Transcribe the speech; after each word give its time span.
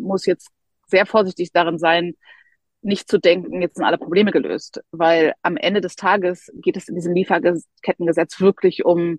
muss 0.00 0.26
jetzt 0.26 0.50
sehr 0.86 1.06
vorsichtig 1.06 1.52
darin 1.52 1.78
sein, 1.78 2.14
nicht 2.82 3.08
zu 3.10 3.18
denken, 3.18 3.60
jetzt 3.60 3.76
sind 3.76 3.84
alle 3.84 3.98
Probleme 3.98 4.32
gelöst, 4.32 4.80
weil 4.90 5.34
am 5.42 5.56
Ende 5.56 5.80
des 5.80 5.96
Tages 5.96 6.50
geht 6.54 6.76
es 6.76 6.88
in 6.88 6.94
diesem 6.94 7.14
Lieferkettengesetz 7.14 8.40
wirklich 8.40 8.84
um 8.84 9.18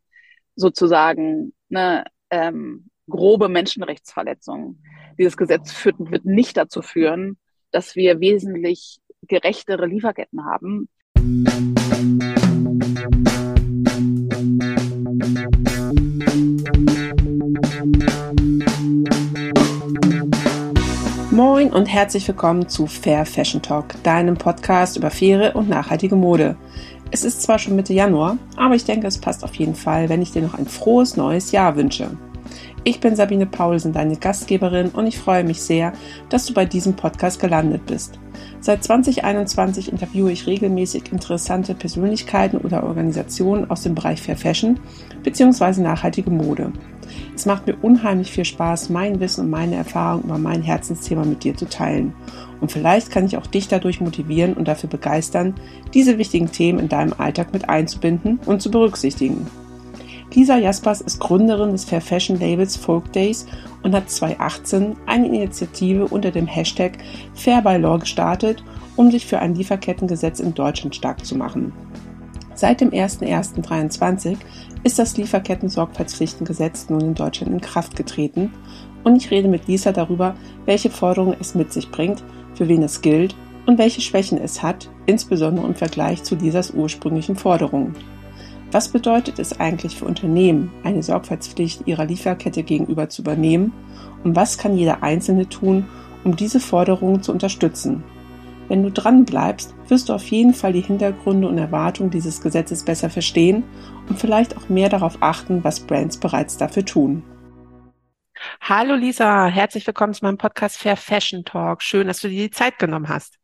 sozusagen 0.56 1.54
eine 1.70 2.06
ähm, 2.32 2.90
grobe 3.08 3.50
Menschenrechtsverletzungen. 3.50 4.84
Dieses 5.18 5.38
Gesetz 5.38 5.72
führt, 5.72 5.96
wird 6.00 6.26
nicht 6.26 6.58
dazu 6.58 6.82
führen, 6.82 7.38
dass 7.72 7.96
wir 7.96 8.20
wesentlich 8.20 9.00
gerechtere 9.28 9.86
Lieferketten 9.86 10.44
haben. 10.46 10.90
Moin 21.44 21.74
und 21.74 21.88
herzlich 21.88 22.28
willkommen 22.28 22.70
zu 22.70 22.86
Fair 22.86 23.26
Fashion 23.26 23.64
Talk, 23.64 23.96
deinem 24.04 24.38
Podcast 24.38 24.96
über 24.96 25.10
faire 25.10 25.56
und 25.56 25.70
nachhaltige 25.70 26.16
Mode. 26.16 26.56
Es 27.10 27.24
ist 27.24 27.42
zwar 27.42 27.58
schon 27.58 27.76
Mitte 27.76 27.94
Januar, 27.94 28.38
aber 28.58 28.76
ich 28.76 28.86
denke, 28.86 29.08
es 29.08 29.18
passt 29.18 29.44
auf 29.44 29.56
jeden 29.56 29.74
Fall, 29.74 30.08
wenn 30.08 30.22
ich 30.22 30.32
dir 30.32 30.44
noch 30.44 30.54
ein 30.54 30.68
frohes 30.68 31.18
neues 31.18 31.52
Jahr 31.52 31.76
wünsche. 31.76 32.12
Ich 32.84 33.00
bin 33.00 33.16
Sabine 33.16 33.46
Paulsen, 33.46 33.94
deine 33.94 34.16
Gastgeberin, 34.16 34.90
und 34.90 35.06
ich 35.06 35.20
freue 35.20 35.44
mich 35.44 35.62
sehr, 35.62 35.94
dass 36.30 36.48
du 36.48 36.54
bei 36.56 36.66
diesem 36.66 36.96
Podcast 36.96 37.40
gelandet 37.40 37.86
bist. 37.86 38.18
Seit 38.60 38.84
2021 38.84 39.92
interviewe 39.92 40.32
ich 40.32 40.48
regelmäßig 40.48 41.12
interessante 41.12 41.76
Persönlichkeiten 41.76 42.58
oder 42.58 42.84
Organisationen 42.84 43.70
aus 43.70 43.84
dem 43.84 43.94
Bereich 43.94 44.24
Fair 44.24 44.36
Fashion 44.36 44.80
bzw. 45.22 45.82
nachhaltige 45.82 46.32
Mode. 46.32 46.74
Es 47.36 47.46
macht 47.46 47.68
mir 47.68 47.76
unheimlich 47.84 48.32
viel 48.32 48.46
Spaß, 48.46 48.90
mein 48.90 49.20
Wissen 49.20 49.46
und 49.46 49.52
meine 49.52 49.76
Erfahrungen 49.76 50.24
über 50.24 50.40
mein 50.40 50.64
Herzensthema 50.64 51.24
mit 51.24 51.44
dir 51.44 51.56
zu 51.56 51.70
teilen. 51.70 52.14
Und 52.62 52.72
vielleicht 52.72 53.12
kann 53.12 53.26
ich 53.26 53.38
auch 53.38 53.46
dich 53.46 53.68
dadurch 53.68 54.02
motivieren 54.02 54.54
und 54.54 54.68
dafür 54.68 54.90
begeistern, 54.90 55.54
diese 55.94 56.18
wichtigen 56.18 56.52
Themen 56.52 56.80
in 56.80 56.90
deinem 56.90 57.14
Alltag 57.16 57.54
mit 57.54 57.70
einzubinden 57.70 58.40
und 58.48 58.64
zu 58.64 58.72
berücksichtigen. 58.72 59.46
Lisa 60.34 60.58
Jaspers 60.58 61.02
ist 61.02 61.20
Gründerin 61.20 61.72
des 61.72 61.84
Fair 61.84 62.00
Fashion 62.00 62.40
Labels 62.40 62.78
Folk 62.78 63.12
Days 63.12 63.46
und 63.84 63.94
hat 63.94 64.10
2018 64.10 64.96
eine 65.06 65.28
Initiative 65.28 66.08
unter 66.08 66.32
dem 66.32 66.48
Hashtag 66.48 67.00
Fair 67.34 67.62
by 67.62 67.76
Law 67.76 67.98
gestartet, 67.98 68.64
um 68.96 69.12
sich 69.12 69.26
für 69.26 69.40
ein 69.40 69.56
Lieferkettengesetz 69.56 70.40
in 70.40 70.54
Deutschland 70.54 70.96
stark 70.96 71.26
zu 71.26 71.36
machen. 71.36 71.74
Seit 72.56 72.80
dem 72.80 72.92
01.01.2023 72.92 74.38
ist 74.84 75.00
das 75.00 75.18
Lieferketten-Sorgfaltspflichtengesetz 75.18 76.90
nun 76.90 77.02
in 77.02 77.14
Deutschland 77.14 77.52
in 77.52 77.60
Kraft 77.60 77.98
getreten 77.98 78.54
und 79.04 79.18
ich 79.18 79.32
rede 79.32 79.50
mit 79.50 79.68
Lisa 79.68 79.92
darüber, 79.92 80.36
welche 80.66 80.90
Forderungen 80.90 81.36
es 81.42 81.56
mit 81.56 81.74
sich 81.74 81.92
bringt, 81.92 82.24
für 82.56 82.70
wen 82.70 82.84
es 82.84 83.02
gilt 83.02 83.36
und 83.66 83.78
welche 83.78 84.00
Schwächen 84.00 84.38
es 84.38 84.64
hat, 84.64 84.90
insbesondere 85.08 85.68
im 85.68 85.76
Vergleich 85.76 86.24
zu 86.24 86.36
Lisas 86.36 86.72
ursprünglichen 86.72 87.36
Forderungen. 87.36 87.96
Was 88.72 88.88
bedeutet 88.88 89.38
es 89.38 89.60
eigentlich 89.60 89.98
für 89.98 90.06
Unternehmen, 90.06 90.72
eine 90.84 91.04
Sorgfaltspflicht 91.04 91.88
ihrer 91.88 92.06
Lieferkette 92.06 92.64
gegenüber 92.64 93.10
zu 93.10 93.22
übernehmen? 93.22 93.74
Und 94.24 94.38
was 94.38 94.58
kann 94.58 94.78
jeder 94.78 95.04
Einzelne 95.04 95.50
tun, 95.50 95.90
um 96.24 96.38
diese 96.38 96.62
Forderungen 96.62 97.22
zu 97.22 97.34
unterstützen? 97.34 98.02
Wenn 98.70 98.84
du 98.84 98.90
dran 98.90 99.26
bleibst, 99.26 99.76
wirst 99.90 100.08
du 100.08 100.14
auf 100.14 100.26
jeden 100.28 100.54
Fall 100.54 100.72
die 100.72 100.80
Hintergründe 100.80 101.50
und 101.50 101.58
Erwartungen 101.58 102.12
dieses 102.12 102.40
Gesetzes 102.40 102.86
besser 102.86 103.10
verstehen 103.10 103.66
und 104.08 104.18
vielleicht 104.18 104.56
auch 104.56 104.70
mehr 104.70 104.88
darauf 104.88 105.18
achten, 105.20 105.66
was 105.66 105.82
Brands 105.82 106.18
bereits 106.18 106.56
dafür 106.56 106.86
tun. 106.86 107.24
Hallo 108.62 108.96
Lisa, 108.96 109.48
herzlich 109.48 109.86
willkommen 109.86 110.14
zu 110.14 110.24
meinem 110.24 110.38
Podcast 110.38 110.78
Fair 110.78 110.96
Fashion 110.96 111.44
Talk. 111.44 111.84
Schön, 111.84 112.08
dass 112.08 112.22
du 112.22 112.30
dir 112.30 112.44
die 112.44 112.52
Zeit 112.52 112.80
genommen 112.80 113.10
hast. 113.10 113.41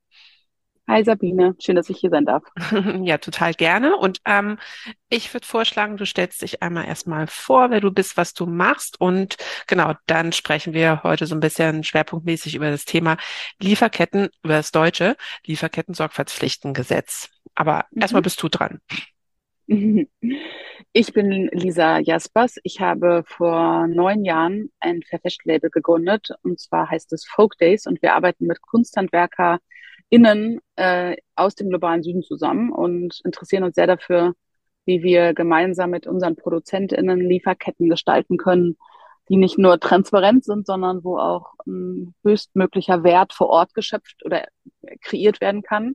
Hi 0.89 1.03
Sabine, 1.03 1.53
schön, 1.59 1.75
dass 1.75 1.89
ich 1.89 1.97
hier 1.99 2.09
sein 2.09 2.23
darf. 2.23 2.43
ja, 3.03 3.17
total 3.17 3.53
gerne. 3.53 3.97
Und 3.97 4.21
ähm, 4.25 4.57
ich 5.09 5.33
würde 5.33 5.45
vorschlagen, 5.45 5.97
du 5.97 6.05
stellst 6.05 6.41
dich 6.41 6.63
einmal 6.63 6.85
erstmal 6.87 7.27
vor, 7.27 7.71
wer 7.71 7.81
du 7.81 7.91
bist, 7.91 8.15
was 8.15 8.33
du 8.33 8.45
machst. 8.45 9.01
Und 9.01 9.35
genau, 9.67 9.95
dann 10.05 10.31
sprechen 10.31 10.73
wir 10.73 11.03
heute 11.03 11.25
so 11.25 11.35
ein 11.35 11.41
bisschen 11.41 11.83
schwerpunktmäßig 11.83 12.55
über 12.55 12.69
das 12.69 12.85
Thema 12.85 13.17
Lieferketten, 13.59 14.29
über 14.43 14.53
das 14.53 14.71
deutsche 14.71 15.17
Lieferketten-Sorgfaltspflichtengesetz. 15.45 17.31
Aber 17.53 17.85
mhm. 17.91 18.01
erstmal 18.03 18.21
bist 18.21 18.41
du 18.41 18.47
dran. 18.47 18.79
Ich 20.93 21.13
bin 21.13 21.49
Lisa 21.51 21.99
Jaspers. 21.99 22.55
Ich 22.63 22.79
habe 22.79 23.23
vor 23.27 23.85
neun 23.87 24.25
Jahren 24.25 24.71
ein 24.79 25.03
Fair 25.03 25.19
Fashion 25.19 25.43
Label 25.45 25.69
gegründet. 25.69 26.29
Und 26.41 26.59
zwar 26.59 26.89
heißt 26.89 27.13
es 27.13 27.25
Folk 27.25 27.55
Days. 27.59 27.85
Und 27.85 28.01
wir 28.01 28.15
arbeiten 28.15 28.47
mit 28.47 28.61
Kunsthandwerker, 28.61 29.59
innen 30.09 30.59
äh, 30.75 31.17
aus 31.35 31.55
dem 31.55 31.69
globalen 31.69 32.03
Süden 32.03 32.23
zusammen 32.23 32.71
und 32.71 33.19
interessieren 33.23 33.63
uns 33.63 33.75
sehr 33.75 33.87
dafür, 33.87 34.33
wie 34.85 35.03
wir 35.03 35.33
gemeinsam 35.33 35.89
mit 35.89 36.07
unseren 36.07 36.35
ProduzentInnen 36.35 37.19
Lieferketten 37.19 37.89
gestalten 37.89 38.37
können, 38.37 38.77
die 39.29 39.35
nicht 39.35 39.57
nur 39.57 39.79
transparent 39.79 40.45
sind, 40.45 40.65
sondern 40.65 41.03
wo 41.03 41.17
auch 41.17 41.53
ein 41.65 42.15
höchstmöglicher 42.23 43.03
Wert 43.03 43.33
vor 43.33 43.49
Ort 43.49 43.73
geschöpft 43.73 44.23
oder 44.23 44.47
kreiert 45.01 45.41
werden 45.41 45.61
kann. 45.61 45.93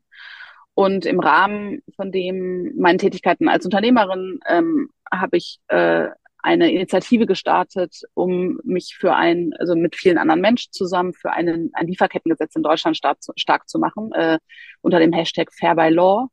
Und 0.75 1.06
im 1.06 1.21
Rahmen 1.21 1.83
von 1.97 2.12
dem 2.12 2.75
meinen 2.77 2.99
Tätigkeiten 2.99 3.49
als 3.49 3.65
Unternehmerin 3.65 4.41
ähm, 4.47 4.91
habe 5.11 5.37
ich 5.37 5.59
äh, 5.69 6.09
eine 6.42 6.72
Initiative 6.72 7.26
gestartet, 7.26 8.03
um 8.14 8.58
mich 8.64 8.97
für 8.98 9.14
ein, 9.14 9.53
also 9.58 9.76
mit 9.76 9.94
vielen 9.97 10.19
anderen 10.19 10.41
Menschen 10.41 10.72
zusammen 10.72 11.14
für 11.14 11.30
einen, 11.32 11.70
ein 11.75 11.86
Lieferkettengesetz 11.86 12.56
in 12.56 12.64
Deutschland 12.64 12.97
stark, 12.97 13.19
stark 13.36 13.69
zu 13.69 13.78
machen, 13.78 14.10
äh, 14.12 14.38
unter 14.81 14.98
dem 14.98 15.12
Hashtag 15.12 15.52
Fair 15.52 15.76
by 15.76 15.88
Law. 15.88 16.28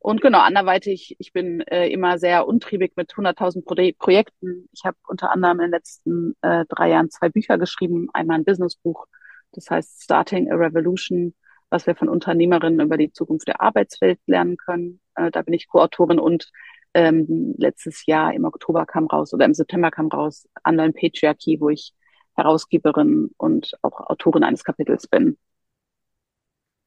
Und 0.00 0.20
genau, 0.20 0.38
anderweitig, 0.38 1.16
ich 1.18 1.32
bin 1.32 1.60
äh, 1.62 1.88
immer 1.88 2.18
sehr 2.18 2.46
untriebig 2.46 2.92
mit 2.94 3.10
100.000 3.12 3.64
Pro 3.64 3.74
Projekten. 3.98 4.68
Ich 4.72 4.84
habe 4.84 4.96
unter 5.08 5.32
anderem 5.32 5.58
in 5.58 5.66
den 5.66 5.70
letzten 5.72 6.36
äh, 6.42 6.64
drei 6.68 6.90
Jahren 6.90 7.10
zwei 7.10 7.30
Bücher 7.30 7.58
geschrieben. 7.58 8.08
Einmal 8.12 8.38
ein 8.38 8.44
Businessbuch, 8.44 9.06
das 9.52 9.70
heißt 9.70 10.02
Starting 10.04 10.52
a 10.52 10.54
Revolution, 10.54 11.34
was 11.70 11.86
wir 11.86 11.96
von 11.96 12.08
Unternehmerinnen 12.08 12.80
über 12.80 12.96
die 12.96 13.12
Zukunft 13.12 13.48
der 13.48 13.60
Arbeitswelt 13.60 14.20
lernen 14.26 14.56
können. 14.56 15.00
Äh, 15.16 15.30
da 15.30 15.42
bin 15.42 15.54
ich 15.54 15.68
Co-Autorin 15.68 16.20
und 16.20 16.50
ähm, 16.94 17.54
letztes 17.56 18.06
Jahr 18.06 18.32
im 18.34 18.44
Oktober 18.44 18.86
kam 18.86 19.06
raus 19.06 19.32
oder 19.34 19.44
im 19.44 19.54
September 19.54 19.90
kam 19.90 20.08
raus 20.08 20.48
Online 20.66 20.92
Patriarchy, 20.92 21.60
wo 21.60 21.68
ich 21.68 21.92
Herausgeberin 22.34 23.30
und 23.36 23.72
auch 23.82 24.00
Autorin 24.00 24.44
eines 24.44 24.64
Kapitels 24.64 25.06
bin. 25.06 25.36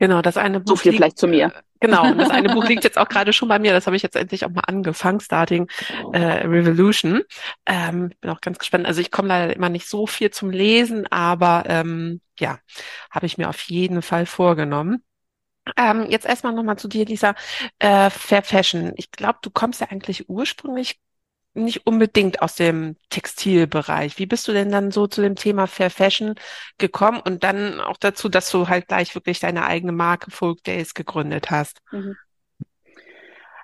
Genau, 0.02 0.24
das 0.24 0.36
eine 0.36 0.60
Buch. 0.60 0.70
So 0.70 0.76
viel 0.78 0.92
liegt, 0.94 1.00
vielleicht 1.00 1.18
zu 1.20 1.28
mir. 1.28 1.48
Äh, 1.48 1.62
genau, 1.80 2.12
das 2.16 2.32
eine 2.32 2.50
Buch 2.56 2.68
liegt 2.68 2.84
jetzt 2.84 2.98
auch 2.98 3.08
gerade 3.08 3.34
schon 3.34 3.50
bei 3.50 3.60
mir. 3.60 3.72
Das 3.72 3.86
habe 3.86 3.96
ich 3.96 4.02
jetzt 4.02 4.16
endlich 4.16 4.44
auch 4.46 4.50
mal 4.50 4.64
angefangen, 4.66 5.20
Starting 5.20 5.68
äh, 6.12 6.48
Revolution. 6.48 7.22
Ähm, 7.68 8.12
bin 8.20 8.32
auch 8.32 8.42
ganz 8.42 8.58
gespannt. 8.58 8.88
Also 8.88 9.00
ich 9.00 9.12
komme 9.12 9.28
leider 9.28 9.56
immer 9.56 9.70
nicht 9.70 9.88
so 9.88 10.08
viel 10.08 10.32
zum 10.32 10.50
Lesen, 10.50 11.06
aber 11.12 11.66
ähm, 11.68 12.20
ja, 12.40 12.58
habe 13.12 13.28
ich 13.28 13.38
mir 13.38 13.48
auf 13.48 13.62
jeden 13.62 14.02
Fall 14.02 14.26
vorgenommen. 14.26 15.04
Ähm, 15.78 16.08
jetzt 16.10 16.26
erstmal 16.26 16.54
nochmal 16.54 16.78
zu 16.78 16.88
dir, 16.88 17.06
Lisa. 17.06 17.36
Äh, 17.80 18.10
Fair 18.10 18.44
Fashion. 18.44 18.94
Ich 18.96 19.12
glaube, 19.12 19.40
du 19.42 19.50
kommst 19.50 19.82
ja 19.82 19.88
eigentlich 19.90 20.30
ursprünglich 20.30 21.00
nicht 21.54 21.86
unbedingt 21.86 22.42
aus 22.42 22.56
dem 22.56 22.96
Textilbereich. 23.10 24.18
Wie 24.18 24.26
bist 24.26 24.48
du 24.48 24.54
denn 24.54 24.72
dann 24.72 24.92
so 24.92 25.08
zu 25.08 25.22
dem 25.22 25.36
Thema 25.36 25.68
Fair 25.68 25.90
Fashion 25.90 26.36
gekommen 26.78 27.20
und 27.24 27.44
dann 27.44 27.82
auch 27.82 27.98
dazu, 27.98 28.30
dass 28.30 28.50
du 28.52 28.70
halt 28.70 28.88
gleich 28.88 29.14
wirklich 29.16 29.40
deine 29.40 29.66
eigene 29.66 29.92
Marke 29.92 30.32
Folk 30.32 30.64
Days 30.64 30.94
gegründet 30.94 31.52
hast? 31.52 31.82
Mhm. 31.92 32.16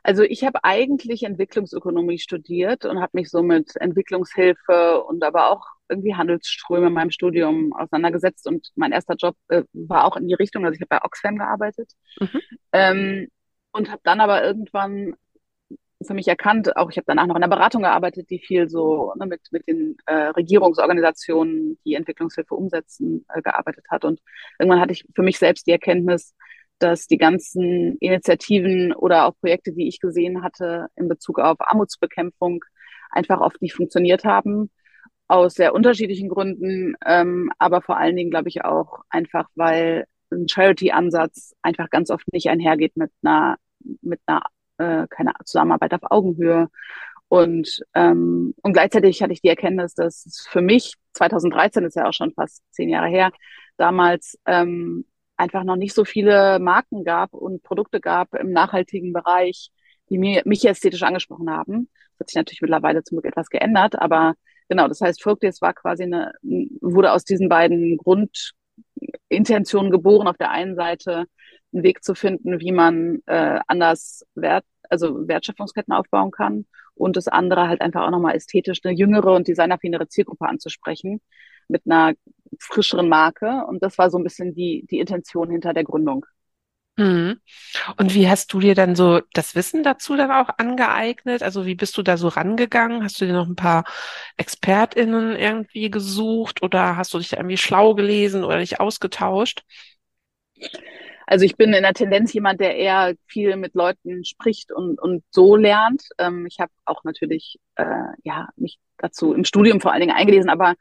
Also 0.03 0.23
ich 0.23 0.43
habe 0.45 0.63
eigentlich 0.63 1.23
Entwicklungsökonomie 1.23 2.19
studiert 2.19 2.85
und 2.85 3.01
habe 3.01 3.11
mich 3.13 3.29
so 3.29 3.43
mit 3.43 3.75
Entwicklungshilfe 3.75 5.03
und 5.03 5.23
aber 5.23 5.49
auch 5.49 5.65
irgendwie 5.89 6.15
Handelsströme 6.15 6.87
in 6.87 6.93
meinem 6.93 7.11
Studium 7.11 7.73
auseinandergesetzt 7.73 8.47
und 8.47 8.69
mein 8.75 8.91
erster 8.91 9.15
Job 9.15 9.35
äh, 9.49 9.63
war 9.73 10.05
auch 10.05 10.17
in 10.17 10.27
die 10.27 10.33
Richtung, 10.33 10.65
also 10.65 10.75
ich 10.75 10.81
habe 10.81 10.89
bei 10.89 11.05
Oxfam 11.05 11.37
gearbeitet 11.37 11.91
mhm. 12.19 12.41
ähm, 12.73 13.27
und 13.71 13.91
habe 13.91 14.01
dann 14.03 14.21
aber 14.21 14.43
irgendwann 14.43 15.15
für 16.05 16.13
mich 16.13 16.27
erkannt, 16.27 16.75
auch 16.77 16.91
ich 16.91 16.97
habe 16.97 17.05
danach 17.07 17.25
noch 17.25 17.35
in 17.35 17.41
der 17.41 17.47
Beratung 17.47 17.81
gearbeitet, 17.81 18.29
die 18.29 18.39
viel 18.39 18.69
so 18.69 19.13
ne, 19.17 19.25
mit, 19.25 19.41
mit 19.51 19.67
den 19.67 19.97
äh, 20.05 20.27
Regierungsorganisationen, 20.29 21.79
die 21.85 21.95
Entwicklungshilfe 21.95 22.53
umsetzen, 22.53 23.25
äh, 23.33 23.41
gearbeitet 23.41 23.85
hat. 23.89 24.05
Und 24.05 24.21
irgendwann 24.59 24.79
hatte 24.79 24.93
ich 24.93 25.05
für 25.15 25.23
mich 25.23 25.39
selbst 25.39 25.65
die 25.65 25.71
Erkenntnis, 25.71 26.35
dass 26.79 27.07
die 27.07 27.17
ganzen 27.17 27.97
Initiativen 27.97 28.93
oder 28.93 29.25
auch 29.25 29.33
Projekte, 29.39 29.73
die 29.73 29.87
ich 29.87 29.99
gesehen 29.99 30.43
hatte 30.43 30.87
in 30.95 31.07
Bezug 31.07 31.39
auf 31.39 31.57
Armutsbekämpfung, 31.59 32.63
einfach 33.09 33.39
oft 33.39 33.61
nicht 33.61 33.73
funktioniert 33.73 34.23
haben 34.23 34.69
aus 35.27 35.55
sehr 35.55 35.73
unterschiedlichen 35.73 36.29
Gründen, 36.29 36.95
ähm, 37.05 37.51
aber 37.59 37.81
vor 37.81 37.97
allen 37.97 38.15
Dingen, 38.15 38.31
glaube 38.31 38.49
ich, 38.49 38.63
auch 38.65 39.01
einfach, 39.09 39.49
weil 39.55 40.05
ein 40.31 40.47
Charity-Ansatz 40.47 41.55
einfach 41.61 41.89
ganz 41.89 42.09
oft 42.11 42.31
nicht 42.33 42.49
einhergeht 42.49 42.97
mit 42.97 43.11
einer, 43.23 43.57
mit 44.01 44.19
einer, 44.25 44.43
äh, 44.77 45.07
keine 45.09 45.33
Zusammenarbeit 45.45 45.93
auf 45.93 46.11
Augenhöhe 46.11 46.69
Und, 47.29 47.81
ähm, 47.93 48.53
und 48.63 48.73
gleichzeitig 48.73 49.21
hatte 49.21 49.33
ich 49.33 49.41
die 49.41 49.49
Erkenntnis, 49.49 49.93
dass 49.95 50.25
es 50.25 50.47
für 50.49 50.61
mich, 50.61 50.95
2013 51.13 51.83
ist 51.85 51.95
ja 51.95 52.07
auch 52.07 52.13
schon 52.13 52.33
fast 52.33 52.63
zehn 52.71 52.89
Jahre 52.89 53.09
her, 53.09 53.31
damals 53.77 54.39
ähm, 54.45 55.05
einfach 55.37 55.63
noch 55.63 55.75
nicht 55.75 55.93
so 55.93 56.05
viele 56.05 56.59
Marken 56.59 57.03
gab 57.03 57.33
und 57.33 57.63
Produkte 57.63 57.99
gab 58.01 58.33
im 58.35 58.51
nachhaltigen 58.51 59.13
Bereich, 59.13 59.71
die 60.09 60.17
mir, 60.17 60.41
mich 60.45 60.65
ästhetisch 60.65 61.03
angesprochen 61.03 61.49
haben. 61.49 61.89
Das 62.17 62.25
hat 62.25 62.29
sich 62.29 62.35
natürlich 62.37 62.61
mittlerweile 62.61 63.03
zum 63.03 63.17
Glück 63.17 63.25
etwas 63.31 63.49
geändert, 63.49 63.99
aber 63.99 64.35
genau, 64.69 64.87
das 64.87 65.01
heißt, 65.01 65.21
Folkdays 65.21 65.61
war 65.61 65.73
quasi 65.73 66.03
eine, 66.03 66.33
wurde 66.81 67.11
aus 67.11 67.23
diesen 67.23 67.49
beiden 67.49 67.97
Grundintentionen 67.97 69.91
geboren. 69.91 70.27
Auf 70.27 70.37
der 70.37 70.51
einen 70.51 70.75
Seite 70.75 71.25
einen 71.73 71.83
Weg 71.83 72.03
zu 72.03 72.15
finden, 72.15 72.59
wie 72.59 72.71
man 72.71 73.19
äh, 73.25 73.59
anders 73.67 74.25
Wert, 74.35 74.65
also 74.89 75.27
Wertschöpfungsketten 75.27 75.93
aufbauen 75.93 76.31
kann 76.31 76.65
und 76.95 77.15
das 77.17 77.27
andere 77.27 77.67
halt 77.67 77.81
einfach 77.81 78.05
auch 78.05 78.11
nochmal 78.11 78.35
ästhetisch 78.35 78.79
eine 78.83 78.93
jüngere 78.93 79.33
und 79.33 79.47
designerfinere 79.47 80.07
Zielgruppe 80.07 80.47
anzusprechen 80.47 81.21
mit 81.67 81.83
einer 81.85 82.13
frischeren 82.59 83.09
Marke. 83.09 83.65
Und 83.67 83.83
das 83.83 83.97
war 83.97 84.09
so 84.09 84.17
ein 84.17 84.23
bisschen 84.23 84.53
die, 84.53 84.85
die 84.89 84.99
Intention 84.99 85.49
hinter 85.49 85.73
der 85.73 85.83
Gründung. 85.83 86.25
Mhm. 86.97 87.39
Und 87.97 88.15
wie 88.15 88.27
hast 88.27 88.51
du 88.53 88.59
dir 88.59 88.73
dann 88.73 88.95
so 88.95 89.21
das 89.33 89.53
Wissen 89.53 89.83
dazu 89.83 90.15
dann 90.15 90.31
auch 90.31 90.49
angeeignet? 90.57 91.43
Also 91.43 91.67
wie 91.67 91.75
bist 91.75 91.95
du 91.97 92.01
da 92.01 92.17
so 92.17 92.27
rangegangen? 92.27 93.03
Hast 93.03 93.21
du 93.21 93.25
dir 93.25 93.33
noch 93.33 93.47
ein 93.47 93.55
paar 93.55 93.85
ExpertInnen 94.37 95.35
irgendwie 95.35 95.91
gesucht 95.91 96.63
oder 96.63 96.97
hast 96.97 97.13
du 97.13 97.19
dich 97.19 97.29
da 97.29 97.37
irgendwie 97.37 97.57
schlau 97.57 97.93
gelesen 97.93 98.43
oder 98.43 98.59
dich 98.59 98.79
ausgetauscht? 98.79 99.63
Also 101.27 101.45
ich 101.45 101.55
bin 101.55 101.73
in 101.73 101.83
der 101.83 101.93
Tendenz 101.93 102.33
jemand, 102.33 102.61
der 102.61 102.75
eher 102.77 103.13
viel 103.27 103.57
mit 103.57 103.75
Leuten 103.75 104.25
spricht 104.25 104.71
und, 104.71 104.99
und 104.99 105.23
so 105.29 105.55
lernt. 105.55 106.03
Ähm, 106.17 106.47
ich 106.47 106.59
habe 106.59 106.71
auch 106.85 107.03
natürlich 107.03 107.59
äh, 107.75 107.85
ja 108.23 108.49
mich 108.55 108.79
dazu 108.97 109.33
im 109.33 109.43
Studium 109.43 109.81
vor 109.81 109.91
allen 109.91 110.01
Dingen 110.01 110.15
eingelesen, 110.15 110.49
aber 110.49 110.75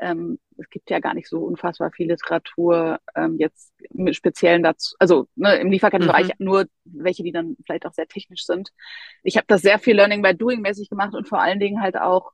ähm, 0.00 0.38
es 0.56 0.68
gibt 0.70 0.90
ja 0.90 1.00
gar 1.00 1.14
nicht 1.14 1.28
so 1.28 1.40
unfassbar 1.40 1.90
viel 1.90 2.08
Literatur 2.08 2.98
ähm, 3.14 3.36
jetzt 3.38 3.72
mit 3.90 4.16
speziellen 4.16 4.62
dazu, 4.62 4.96
also 4.98 5.28
ne, 5.36 5.56
im 5.56 5.70
Lieferkettenbereich 5.70 6.28
mhm. 6.38 6.44
nur 6.44 6.66
welche, 6.84 7.22
die 7.22 7.32
dann 7.32 7.56
vielleicht 7.64 7.86
auch 7.86 7.92
sehr 7.92 8.08
technisch 8.08 8.44
sind. 8.44 8.70
Ich 9.22 9.36
habe 9.36 9.46
das 9.48 9.62
sehr 9.62 9.78
viel 9.78 9.96
Learning 9.96 10.22
by 10.22 10.34
Doing 10.34 10.60
mäßig 10.60 10.90
gemacht 10.90 11.14
und 11.14 11.28
vor 11.28 11.40
allen 11.40 11.60
Dingen 11.60 11.80
halt 11.80 11.96
auch 11.96 12.32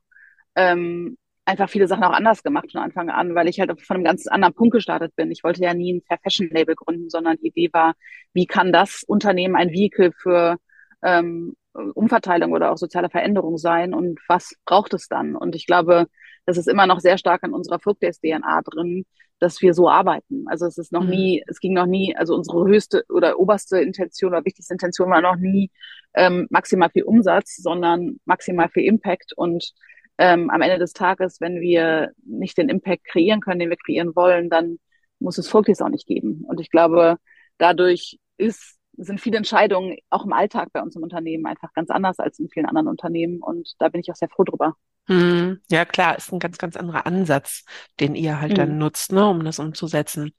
ähm, 0.55 1.17
einfach 1.45 1.69
viele 1.69 1.87
Sachen 1.87 2.03
auch 2.03 2.11
anders 2.11 2.43
gemacht 2.43 2.71
von 2.71 2.81
Anfang 2.81 3.09
an, 3.09 3.35
weil 3.35 3.47
ich 3.47 3.59
halt 3.59 3.79
von 3.81 3.95
einem 3.95 4.03
ganz 4.03 4.27
anderen 4.27 4.55
Punkt 4.55 4.73
gestartet 4.73 5.15
bin. 5.15 5.31
Ich 5.31 5.43
wollte 5.43 5.61
ja 5.61 5.73
nie 5.73 5.93
ein 5.93 6.01
Fair 6.01 6.17
Fashion 6.21 6.49
Label 6.49 6.75
gründen, 6.75 7.09
sondern 7.09 7.37
die 7.37 7.47
Idee 7.47 7.69
war, 7.71 7.93
wie 8.33 8.47
kann 8.47 8.73
das 8.73 9.03
Unternehmen 9.03 9.55
ein 9.55 9.69
Vehikel 9.69 10.11
für 10.11 10.57
ähm, 11.03 11.55
Umverteilung 11.93 12.51
oder 12.53 12.71
auch 12.71 12.77
soziale 12.77 13.09
Veränderung 13.09 13.57
sein 13.57 13.93
und 13.93 14.19
was 14.27 14.55
braucht 14.65 14.93
es 14.93 15.07
dann? 15.07 15.35
Und 15.35 15.55
ich 15.55 15.65
glaube, 15.65 16.07
das 16.45 16.57
ist 16.57 16.67
immer 16.67 16.87
noch 16.87 16.99
sehr 16.99 17.17
stark 17.17 17.43
in 17.43 17.53
unserer 17.53 17.79
Folkdays 17.79 18.19
DNA 18.19 18.61
drin, 18.63 19.05
dass 19.39 19.61
wir 19.61 19.73
so 19.73 19.89
arbeiten. 19.89 20.45
Also 20.47 20.65
es 20.65 20.77
ist 20.77 20.93
noch 20.93 21.03
mhm. 21.03 21.09
nie, 21.09 21.43
es 21.47 21.59
ging 21.59 21.73
noch 21.73 21.85
nie, 21.85 22.15
also 22.15 22.35
unsere 22.35 22.65
höchste 22.65 23.03
oder 23.09 23.39
oberste 23.39 23.79
Intention 23.79 24.31
oder 24.31 24.45
wichtigste 24.45 24.73
Intention 24.73 25.09
war 25.09 25.21
noch 25.21 25.35
nie 25.35 25.71
ähm, 26.13 26.47
maximal 26.49 26.89
viel 26.89 27.03
Umsatz, 27.03 27.57
sondern 27.57 28.19
maximal 28.25 28.69
viel 28.69 28.85
Impact. 28.85 29.33
Und 29.35 29.73
ähm, 30.17 30.49
am 30.49 30.61
Ende 30.61 30.79
des 30.79 30.93
Tages, 30.93 31.41
wenn 31.41 31.59
wir 31.59 32.11
nicht 32.23 32.57
den 32.57 32.69
Impact 32.69 33.05
kreieren 33.05 33.41
können, 33.41 33.59
den 33.59 33.69
wir 33.69 33.77
kreieren 33.77 34.15
wollen, 34.15 34.49
dann 34.49 34.79
muss 35.19 35.37
es 35.37 35.49
Folkdays 35.49 35.81
auch 35.81 35.89
nicht 35.89 36.07
geben. 36.07 36.43
Und 36.47 36.61
ich 36.61 36.69
glaube, 36.69 37.17
dadurch 37.57 38.19
ist 38.37 38.74
sind 38.97 39.19
viele 39.19 39.37
Entscheidungen 39.37 39.97
auch 40.09 40.25
im 40.25 40.33
Alltag 40.33 40.69
bei 40.73 40.81
uns 40.81 40.95
im 40.95 41.03
Unternehmen 41.03 41.45
einfach 41.45 41.73
ganz 41.73 41.89
anders 41.89 42.19
als 42.19 42.39
in 42.39 42.49
vielen 42.49 42.65
anderen 42.65 42.87
Unternehmen. 42.87 43.41
Und 43.41 43.73
da 43.79 43.89
bin 43.89 44.01
ich 44.01 44.11
auch 44.11 44.15
sehr 44.15 44.29
froh 44.29 44.43
drüber. 44.43 44.75
Hm, 45.07 45.59
ja, 45.69 45.85
klar, 45.85 46.17
ist 46.17 46.31
ein 46.31 46.39
ganz, 46.39 46.57
ganz 46.57 46.75
anderer 46.75 47.05
Ansatz, 47.05 47.63
den 47.99 48.15
ihr 48.15 48.39
halt 48.41 48.51
hm. 48.51 48.57
dann 48.57 48.77
nutzt, 48.77 49.11
ne, 49.11 49.27
um 49.27 49.43
das 49.43 49.59
umzusetzen. 49.59 50.33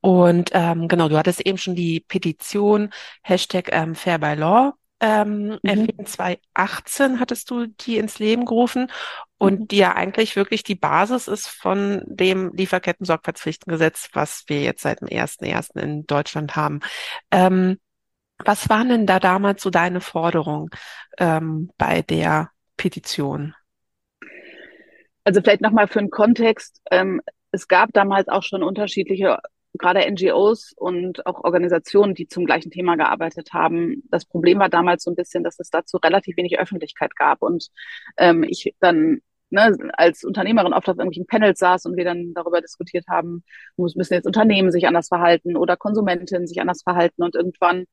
Und 0.00 0.50
ähm, 0.52 0.88
genau, 0.88 1.08
du 1.08 1.16
hattest 1.16 1.46
eben 1.46 1.58
schon 1.58 1.76
die 1.76 2.00
Petition 2.00 2.90
Hashtag 3.22 3.68
ähm, 3.72 3.94
Fair 3.94 4.18
by 4.18 4.34
Law 4.34 4.74
ähm, 5.02 5.58
mhm. 5.64 6.06
2018 6.06 7.18
hattest 7.18 7.50
du 7.50 7.66
die 7.66 7.98
ins 7.98 8.20
Leben 8.20 8.44
gerufen 8.44 8.86
und 9.42 9.58
mhm. 9.58 9.68
die 9.68 9.78
ja 9.78 9.96
eigentlich 9.96 10.36
wirklich 10.36 10.62
die 10.62 10.76
Basis 10.76 11.26
ist 11.26 11.48
von 11.48 12.04
dem 12.06 12.52
Lieferketten-Sorgfaltspflichtengesetz, 12.54 14.10
was 14.12 14.44
wir 14.46 14.62
jetzt 14.62 14.82
seit 14.82 15.00
dem 15.00 15.08
1.1. 15.08 15.80
in 15.82 16.06
Deutschland 16.06 16.54
haben. 16.54 16.78
Ähm, 17.32 17.80
was 18.38 18.68
waren 18.68 18.88
denn 18.88 19.04
da 19.04 19.18
damals 19.18 19.60
so 19.60 19.70
deine 19.70 20.00
Forderungen 20.00 20.70
ähm, 21.18 21.72
bei 21.76 22.02
der 22.02 22.50
Petition? 22.76 23.52
Also 25.24 25.40
vielleicht 25.40 25.60
nochmal 25.60 25.88
für 25.88 25.98
den 25.98 26.10
Kontext. 26.10 26.80
Ähm, 26.92 27.20
es 27.50 27.66
gab 27.66 27.92
damals 27.92 28.28
auch 28.28 28.44
schon 28.44 28.62
unterschiedliche, 28.62 29.38
gerade 29.72 30.08
NGOs 30.08 30.72
und 30.76 31.26
auch 31.26 31.42
Organisationen, 31.42 32.14
die 32.14 32.28
zum 32.28 32.46
gleichen 32.46 32.70
Thema 32.70 32.94
gearbeitet 32.94 33.52
haben. 33.52 34.04
Das 34.08 34.24
Problem 34.24 34.60
war 34.60 34.68
damals 34.68 35.02
so 35.02 35.10
ein 35.10 35.16
bisschen, 35.16 35.42
dass 35.42 35.58
es 35.58 35.68
dazu 35.68 35.96
relativ 35.96 36.36
wenig 36.36 36.60
Öffentlichkeit 36.60 37.16
gab 37.16 37.42
und 37.42 37.70
ähm, 38.16 38.44
ich 38.44 38.76
dann 38.78 39.20
ne, 39.52 39.76
als 39.94 40.24
Unternehmerin 40.24 40.72
oft 40.72 40.88
auf 40.88 40.96
irgendwelchen 40.98 41.26
Panels 41.26 41.58
saß 41.58 41.86
und 41.86 41.96
wir 41.96 42.04
dann 42.04 42.32
darüber 42.34 42.60
diskutiert 42.60 43.06
haben, 43.08 43.44
müssen 43.76 44.14
jetzt 44.14 44.26
Unternehmen 44.26 44.72
sich 44.72 44.86
anders 44.86 45.08
verhalten 45.08 45.56
oder 45.56 45.76
Konsumentinnen 45.76 46.46
sich 46.46 46.60
anders 46.60 46.82
verhalten 46.82 47.22
und 47.22 47.34
irgendwann 47.34 47.84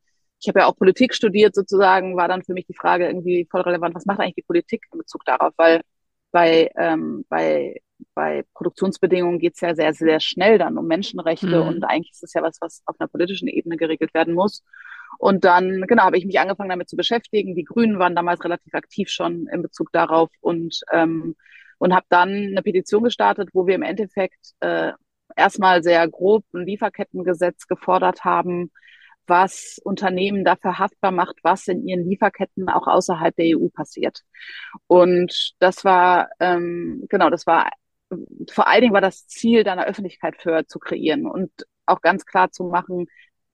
ich 0.41 0.47
habe 0.47 0.59
ja 0.59 0.67
auch 0.67 0.75
Politik 0.75 1.13
studiert 1.13 1.53
sozusagen, 1.53 2.15
war 2.15 2.27
dann 2.27 2.43
für 2.43 2.53
mich 2.53 2.65
die 2.65 2.73
Frage 2.73 3.07
irgendwie 3.07 3.47
voll 3.49 3.61
relevant, 3.61 3.95
was 3.95 4.05
macht 4.05 4.19
eigentlich 4.19 4.35
die 4.35 4.43
Politik 4.43 4.85
in 4.91 4.99
Bezug 4.99 5.25
darauf? 5.25 5.53
Weil 5.57 5.81
bei, 6.31 6.71
ähm, 6.77 7.25
bei, 7.29 7.81
bei 8.13 8.45
Produktionsbedingungen 8.53 9.39
geht's 9.39 9.61
ja 9.61 9.75
sehr, 9.75 9.93
sehr 9.93 10.19
schnell 10.19 10.57
dann 10.57 10.77
um 10.77 10.87
Menschenrechte 10.87 11.61
mhm. 11.61 11.67
und 11.67 11.83
eigentlich 11.83 12.11
ist 12.11 12.23
es 12.23 12.33
ja 12.33 12.41
was, 12.41 12.57
was 12.61 12.83
auf 12.85 12.95
einer 12.99 13.09
politischen 13.09 13.47
Ebene 13.47 13.77
geregelt 13.77 14.13
werden 14.13 14.33
muss. 14.33 14.63
Und 15.17 15.43
dann, 15.43 15.81
genau, 15.87 16.03
habe 16.03 16.17
ich 16.17 16.25
mich 16.25 16.39
angefangen 16.39 16.69
damit 16.69 16.89
zu 16.89 16.95
beschäftigen. 16.95 17.55
Die 17.55 17.63
Grünen 17.63 17.99
waren 17.99 18.15
damals 18.15 18.43
relativ 18.43 18.73
aktiv 18.73 19.09
schon 19.09 19.47
in 19.47 19.61
Bezug 19.61 19.91
darauf 19.91 20.29
und, 20.41 20.81
ähm, 20.91 21.35
und 21.77 21.93
habe 21.93 22.05
dann 22.09 22.29
eine 22.29 22.61
Petition 22.61 23.03
gestartet, 23.03 23.49
wo 23.53 23.67
wir 23.67 23.75
im 23.75 23.83
Endeffekt 23.83 24.53
äh, 24.59 24.91
erstmal 25.35 25.83
sehr 25.83 26.07
grob 26.07 26.45
ein 26.53 26.65
Lieferkettengesetz 26.65 27.67
gefordert 27.67 28.23
haben, 28.23 28.71
was 29.27 29.79
Unternehmen 29.83 30.43
dafür 30.43 30.79
haftbar 30.79 31.11
macht, 31.11 31.37
was 31.43 31.67
in 31.67 31.87
ihren 31.87 32.09
Lieferketten 32.09 32.69
auch 32.69 32.87
außerhalb 32.87 33.35
der 33.35 33.57
EU 33.57 33.69
passiert. 33.69 34.23
Und 34.87 35.53
das 35.59 35.85
war, 35.85 36.29
ähm, 36.39 37.05
genau, 37.09 37.29
das 37.29 37.45
war, 37.45 37.69
vor 38.51 38.67
allen 38.67 38.81
Dingen 38.81 38.93
war 38.93 39.01
das 39.01 39.27
Ziel, 39.27 39.63
da 39.63 39.73
eine 39.73 39.87
Öffentlichkeit 39.87 40.35
für 40.41 40.65
zu 40.65 40.79
kreieren 40.79 41.27
und 41.27 41.51
auch 41.85 42.01
ganz 42.01 42.25
klar 42.25 42.51
zu 42.51 42.65
machen, 42.65 43.07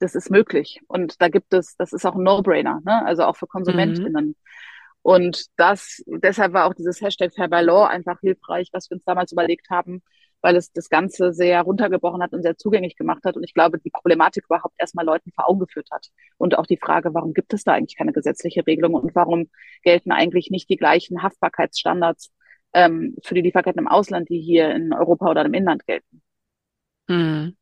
das 0.06 0.14
ist 0.16 0.30
möglich. 0.30 0.82
Und 0.88 1.20
da 1.22 1.30
gibt 1.30 1.52
es, 1.54 1.76
das 1.78 1.92
ist 1.92 2.06
auch 2.06 2.16
ein 2.16 2.24
No-Brainer, 2.24 2.82
ne? 2.86 3.06
also 3.06 3.24
auch 3.24 3.36
für 3.36 3.48
KonsumentInnen. 3.48 4.28
Mhm. 4.28 4.36
Und 5.02 5.46
das, 5.58 6.04
deshalb 6.06 6.54
war 6.54 6.66
auch 6.66 6.76
dieses 6.76 7.02
Hashtag 7.02 7.34
Fair 7.34 7.48
by 7.48 7.62
Law 7.62 7.88
einfach 7.88 8.20
hilfreich, 8.22 8.70
was 8.72 8.90
wir 8.90 8.96
uns 8.96 9.04
damals 9.04 9.32
überlegt 9.32 9.70
haben, 9.70 10.04
weil 10.42 10.56
es 10.56 10.72
das 10.72 10.90
Ganze 10.90 11.34
sehr 11.34 11.62
runtergebrochen 11.64 12.22
hat 12.22 12.34
und 12.34 12.44
sehr 12.44 12.56
zugänglich 12.56 12.96
gemacht 12.96 13.24
hat. 13.24 13.36
Und 13.36 13.44
ich 13.44 13.56
glaube, 13.56 13.80
die 13.80 13.90
Problematik 13.90 14.46
überhaupt 14.46 14.76
erstmal 14.78 15.06
Leuten 15.06 15.32
vor 15.32 15.50
Augen 15.50 15.60
geführt 15.60 15.90
hat. 15.92 16.08
Und 16.38 16.58
auch 16.58 16.68
die 16.68 16.78
Frage, 16.78 17.14
warum 17.16 17.34
gibt 17.34 17.54
es 17.54 17.64
da 17.64 17.74
eigentlich 17.74 17.98
keine 17.98 18.14
gesetzliche 18.14 18.66
Regelung 18.68 18.94
und 18.94 19.16
warum 19.16 19.50
gelten 19.84 20.12
eigentlich 20.12 20.52
nicht 20.52 20.70
die 20.70 20.78
gleichen 20.78 21.24
Haftbarkeitsstandards 21.24 22.32
ähm, 22.74 23.16
für 23.24 23.34
die 23.34 23.42
Lieferketten 23.42 23.80
im 23.80 23.88
Ausland, 23.88 24.30
die 24.30 24.40
hier 24.40 24.70
in 24.72 24.94
Europa 24.94 25.32
oder 25.32 25.46
im 25.46 25.54
Inland 25.56 25.86
gelten. 25.88 26.22
Hm. 27.08 27.56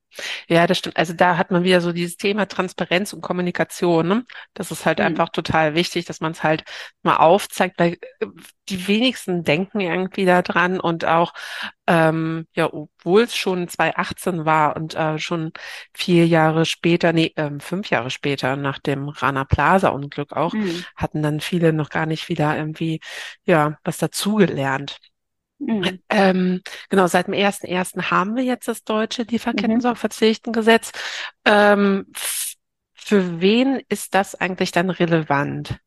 Ja, 0.47 0.67
das 0.67 0.77
stimmt. 0.77 0.97
Also 0.97 1.13
da 1.13 1.37
hat 1.37 1.51
man 1.51 1.63
wieder 1.63 1.81
so 1.81 1.91
dieses 1.91 2.17
Thema 2.17 2.47
Transparenz 2.47 3.13
und 3.13 3.21
Kommunikation. 3.21 4.07
Ne? 4.07 4.25
Das 4.53 4.71
ist 4.71 4.85
halt 4.85 4.99
mhm. 4.99 5.05
einfach 5.05 5.29
total 5.29 5.75
wichtig, 5.75 6.05
dass 6.05 6.21
man 6.21 6.31
es 6.33 6.43
halt 6.43 6.63
mal 7.01 7.17
aufzeigt, 7.17 7.79
weil 7.79 7.97
äh, 8.19 8.27
die 8.69 8.87
wenigsten 8.87 9.43
denken 9.43 9.79
irgendwie 9.79 10.25
da 10.25 10.41
dran 10.41 10.79
und 10.79 11.05
auch, 11.05 11.33
ähm, 11.87 12.47
ja, 12.53 12.71
obwohl 12.71 13.23
es 13.23 13.35
schon 13.35 13.67
2018 13.67 14.45
war 14.45 14.75
und 14.75 14.95
äh, 14.95 15.19
schon 15.19 15.51
vier 15.93 16.27
Jahre 16.27 16.65
später, 16.65 17.11
nee, 17.13 17.33
ähm, 17.35 17.59
fünf 17.59 17.89
Jahre 17.89 18.09
später 18.09 18.55
nach 18.55 18.79
dem 18.79 19.09
Rana 19.09 19.43
Plaza 19.45 19.89
Unglück 19.89 20.33
auch, 20.33 20.53
mhm. 20.53 20.85
hatten 20.95 21.21
dann 21.21 21.41
viele 21.41 21.73
noch 21.73 21.89
gar 21.89 22.05
nicht 22.05 22.29
wieder 22.29 22.55
irgendwie, 22.55 23.01
ja, 23.45 23.77
was 23.83 23.97
dazugelernt. 23.97 24.99
Mhm. 25.65 25.99
Ähm, 26.09 26.61
genau, 26.89 27.07
seit 27.07 27.27
dem 27.27 27.33
ersten 27.33 27.67
ersten 27.67 28.11
haben 28.11 28.35
wir 28.35 28.43
jetzt 28.43 28.67
das 28.67 28.83
deutsche 28.83 29.23
Lieferkettensorgfaltspflichtengesetz. 29.23 30.91
Ähm, 31.45 32.07
für 32.93 33.41
wen 33.41 33.81
ist 33.89 34.15
das 34.15 34.35
eigentlich 34.35 34.71
dann 34.71 34.89
relevant? 34.89 35.77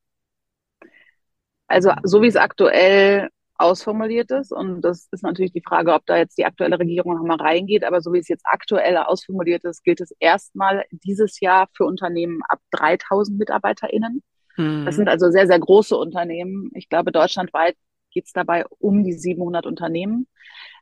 Also 1.67 1.93
so 2.05 2.23
wie 2.23 2.29
es 2.29 2.37
aktuell 2.37 3.29
ausformuliert 3.59 4.31
ist, 4.31 4.53
und 4.53 4.83
das 4.83 5.09
ist 5.11 5.23
natürlich 5.23 5.53
die 5.53 5.63
Frage, 5.67 5.95
ob 5.95 6.05
da 6.05 6.19
jetzt 6.19 6.37
die 6.37 6.45
aktuelle 6.45 6.79
Regierung 6.79 7.17
nochmal 7.17 7.39
reingeht, 7.39 7.85
aber 7.85 8.03
so 8.03 8.13
wie 8.13 8.19
es 8.19 8.29
jetzt 8.29 8.45
aktuell 8.47 8.97
ausformuliert 8.99 9.65
ist, 9.65 9.83
gilt 9.83 10.01
es 10.01 10.13
erstmal 10.21 10.85
dieses 10.91 11.41
Jahr 11.41 11.69
für 11.75 11.85
Unternehmen 11.85 12.41
ab 12.49 12.61
3000 12.73 13.39
MitarbeiterInnen. 13.39 14.23
Mhm. 14.57 14.85
Das 14.85 14.97
sind 14.97 15.09
also 15.09 15.31
sehr, 15.31 15.47
sehr 15.47 15.59
große 15.59 15.97
Unternehmen. 15.97 16.71
Ich 16.75 16.89
glaube, 16.89 17.13
deutschlandweit 17.13 17.77
geht 18.17 18.27
es 18.27 18.33
dabei 18.33 18.65
um 18.79 19.05
die 19.05 19.13
700 19.13 19.67
Unternehmen. 19.67 20.27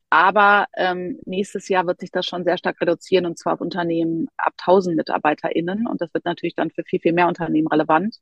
Aber 0.08 0.66
ähm, 0.76 1.18
nächstes 1.24 1.68
Jahr 1.68 1.84
wird 1.88 1.98
sich 1.98 2.12
das 2.12 2.24
schon 2.24 2.44
sehr 2.44 2.56
stark 2.56 2.80
reduzieren 2.80 3.26
und 3.26 3.36
zwar 3.36 3.54
auf 3.54 3.60
Unternehmen 3.60 4.28
ab 4.36 4.52
1000 4.58 4.96
MitarbeiterInnen. 4.96 5.88
Und 5.88 6.00
das 6.00 6.14
wird 6.14 6.24
natürlich 6.24 6.54
dann 6.54 6.70
für 6.70 6.84
viel, 6.84 7.00
viel 7.00 7.12
mehr 7.12 7.26
Unternehmen 7.26 7.66
relevant. 7.66 8.18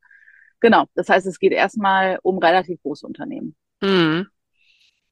Genau. 0.61 0.87
Das 0.95 1.11
heißt, 1.11 1.27
es 1.27 1.39
geht 1.39 1.53
erstmal 1.53 2.19
um 2.23 2.39
relativ 2.39 2.81
große 2.81 3.07
Unternehmen. 3.07 3.55
Mhm. 3.83 4.29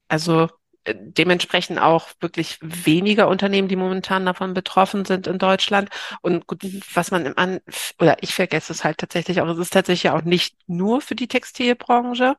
Also 0.07 0.49
dementsprechend 0.87 1.79
auch 1.79 2.09
wirklich 2.19 2.57
weniger 2.61 3.27
Unternehmen, 3.27 3.67
die 3.67 3.75
momentan 3.75 4.25
davon 4.25 4.53
betroffen 4.53 5.05
sind 5.05 5.27
in 5.27 5.37
Deutschland. 5.37 5.89
Und 6.21 6.47
gut, 6.47 6.63
mhm. 6.63 6.81
was 6.93 7.11
man 7.11 7.33
an, 7.33 7.59
oder 7.99 8.17
ich 8.21 8.33
vergesse 8.33 8.73
es 8.73 8.83
halt 8.83 8.97
tatsächlich 8.97 9.41
auch, 9.41 9.47
es 9.47 9.59
ist 9.59 9.73
tatsächlich 9.73 10.11
auch 10.11 10.23
nicht 10.23 10.55
nur 10.67 11.01
für 11.01 11.15
die 11.15 11.27
Textilbranche, 11.27 12.35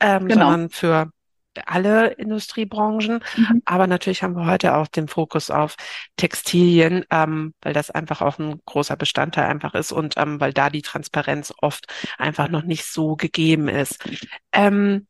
ähm, 0.00 0.26
genau. 0.26 0.50
sondern 0.50 0.70
für 0.70 1.10
alle 1.66 2.08
Industriebranchen. 2.08 3.20
Mhm. 3.36 3.62
Aber 3.64 3.86
natürlich 3.86 4.22
haben 4.22 4.34
wir 4.34 4.46
heute 4.46 4.74
auch 4.74 4.88
den 4.88 5.06
Fokus 5.08 5.50
auf 5.50 5.76
Textilien, 6.16 7.04
ähm, 7.10 7.54
weil 7.62 7.72
das 7.72 7.90
einfach 7.90 8.22
auch 8.22 8.38
ein 8.38 8.60
großer 8.66 8.96
Bestandteil 8.96 9.46
einfach 9.46 9.74
ist 9.74 9.92
und 9.92 10.14
ähm, 10.16 10.40
weil 10.40 10.52
da 10.52 10.70
die 10.70 10.82
Transparenz 10.82 11.52
oft 11.60 11.86
einfach 12.18 12.48
noch 12.48 12.62
nicht 12.62 12.86
so 12.86 13.14
gegeben 13.14 13.68
ist. 13.68 14.04
Ähm, 14.52 15.06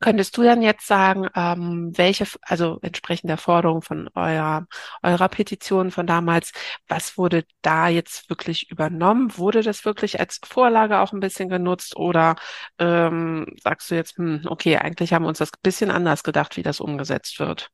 Könntest 0.00 0.36
du 0.36 0.44
dann 0.44 0.62
jetzt 0.62 0.86
sagen, 0.86 1.28
ähm, 1.34 1.90
welche, 1.96 2.24
also 2.42 2.78
entsprechend 2.82 3.30
der 3.30 3.36
Forderung 3.36 3.82
von 3.82 4.08
eurer, 4.14 4.66
eurer 5.02 5.28
Petition 5.28 5.90
von 5.90 6.06
damals, 6.06 6.52
was 6.86 7.18
wurde 7.18 7.44
da 7.62 7.88
jetzt 7.88 8.30
wirklich 8.30 8.70
übernommen? 8.70 9.36
Wurde 9.36 9.62
das 9.62 9.84
wirklich 9.84 10.20
als 10.20 10.38
Vorlage 10.44 11.00
auch 11.00 11.12
ein 11.12 11.18
bisschen 11.20 11.48
genutzt 11.48 11.96
oder 11.96 12.36
ähm, 12.78 13.46
sagst 13.60 13.90
du 13.90 13.96
jetzt, 13.96 14.16
hm, 14.18 14.42
okay, 14.46 14.76
eigentlich 14.76 15.12
haben 15.12 15.24
wir 15.24 15.28
uns 15.30 15.38
das 15.38 15.50
ein 15.52 15.60
bisschen 15.64 15.90
anders 15.90 16.22
gedacht, 16.22 16.56
wie 16.56 16.62
das 16.62 16.80
umgesetzt 16.80 17.40
wird? 17.40 17.70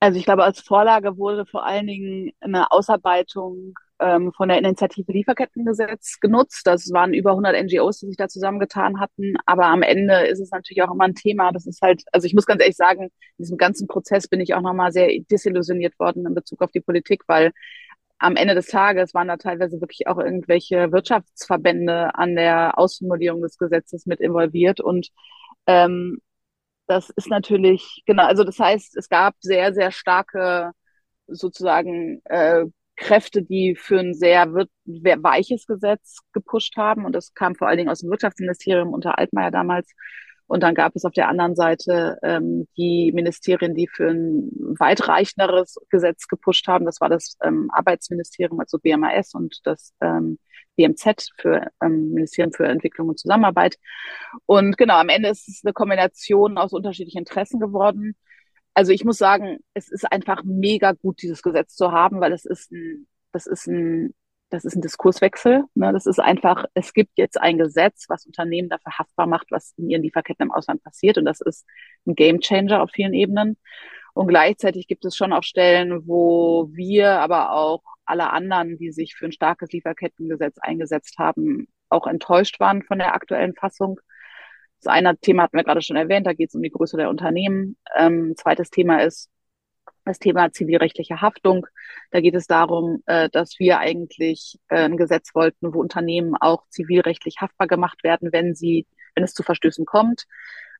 Also 0.00 0.18
ich 0.18 0.24
glaube, 0.24 0.44
als 0.44 0.60
Vorlage 0.60 1.16
wurde 1.16 1.46
vor 1.46 1.64
allen 1.64 1.86
Dingen 1.86 2.32
eine 2.40 2.70
Ausarbeitung 2.70 3.74
ähm, 4.00 4.32
von 4.32 4.48
der 4.48 4.58
Initiative 4.58 5.10
Lieferkettengesetz 5.12 6.18
genutzt. 6.20 6.66
Das 6.66 6.90
waren 6.92 7.14
über 7.14 7.30
100 7.30 7.64
NGOs, 7.64 8.00
die 8.00 8.06
sich 8.06 8.16
da 8.16 8.28
zusammengetan 8.28 9.00
hatten. 9.00 9.34
Aber 9.46 9.66
am 9.66 9.82
Ende 9.82 10.26
ist 10.26 10.40
es 10.40 10.50
natürlich 10.50 10.82
auch 10.82 10.92
immer 10.92 11.04
ein 11.04 11.14
Thema. 11.14 11.52
Das 11.52 11.66
ist 11.66 11.80
halt, 11.82 12.02
also 12.12 12.26
ich 12.26 12.34
muss 12.34 12.46
ganz 12.46 12.60
ehrlich 12.60 12.76
sagen, 12.76 13.04
in 13.04 13.10
diesem 13.38 13.56
ganzen 13.56 13.86
Prozess 13.86 14.28
bin 14.28 14.40
ich 14.40 14.54
auch 14.54 14.60
nochmal 14.62 14.92
sehr 14.92 15.08
desillusioniert 15.30 15.98
worden 15.98 16.26
in 16.26 16.34
Bezug 16.34 16.62
auf 16.62 16.70
die 16.70 16.80
Politik, 16.80 17.22
weil 17.26 17.52
am 18.18 18.36
Ende 18.36 18.54
des 18.54 18.66
Tages 18.68 19.14
waren 19.14 19.28
da 19.28 19.36
teilweise 19.36 19.80
wirklich 19.80 20.06
auch 20.06 20.18
irgendwelche 20.18 20.92
Wirtschaftsverbände 20.92 22.14
an 22.14 22.36
der 22.36 22.78
Ausformulierung 22.78 23.42
des 23.42 23.58
Gesetzes 23.58 24.06
mit 24.06 24.20
involviert 24.20 24.80
und 24.80 25.08
ähm, 25.66 26.20
das 26.86 27.10
ist 27.10 27.28
natürlich, 27.28 28.02
genau, 28.06 28.24
also 28.26 28.44
das 28.44 28.58
heißt, 28.58 28.96
es 28.96 29.08
gab 29.08 29.34
sehr, 29.40 29.72
sehr 29.74 29.90
starke 29.90 30.72
sozusagen 31.26 32.20
äh, 32.26 32.66
Kräfte, 32.96 33.42
die 33.42 33.74
für 33.76 33.98
ein 33.98 34.14
sehr 34.14 34.46
weiches 34.52 35.66
Gesetz 35.66 36.18
gepusht 36.32 36.76
haben. 36.76 37.04
Und 37.04 37.14
das 37.14 37.34
kam 37.34 37.54
vor 37.54 37.68
allen 37.68 37.78
Dingen 37.78 37.90
aus 37.90 38.00
dem 38.00 38.10
Wirtschaftsministerium 38.10 38.92
unter 38.92 39.18
Altmaier 39.18 39.50
damals. 39.50 39.90
Und 40.46 40.62
dann 40.62 40.74
gab 40.74 40.94
es 40.94 41.04
auf 41.04 41.12
der 41.12 41.28
anderen 41.28 41.56
Seite 41.56 42.18
ähm, 42.22 42.68
die 42.76 43.12
Ministerien, 43.14 43.74
die 43.74 43.88
für 43.88 44.10
ein 44.10 44.50
weitreichenderes 44.78 45.76
Gesetz 45.88 46.28
gepusht 46.28 46.68
haben. 46.68 46.84
Das 46.84 47.00
war 47.00 47.08
das 47.08 47.36
ähm, 47.42 47.70
Arbeitsministerium, 47.72 48.60
also 48.60 48.78
BMAS 48.78 49.34
und 49.34 49.60
das 49.64 49.94
ähm, 50.02 50.38
BMZ 50.76 51.30
für 51.38 51.68
ähm, 51.82 52.10
Ministerium 52.12 52.52
für 52.52 52.66
Entwicklung 52.66 53.08
und 53.08 53.18
Zusammenarbeit. 53.18 53.76
Und 54.44 54.76
genau, 54.76 54.98
am 54.98 55.08
Ende 55.08 55.30
ist 55.30 55.48
es 55.48 55.62
eine 55.64 55.72
Kombination 55.72 56.58
aus 56.58 56.72
unterschiedlichen 56.72 57.18
Interessen 57.18 57.58
geworden 57.58 58.14
also 58.74 58.92
ich 58.92 59.04
muss 59.04 59.18
sagen, 59.18 59.58
es 59.72 59.88
ist 59.88 60.10
einfach 60.10 60.42
mega 60.44 60.92
gut, 60.92 61.22
dieses 61.22 61.42
Gesetz 61.42 61.76
zu 61.76 61.92
haben, 61.92 62.20
weil 62.20 62.32
es 62.32 62.44
ist 62.44 62.72
ein, 62.72 63.06
das 63.32 63.46
ist 63.46 63.66
ein, 63.68 64.14
das 64.50 64.64
ist 64.64 64.76
ein 64.76 64.82
Diskurswechsel. 64.82 65.64
Ne? 65.74 65.92
Das 65.92 66.06
ist 66.06 66.20
einfach, 66.20 66.64
es 66.74 66.92
gibt 66.92 67.12
jetzt 67.16 67.40
ein 67.40 67.58
Gesetz, 67.58 68.06
was 68.08 68.26
Unternehmen 68.26 68.68
dafür 68.68 68.98
haftbar 68.98 69.26
macht, 69.26 69.46
was 69.50 69.74
in 69.76 69.90
ihren 69.90 70.02
Lieferketten 70.02 70.46
im 70.46 70.52
Ausland 70.52 70.82
passiert. 70.82 71.18
Und 71.18 71.24
das 71.24 71.40
ist 71.40 71.66
ein 72.06 72.14
Gamechanger 72.14 72.82
auf 72.82 72.90
vielen 72.92 73.14
Ebenen. 73.14 73.56
Und 74.12 74.28
gleichzeitig 74.28 74.86
gibt 74.86 75.04
es 75.04 75.16
schon 75.16 75.32
auch 75.32 75.42
Stellen, 75.42 76.06
wo 76.06 76.68
wir, 76.72 77.18
aber 77.20 77.52
auch 77.52 77.82
alle 78.04 78.30
anderen, 78.30 78.76
die 78.76 78.92
sich 78.92 79.14
für 79.16 79.26
ein 79.26 79.32
starkes 79.32 79.72
Lieferkettengesetz 79.72 80.58
eingesetzt 80.58 81.18
haben, 81.18 81.68
auch 81.88 82.06
enttäuscht 82.06 82.60
waren 82.60 82.82
von 82.82 82.98
der 82.98 83.14
aktuellen 83.14 83.54
Fassung. 83.54 84.00
Das 84.84 84.92
eine 84.92 85.16
Thema 85.16 85.44
hatten 85.44 85.56
wir 85.56 85.64
gerade 85.64 85.80
schon 85.80 85.96
erwähnt, 85.96 86.26
da 86.26 86.34
geht 86.34 86.50
es 86.50 86.54
um 86.54 86.62
die 86.62 86.70
Größe 86.70 86.98
der 86.98 87.08
Unternehmen. 87.08 87.76
Ähm, 87.96 88.34
zweites 88.36 88.68
Thema 88.68 89.02
ist 89.02 89.30
das 90.04 90.18
Thema 90.18 90.52
zivilrechtliche 90.52 91.22
Haftung. 91.22 91.66
Da 92.10 92.20
geht 92.20 92.34
es 92.34 92.46
darum, 92.46 93.02
äh, 93.06 93.30
dass 93.30 93.58
wir 93.58 93.78
eigentlich 93.78 94.58
äh, 94.68 94.84
ein 94.84 94.98
Gesetz 94.98 95.34
wollten, 95.34 95.72
wo 95.72 95.80
Unternehmen 95.80 96.34
auch 96.38 96.68
zivilrechtlich 96.68 97.36
haftbar 97.40 97.66
gemacht 97.66 98.04
werden, 98.04 98.30
wenn 98.30 98.54
sie, 98.54 98.86
wenn 99.14 99.24
es 99.24 99.32
zu 99.32 99.42
Verstößen 99.42 99.86
kommt. 99.86 100.26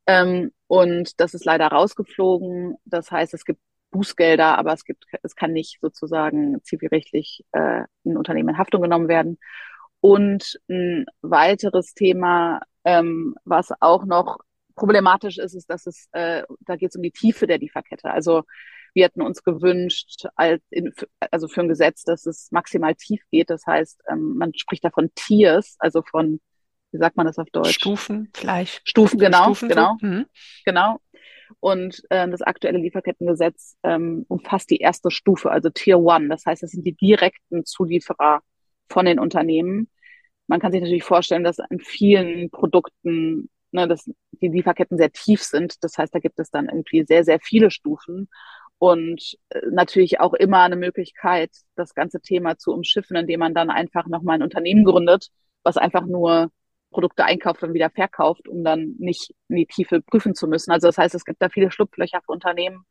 Ähm, 0.06 0.52
und 0.66 1.18
das 1.18 1.32
ist 1.32 1.46
leider 1.46 1.68
rausgeflogen. 1.68 2.76
Das 2.84 3.10
heißt, 3.10 3.32
es 3.32 3.46
gibt 3.46 3.60
Bußgelder, 3.90 4.58
aber 4.58 4.74
es 4.74 4.84
gibt, 4.84 5.06
es 5.22 5.34
kann 5.34 5.52
nicht 5.52 5.78
sozusagen 5.80 6.62
zivilrechtlich 6.62 7.42
äh, 7.52 7.84
ein 8.04 8.18
Unternehmen 8.18 8.50
in 8.50 8.58
Haftung 8.58 8.82
genommen 8.82 9.08
werden. 9.08 9.38
Und 10.00 10.60
ein 10.68 11.06
weiteres 11.22 11.94
Thema 11.94 12.60
ähm, 12.84 13.34
was 13.44 13.70
auch 13.80 14.04
noch 14.04 14.38
problematisch 14.74 15.38
ist, 15.38 15.54
ist, 15.54 15.70
dass 15.70 15.86
es, 15.86 16.08
äh, 16.12 16.42
da 16.60 16.76
geht 16.76 16.90
es 16.90 16.96
um 16.96 17.02
die 17.02 17.10
Tiefe 17.10 17.46
der 17.46 17.58
Lieferkette. 17.58 18.10
Also 18.10 18.42
wir 18.92 19.04
hätten 19.04 19.22
uns 19.22 19.42
gewünscht, 19.42 20.26
als 20.36 20.62
in, 20.70 20.92
also 21.30 21.48
für 21.48 21.62
ein 21.62 21.68
Gesetz, 21.68 22.04
dass 22.04 22.26
es 22.26 22.50
maximal 22.52 22.94
tief 22.94 23.22
geht. 23.30 23.50
Das 23.50 23.66
heißt, 23.66 24.02
ähm, 24.08 24.36
man 24.36 24.54
spricht 24.54 24.84
da 24.84 24.90
von 24.90 25.10
Tiers, 25.14 25.76
also 25.78 26.02
von, 26.02 26.40
wie 26.92 26.98
sagt 26.98 27.16
man 27.16 27.26
das 27.26 27.38
auf 27.38 27.48
Deutsch? 27.50 27.74
Stufen, 27.74 28.30
Fleisch. 28.34 28.80
Stufen, 28.84 29.18
genau, 29.18 29.54
Stufen 29.54 29.68
genau, 29.68 29.96
mhm. 30.00 30.26
genau. 30.64 31.00
Und 31.60 32.02
äh, 32.10 32.28
das 32.28 32.42
aktuelle 32.42 32.78
Lieferkettengesetz 32.78 33.76
ähm, 33.82 34.24
umfasst 34.28 34.70
die 34.70 34.78
erste 34.78 35.10
Stufe, 35.10 35.50
also 35.50 35.70
Tier 35.70 35.98
One. 35.98 36.28
Das 36.28 36.46
heißt, 36.46 36.62
das 36.62 36.70
sind 36.70 36.86
die 36.86 36.96
direkten 36.96 37.64
Zulieferer 37.64 38.40
von 38.88 39.06
den 39.06 39.18
Unternehmen 39.18 39.88
man 40.46 40.60
kann 40.60 40.72
sich 40.72 40.80
natürlich 40.80 41.04
vorstellen, 41.04 41.44
dass 41.44 41.60
an 41.60 41.78
vielen 41.80 42.50
Produkten 42.50 43.48
ne, 43.74 43.88
dass 43.88 44.08
die 44.40 44.48
Lieferketten 44.48 44.96
sehr 44.96 45.12
tief 45.12 45.42
sind. 45.42 45.82
Das 45.82 45.98
heißt, 45.98 46.14
da 46.14 46.20
gibt 46.20 46.38
es 46.38 46.50
dann 46.50 46.68
irgendwie 46.68 47.04
sehr, 47.04 47.24
sehr 47.24 47.40
viele 47.40 47.70
Stufen 47.70 48.28
und 48.78 49.36
äh, 49.50 49.60
natürlich 49.70 50.20
auch 50.20 50.32
immer 50.34 50.62
eine 50.62 50.76
Möglichkeit, 50.76 51.50
das 51.74 51.94
ganze 51.94 52.20
Thema 52.20 52.56
zu 52.56 52.72
umschiffen, 52.72 53.16
indem 53.16 53.40
man 53.40 53.54
dann 53.54 53.70
einfach 53.70 54.06
nochmal 54.06 54.36
ein 54.36 54.42
Unternehmen 54.42 54.84
gründet, 54.84 55.28
was 55.62 55.76
einfach 55.76 56.06
nur 56.06 56.50
Produkte 56.90 57.24
einkauft 57.24 57.62
und 57.64 57.74
wieder 57.74 57.90
verkauft, 57.90 58.48
um 58.48 58.62
dann 58.62 58.94
nicht 58.98 59.34
in 59.48 59.56
die 59.56 59.66
Tiefe 59.66 60.00
prüfen 60.00 60.34
zu 60.34 60.46
müssen. 60.46 60.70
Also 60.70 60.86
das 60.88 60.98
heißt, 60.98 61.14
es 61.14 61.24
gibt 61.24 61.42
da 61.42 61.48
viele 61.48 61.70
Schlupflöcher 61.70 62.20
für 62.24 62.32
Unternehmen. 62.32 62.84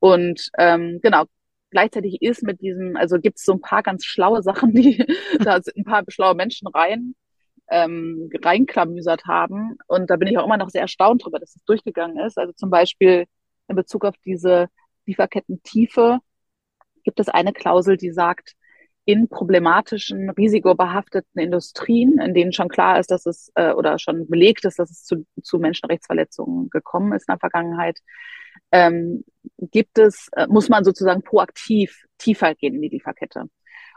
Und 0.00 0.50
ähm, 0.58 0.98
genau, 1.02 1.24
gleichzeitig 1.70 2.22
ist 2.22 2.42
mit 2.42 2.60
diesem, 2.60 2.96
also 2.96 3.18
gibt 3.18 3.38
es 3.38 3.44
so 3.44 3.52
ein 3.52 3.60
paar 3.60 3.82
ganz 3.82 4.04
schlaue 4.04 4.42
Sachen, 4.42 4.72
die 4.72 5.04
da 5.40 5.60
ein 5.76 5.84
paar 5.84 6.04
schlaue 6.08 6.34
Menschen 6.34 6.68
rein 6.68 7.14
ähm, 7.70 8.30
reinklamüsert 8.42 9.26
haben. 9.26 9.76
Und 9.86 10.10
da 10.10 10.16
bin 10.16 10.28
ich 10.28 10.38
auch 10.38 10.44
immer 10.44 10.56
noch 10.56 10.70
sehr 10.70 10.82
erstaunt 10.82 11.24
drüber, 11.24 11.38
dass 11.38 11.56
es 11.56 11.64
durchgegangen 11.64 12.18
ist. 12.18 12.38
Also 12.38 12.52
zum 12.52 12.70
Beispiel 12.70 13.26
in 13.68 13.76
Bezug 13.76 14.04
auf 14.04 14.14
diese 14.24 14.68
Lieferkettentiefe 15.06 16.18
gibt 17.04 17.20
es 17.20 17.28
eine 17.28 17.52
Klausel, 17.52 17.96
die 17.96 18.10
sagt, 18.10 18.54
in 19.04 19.26
problematischen, 19.28 20.28
risikobehafteten 20.28 21.40
Industrien, 21.40 22.18
in 22.18 22.34
denen 22.34 22.52
schon 22.52 22.68
klar 22.68 23.00
ist, 23.00 23.10
dass 23.10 23.24
es 23.24 23.50
äh, 23.54 23.72
oder 23.72 23.98
schon 23.98 24.28
belegt 24.28 24.66
ist, 24.66 24.78
dass 24.78 24.90
es 24.90 25.04
zu, 25.04 25.26
zu 25.42 25.58
Menschenrechtsverletzungen 25.58 26.68
gekommen 26.68 27.14
ist 27.14 27.26
in 27.26 27.32
der 27.32 27.38
Vergangenheit, 27.38 28.00
ähm, 28.72 29.24
gibt 29.58 29.98
es, 29.98 30.28
äh, 30.36 30.46
muss 30.48 30.68
man 30.68 30.84
sozusagen 30.84 31.22
proaktiv 31.22 32.04
tiefer 32.18 32.54
gehen 32.54 32.74
in 32.74 32.82
die 32.82 32.88
Lieferkette. 32.88 33.44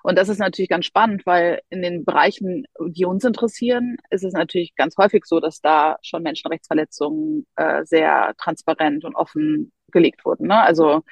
Und 0.03 0.17
das 0.17 0.29
ist 0.29 0.39
natürlich 0.39 0.69
ganz 0.69 0.85
spannend, 0.85 1.25
weil 1.25 1.61
in 1.69 1.81
den 1.81 2.05
Bereichen, 2.05 2.65
die 2.87 3.05
uns 3.05 3.23
interessieren, 3.23 3.97
ist 4.09 4.23
es 4.23 4.33
natürlich 4.33 4.75
ganz 4.75 4.97
häufig 4.97 5.25
so, 5.25 5.39
dass 5.39 5.61
da 5.61 5.97
schon 6.01 6.23
Menschenrechtsverletzungen 6.23 7.45
äh, 7.55 7.85
sehr 7.85 8.33
transparent 8.37 9.05
und 9.05 9.15
offen 9.15 9.71
gelegt 9.91 10.25
wurden. 10.25 10.47
Ne? 10.47 10.59
Also 10.59 11.03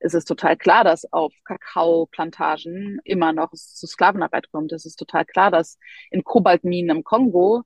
es 0.00 0.14
ist 0.14 0.24
total 0.24 0.56
klar, 0.56 0.84
dass 0.84 1.10
auf 1.12 1.34
Kakaoplantagen 1.44 3.00
immer 3.04 3.34
noch 3.34 3.52
zu 3.52 3.86
Sklavenarbeit 3.86 4.50
kommt. 4.50 4.72
Es 4.72 4.86
ist 4.86 4.96
total 4.96 5.26
klar, 5.26 5.50
dass 5.50 5.78
in 6.10 6.24
Kobaltminen 6.24 6.96
im 6.96 7.04
Kongo 7.04 7.64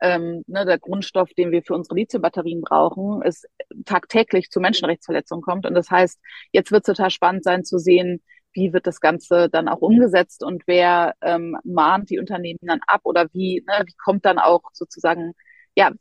ähm, 0.00 0.42
ne, 0.46 0.64
der 0.64 0.78
Grundstoff, 0.78 1.30
den 1.34 1.50
wir 1.52 1.62
für 1.62 1.74
unsere 1.74 1.94
Lithiumbatterien 1.96 2.60
brauchen, 2.60 3.22
es 3.22 3.44
tagtäglich 3.84 4.50
zu 4.50 4.60
Menschenrechtsverletzungen 4.60 5.42
kommt. 5.42 5.66
Und 5.66 5.74
das 5.74 5.90
heißt, 5.90 6.20
jetzt 6.52 6.72
wird 6.72 6.86
es 6.86 6.94
total 6.94 7.10
spannend 7.10 7.44
sein 7.44 7.64
zu 7.64 7.78
sehen, 7.78 8.22
wie 8.52 8.72
wird 8.72 8.86
das 8.86 9.00
Ganze 9.00 9.48
dann 9.50 9.68
auch 9.68 9.80
umgesetzt 9.80 10.42
und 10.42 10.62
wer 10.66 11.14
ähm, 11.20 11.56
mahnt 11.64 12.10
die 12.10 12.18
Unternehmen 12.18 12.58
dann 12.62 12.80
ab 12.86 13.02
oder 13.04 13.26
wie, 13.32 13.62
ne, 13.66 13.84
wie 13.86 13.94
kommt 14.02 14.24
dann 14.24 14.38
auch 14.38 14.62
sozusagen, 14.72 15.32
ja, 15.76 15.92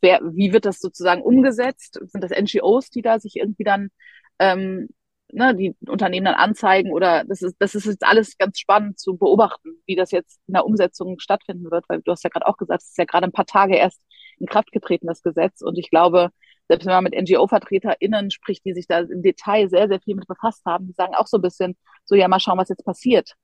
wer, 0.00 0.20
wie 0.22 0.52
wird 0.52 0.64
das 0.64 0.80
sozusagen 0.80 1.22
umgesetzt? 1.22 2.00
Sind 2.04 2.24
das 2.24 2.30
NGOs, 2.30 2.90
die 2.90 3.02
da 3.02 3.20
sich 3.20 3.36
irgendwie 3.36 3.64
dann 3.64 3.90
ähm, 4.38 4.88
ne, 5.34 5.54
die 5.54 5.74
Unternehmen 5.86 6.26
dann 6.26 6.34
anzeigen 6.34 6.92
oder 6.92 7.24
das 7.24 7.42
ist, 7.42 7.56
das 7.58 7.74
ist 7.74 7.86
jetzt 7.86 8.04
alles 8.04 8.38
ganz 8.38 8.58
spannend 8.58 8.98
zu 8.98 9.16
beobachten, 9.16 9.70
wie 9.86 9.96
das 9.96 10.10
jetzt 10.10 10.40
in 10.46 10.54
der 10.54 10.64
Umsetzung 10.64 11.18
stattfinden 11.18 11.70
wird, 11.70 11.84
weil 11.88 12.02
du 12.02 12.12
hast 12.12 12.24
ja 12.24 12.30
gerade 12.30 12.46
auch 12.46 12.56
gesagt, 12.56 12.82
es 12.82 12.90
ist 12.90 12.98
ja 12.98 13.04
gerade 13.04 13.26
ein 13.26 13.32
paar 13.32 13.46
Tage 13.46 13.76
erst 13.76 14.00
in 14.38 14.46
Kraft 14.46 14.72
getreten, 14.72 15.06
das 15.06 15.22
Gesetz. 15.22 15.60
Und 15.62 15.78
ich 15.78 15.90
glaube, 15.90 16.30
selbst 16.68 16.86
wenn 16.86 16.94
man 16.94 17.04
mit 17.04 17.14
NGO-VertreterInnen 17.14 18.30
spricht, 18.30 18.64
die 18.64 18.74
sich 18.74 18.86
da 18.86 19.00
im 19.00 19.22
Detail 19.22 19.68
sehr, 19.68 19.88
sehr 19.88 20.00
viel 20.00 20.14
mit 20.14 20.26
befasst 20.26 20.64
haben, 20.64 20.86
die 20.86 20.94
sagen 20.94 21.14
auch 21.14 21.26
so 21.26 21.38
ein 21.38 21.42
bisschen, 21.42 21.76
so 22.04 22.14
ja, 22.14 22.28
mal 22.28 22.40
schauen, 22.40 22.58
was 22.58 22.68
jetzt 22.68 22.84
passiert. 22.84 23.34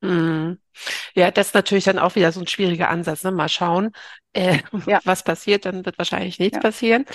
Mhm. 0.00 0.58
Ja, 1.14 1.30
das 1.30 1.48
ist 1.48 1.54
natürlich 1.54 1.84
dann 1.84 1.98
auch 1.98 2.14
wieder 2.16 2.32
so 2.32 2.40
ein 2.40 2.46
schwieriger 2.46 2.90
Ansatz. 2.90 3.24
Ne? 3.24 3.32
Mal 3.32 3.48
schauen, 3.48 3.92
äh, 4.32 4.58
ja. 4.86 5.00
was 5.04 5.24
passiert, 5.24 5.64
dann 5.64 5.84
wird 5.84 5.98
wahrscheinlich 5.98 6.38
nichts 6.38 6.56
ja. 6.56 6.60
passieren, 6.60 7.06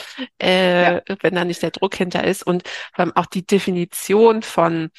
äh, 0.42 0.96
ja. 0.96 1.02
wenn 1.22 1.36
da 1.36 1.46
nicht 1.46 1.62
der 1.62 1.72
Druck 1.72 1.96
hinter 1.96 2.24
ist. 2.24 2.44
Und 2.44 2.68
vor 2.94 3.06
allem 3.06 3.16
auch 3.16 3.28
die 3.28 3.46
Definition 3.46 4.42
von, 4.42 4.90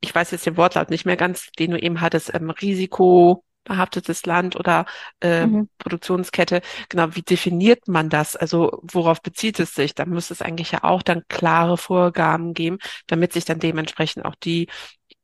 ich 0.00 0.14
weiß 0.14 0.30
jetzt 0.32 0.46
den 0.46 0.56
Wortlaut 0.56 0.90
nicht 0.90 1.06
mehr 1.06 1.16
ganz, 1.16 1.50
den 1.58 1.72
du 1.72 1.78
eben 1.78 2.00
hattest, 2.00 2.34
ähm, 2.34 2.50
Risiko, 2.50 3.44
behaftetes 3.64 4.26
Land 4.26 4.56
oder 4.56 4.86
äh, 5.20 5.46
mhm. 5.46 5.68
Produktionskette. 5.78 6.62
Genau, 6.88 7.14
wie 7.14 7.22
definiert 7.22 7.86
man 7.88 8.08
das? 8.08 8.36
Also 8.36 8.80
worauf 8.82 9.22
bezieht 9.22 9.60
es 9.60 9.74
sich? 9.74 9.94
Da 9.94 10.04
müsste 10.04 10.34
es 10.34 10.42
eigentlich 10.42 10.72
ja 10.72 10.82
auch 10.84 11.02
dann 11.02 11.22
klare 11.28 11.78
Vorgaben 11.78 12.54
geben, 12.54 12.78
damit 13.06 13.32
sich 13.32 13.44
dann 13.44 13.60
dementsprechend 13.60 14.24
auch 14.24 14.34
die 14.34 14.68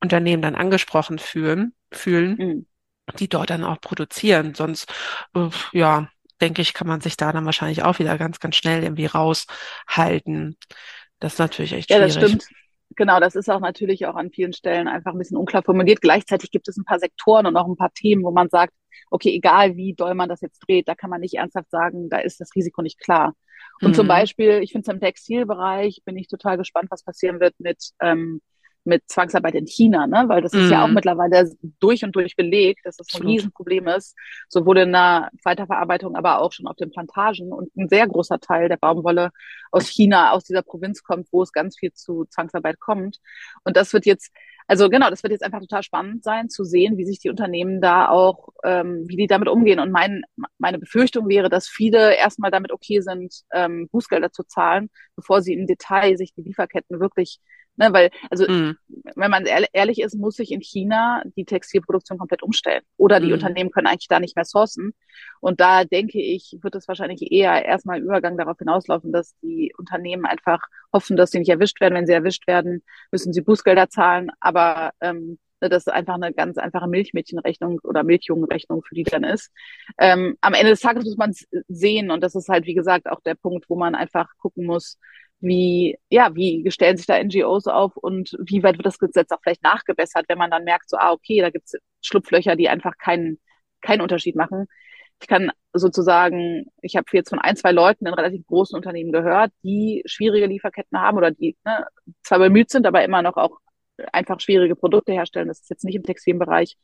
Unternehmen 0.00 0.42
dann 0.42 0.54
angesprochen 0.54 1.18
fühlen, 1.18 1.74
fühlen, 1.92 2.36
mhm. 2.36 2.66
die 3.18 3.28
dort 3.28 3.50
dann 3.50 3.64
auch 3.64 3.80
produzieren. 3.80 4.54
Sonst, 4.54 4.92
äh, 5.34 5.48
ja, 5.72 6.08
denke 6.40 6.62
ich, 6.62 6.74
kann 6.74 6.86
man 6.86 7.00
sich 7.00 7.16
da 7.16 7.32
dann 7.32 7.44
wahrscheinlich 7.44 7.82
auch 7.82 7.98
wieder 7.98 8.16
ganz, 8.18 8.38
ganz 8.40 8.56
schnell 8.56 8.82
irgendwie 8.82 9.06
raushalten. 9.06 10.56
Das 11.18 11.34
ist 11.34 11.38
natürlich 11.38 11.72
echt 11.72 11.90
schwierig. 11.90 12.14
Ja, 12.14 12.20
das 12.20 12.30
stimmt 12.30 12.48
genau, 12.98 13.20
das 13.20 13.34
ist 13.34 13.48
auch 13.48 13.60
natürlich 13.60 14.06
auch 14.06 14.16
an 14.16 14.30
vielen 14.30 14.52
Stellen 14.52 14.88
einfach 14.88 15.12
ein 15.12 15.18
bisschen 15.18 15.36
unklar 15.36 15.62
formuliert. 15.62 16.02
Gleichzeitig 16.02 16.50
gibt 16.50 16.68
es 16.68 16.76
ein 16.76 16.84
paar 16.84 16.98
Sektoren 16.98 17.46
und 17.46 17.56
auch 17.56 17.66
ein 17.66 17.76
paar 17.76 17.92
Themen, 17.92 18.22
wo 18.22 18.30
man 18.30 18.48
sagt, 18.50 18.74
okay, 19.10 19.34
egal 19.34 19.76
wie 19.76 19.94
doll 19.94 20.14
man 20.14 20.28
das 20.28 20.42
jetzt 20.42 20.60
dreht, 20.66 20.88
da 20.88 20.94
kann 20.94 21.08
man 21.08 21.20
nicht 21.20 21.34
ernsthaft 21.34 21.70
sagen, 21.70 22.10
da 22.10 22.18
ist 22.18 22.40
das 22.40 22.54
Risiko 22.54 22.82
nicht 22.82 23.00
klar. 23.00 23.34
Und 23.80 23.90
mhm. 23.90 23.94
zum 23.94 24.08
Beispiel, 24.08 24.60
ich 24.62 24.72
finde 24.72 24.90
es 24.90 24.94
im 24.94 25.00
Textilbereich, 25.00 26.02
bin 26.04 26.16
ich 26.16 26.28
total 26.28 26.58
gespannt, 26.58 26.90
was 26.90 27.04
passieren 27.04 27.40
wird 27.40 27.54
mit 27.58 27.78
ähm, 28.00 28.42
mit 28.88 29.08
Zwangsarbeit 29.08 29.54
in 29.54 29.66
China, 29.66 30.06
ne? 30.06 30.24
weil 30.26 30.42
das 30.42 30.52
ist 30.52 30.64
mhm. 30.64 30.70
ja 30.70 30.82
auch 30.82 30.88
mhm. 30.88 30.94
mittlerweile 30.94 31.50
durch 31.78 32.02
und 32.04 32.16
durch 32.16 32.34
belegt, 32.34 32.84
dass 32.84 32.96
das 32.96 33.06
ein 33.14 33.26
Riesenproblem 33.26 33.86
ist, 33.88 34.16
sowohl 34.48 34.78
in 34.78 34.92
der 34.92 35.30
Weiterverarbeitung, 35.44 36.16
aber 36.16 36.40
auch 36.40 36.52
schon 36.52 36.66
auf 36.66 36.76
den 36.76 36.90
Plantagen 36.90 37.52
und 37.52 37.74
ein 37.76 37.88
sehr 37.88 38.08
großer 38.08 38.40
Teil 38.40 38.68
der 38.68 38.78
Baumwolle 38.78 39.30
aus 39.70 39.86
China, 39.86 40.32
aus 40.32 40.44
dieser 40.44 40.62
Provinz 40.62 41.02
kommt, 41.02 41.28
wo 41.30 41.42
es 41.42 41.52
ganz 41.52 41.78
viel 41.78 41.92
zu 41.92 42.24
Zwangsarbeit 42.30 42.80
kommt. 42.80 43.18
Und 43.62 43.76
das 43.76 43.92
wird 43.92 44.06
jetzt 44.06 44.32
also 44.70 44.90
genau, 44.90 45.08
das 45.08 45.22
wird 45.22 45.32
jetzt 45.32 45.42
einfach 45.42 45.60
total 45.60 45.82
spannend 45.82 46.22
sein 46.22 46.50
zu 46.50 46.62
sehen, 46.62 46.98
wie 46.98 47.06
sich 47.06 47.18
die 47.18 47.30
Unternehmen 47.30 47.80
da 47.80 48.10
auch, 48.10 48.50
ähm, 48.64 49.04
wie 49.08 49.16
die 49.16 49.26
damit 49.26 49.48
umgehen. 49.48 49.80
Und 49.80 49.90
mein, 49.90 50.24
meine 50.58 50.78
Befürchtung 50.78 51.26
wäre, 51.26 51.48
dass 51.48 51.68
viele 51.68 52.14
erstmal 52.14 52.50
damit 52.50 52.70
okay 52.70 53.00
sind, 53.00 53.44
ähm, 53.50 53.88
Bußgelder 53.90 54.30
zu 54.30 54.42
zahlen, 54.42 54.90
bevor 55.16 55.40
sie 55.40 55.54
im 55.54 55.66
Detail 55.66 56.18
sich 56.18 56.34
die 56.34 56.42
Lieferketten 56.42 57.00
wirklich 57.00 57.40
Ne, 57.78 57.92
weil, 57.92 58.10
also, 58.28 58.44
mhm. 58.48 58.76
wenn 59.14 59.30
man 59.30 59.46
ehrlich 59.72 60.00
ist, 60.00 60.16
muss 60.16 60.34
sich 60.34 60.50
in 60.50 60.60
China 60.60 61.22
die 61.36 61.44
Textilproduktion 61.44 62.18
komplett 62.18 62.42
umstellen. 62.42 62.82
Oder 62.96 63.20
die 63.20 63.28
mhm. 63.28 63.34
Unternehmen 63.34 63.70
können 63.70 63.86
eigentlich 63.86 64.08
da 64.08 64.18
nicht 64.18 64.34
mehr 64.34 64.44
sourcen. 64.44 64.94
Und 65.40 65.60
da 65.60 65.84
denke 65.84 66.20
ich, 66.20 66.58
wird 66.60 66.74
es 66.74 66.88
wahrscheinlich 66.88 67.30
eher 67.30 67.64
erstmal 67.64 67.98
im 67.98 68.04
Übergang 68.04 68.36
darauf 68.36 68.58
hinauslaufen, 68.58 69.12
dass 69.12 69.38
die 69.42 69.72
Unternehmen 69.78 70.26
einfach 70.26 70.60
hoffen, 70.92 71.16
dass 71.16 71.30
sie 71.30 71.38
nicht 71.38 71.50
erwischt 71.50 71.80
werden. 71.80 71.94
Wenn 71.94 72.06
sie 72.06 72.14
erwischt 72.14 72.48
werden, 72.48 72.82
müssen 73.12 73.32
sie 73.32 73.42
Bußgelder 73.42 73.88
zahlen. 73.88 74.32
Aber 74.40 74.90
ähm, 75.00 75.38
ne, 75.60 75.68
das 75.68 75.86
ist 75.86 75.92
einfach 75.92 76.14
eine 76.14 76.32
ganz 76.32 76.58
einfache 76.58 76.88
Milchmädchenrechnung 76.88 77.78
oder 77.84 78.02
Milchjungenrechnung 78.02 78.82
für 78.82 78.96
die 78.96 79.04
dann 79.04 79.22
ist. 79.22 79.52
Ähm, 79.98 80.36
am 80.40 80.54
Ende 80.54 80.70
des 80.70 80.80
Tages 80.80 81.04
muss 81.04 81.16
man 81.16 81.30
es 81.30 81.46
sehen 81.68 82.10
und 82.10 82.24
das 82.24 82.34
ist 82.34 82.48
halt, 82.48 82.66
wie 82.66 82.74
gesagt, 82.74 83.08
auch 83.08 83.20
der 83.20 83.36
Punkt, 83.36 83.70
wo 83.70 83.76
man 83.76 83.94
einfach 83.94 84.26
gucken 84.38 84.66
muss, 84.66 84.98
wie, 85.40 85.98
ja, 86.10 86.34
wie 86.34 86.68
stellen 86.70 86.96
sich 86.96 87.06
da 87.06 87.22
NGOs 87.22 87.66
auf 87.66 87.96
und 87.96 88.36
wie 88.44 88.62
weit 88.62 88.76
wird 88.76 88.86
das 88.86 88.98
Gesetz 88.98 89.30
auch 89.30 89.40
vielleicht 89.42 89.62
nachgebessert, 89.62 90.24
wenn 90.28 90.38
man 90.38 90.50
dann 90.50 90.64
merkt, 90.64 90.90
so, 90.90 90.96
ah, 90.96 91.12
okay, 91.12 91.40
da 91.40 91.50
gibt's 91.50 91.74
Schlupflöcher, 92.02 92.56
die 92.56 92.68
einfach 92.68 92.98
keinen, 92.98 93.38
keinen 93.80 94.00
Unterschied 94.00 94.36
machen. 94.36 94.66
Ich 95.20 95.28
kann 95.28 95.50
sozusagen, 95.72 96.66
ich 96.82 96.96
habe 96.96 97.06
jetzt 97.12 97.30
von 97.30 97.38
ein, 97.40 97.56
zwei 97.56 97.72
Leuten 97.72 98.06
in 98.06 98.14
relativ 98.14 98.46
großen 98.46 98.76
Unternehmen 98.76 99.12
gehört, 99.12 99.52
die 99.62 100.02
schwierige 100.06 100.46
Lieferketten 100.46 101.00
haben 101.00 101.18
oder 101.18 101.30
die 101.30 101.56
ne, 101.64 101.86
zwar 102.22 102.38
bemüht 102.38 102.70
sind, 102.70 102.86
aber 102.86 103.04
immer 103.04 103.22
noch 103.22 103.36
auch 103.36 103.58
einfach 104.12 104.40
schwierige 104.40 104.76
Produkte 104.76 105.12
herstellen. 105.12 105.48
Das 105.48 105.60
ist 105.60 105.70
jetzt 105.70 105.84
nicht 105.84 105.96
im 105.96 106.04
Textilbereich. 106.04 106.76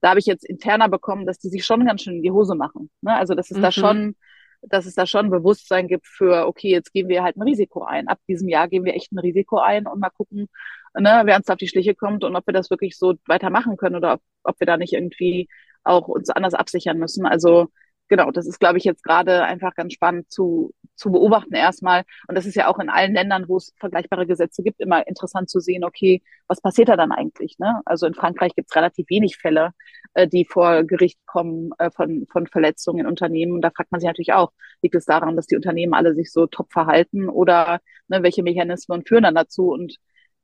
Da 0.00 0.10
habe 0.10 0.20
ich 0.20 0.26
jetzt 0.26 0.44
interner 0.44 0.88
bekommen, 0.88 1.26
dass 1.26 1.38
die 1.38 1.48
sich 1.48 1.64
schon 1.64 1.84
ganz 1.84 2.02
schön 2.02 2.16
in 2.16 2.22
die 2.22 2.30
Hose 2.30 2.54
machen. 2.54 2.90
Ne? 3.00 3.14
Also 3.14 3.34
das 3.34 3.50
ist 3.50 3.58
mhm. 3.58 3.62
da 3.62 3.72
schon 3.72 4.16
dass 4.62 4.86
es 4.86 4.94
da 4.94 5.06
schon 5.06 5.30
Bewusstsein 5.30 5.88
gibt 5.88 6.06
für, 6.06 6.46
okay, 6.46 6.70
jetzt 6.70 6.92
gehen 6.92 7.08
wir 7.08 7.22
halt 7.22 7.36
ein 7.36 7.42
Risiko 7.42 7.84
ein. 7.84 8.08
Ab 8.08 8.18
diesem 8.28 8.48
Jahr 8.48 8.68
gehen 8.68 8.84
wir 8.84 8.94
echt 8.94 9.12
ein 9.12 9.18
Risiko 9.18 9.58
ein 9.58 9.86
und 9.86 10.00
mal 10.00 10.10
gucken, 10.10 10.48
ne, 10.94 11.22
wer 11.24 11.36
uns 11.36 11.48
auf 11.48 11.56
die 11.56 11.68
Schliche 11.68 11.94
kommt 11.94 12.24
und 12.24 12.36
ob 12.36 12.46
wir 12.46 12.54
das 12.54 12.70
wirklich 12.70 12.96
so 12.96 13.14
weitermachen 13.26 13.76
können 13.76 13.96
oder 13.96 14.14
ob, 14.14 14.20
ob 14.44 14.60
wir 14.60 14.66
da 14.66 14.76
nicht 14.76 14.92
irgendwie 14.92 15.48
auch 15.84 16.08
uns 16.08 16.30
anders 16.30 16.54
absichern 16.54 16.98
müssen. 16.98 17.26
Also 17.26 17.68
genau, 18.12 18.30
das 18.30 18.46
ist, 18.46 18.60
glaube 18.60 18.76
ich, 18.76 18.84
jetzt 18.84 19.02
gerade 19.02 19.42
einfach 19.42 19.74
ganz 19.74 19.94
spannend 19.94 20.30
zu, 20.30 20.74
zu 20.96 21.10
beobachten 21.10 21.54
erstmal. 21.54 22.04
Und 22.28 22.34
das 22.34 22.44
ist 22.44 22.56
ja 22.56 22.68
auch 22.68 22.78
in 22.78 22.90
allen 22.90 23.14
Ländern, 23.14 23.48
wo 23.48 23.56
es 23.56 23.72
vergleichbare 23.80 24.26
Gesetze 24.26 24.62
gibt, 24.62 24.80
immer 24.82 25.06
interessant 25.06 25.48
zu 25.48 25.60
sehen, 25.60 25.82
okay, 25.82 26.20
was 26.46 26.60
passiert 26.60 26.90
da 26.90 26.96
dann 26.96 27.10
eigentlich? 27.10 27.58
Ne? 27.58 27.80
Also 27.86 28.06
in 28.06 28.12
Frankreich 28.12 28.54
gibt 28.54 28.68
es 28.70 28.76
relativ 28.76 29.08
wenig 29.08 29.38
Fälle, 29.38 29.70
äh, 30.12 30.28
die 30.28 30.44
vor 30.44 30.84
Gericht 30.84 31.20
kommen 31.24 31.70
äh, 31.78 31.90
von, 31.90 32.26
von 32.30 32.46
Verletzungen 32.46 33.00
in 33.00 33.06
Unternehmen. 33.06 33.52
Und 33.52 33.62
da 33.62 33.70
fragt 33.74 33.90
man 33.90 34.00
sich 34.02 34.08
natürlich 34.08 34.34
auch, 34.34 34.52
liegt 34.82 34.94
es 34.94 35.06
daran, 35.06 35.34
dass 35.34 35.46
die 35.46 35.56
Unternehmen 35.56 35.94
alle 35.94 36.14
sich 36.14 36.32
so 36.32 36.46
top 36.46 36.70
verhalten 36.70 37.30
oder 37.30 37.80
ne, 38.08 38.22
welche 38.22 38.42
Mechanismen 38.42 39.06
führen 39.06 39.22
dann 39.22 39.34
dazu? 39.34 39.70
Und 39.70 39.96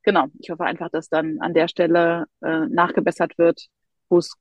genau, 0.05 0.29
ich 0.39 0.49
hoffe 0.49 0.65
einfach, 0.65 0.89
dass 0.89 1.11
dann 1.11 1.39
an 1.41 1.53
der 1.53 1.69
Stelle 1.69 2.25
äh, 2.43 2.61
nachgebessert 2.71 3.37
wird, 3.37 3.67
wo 4.09 4.17
es 4.17 4.39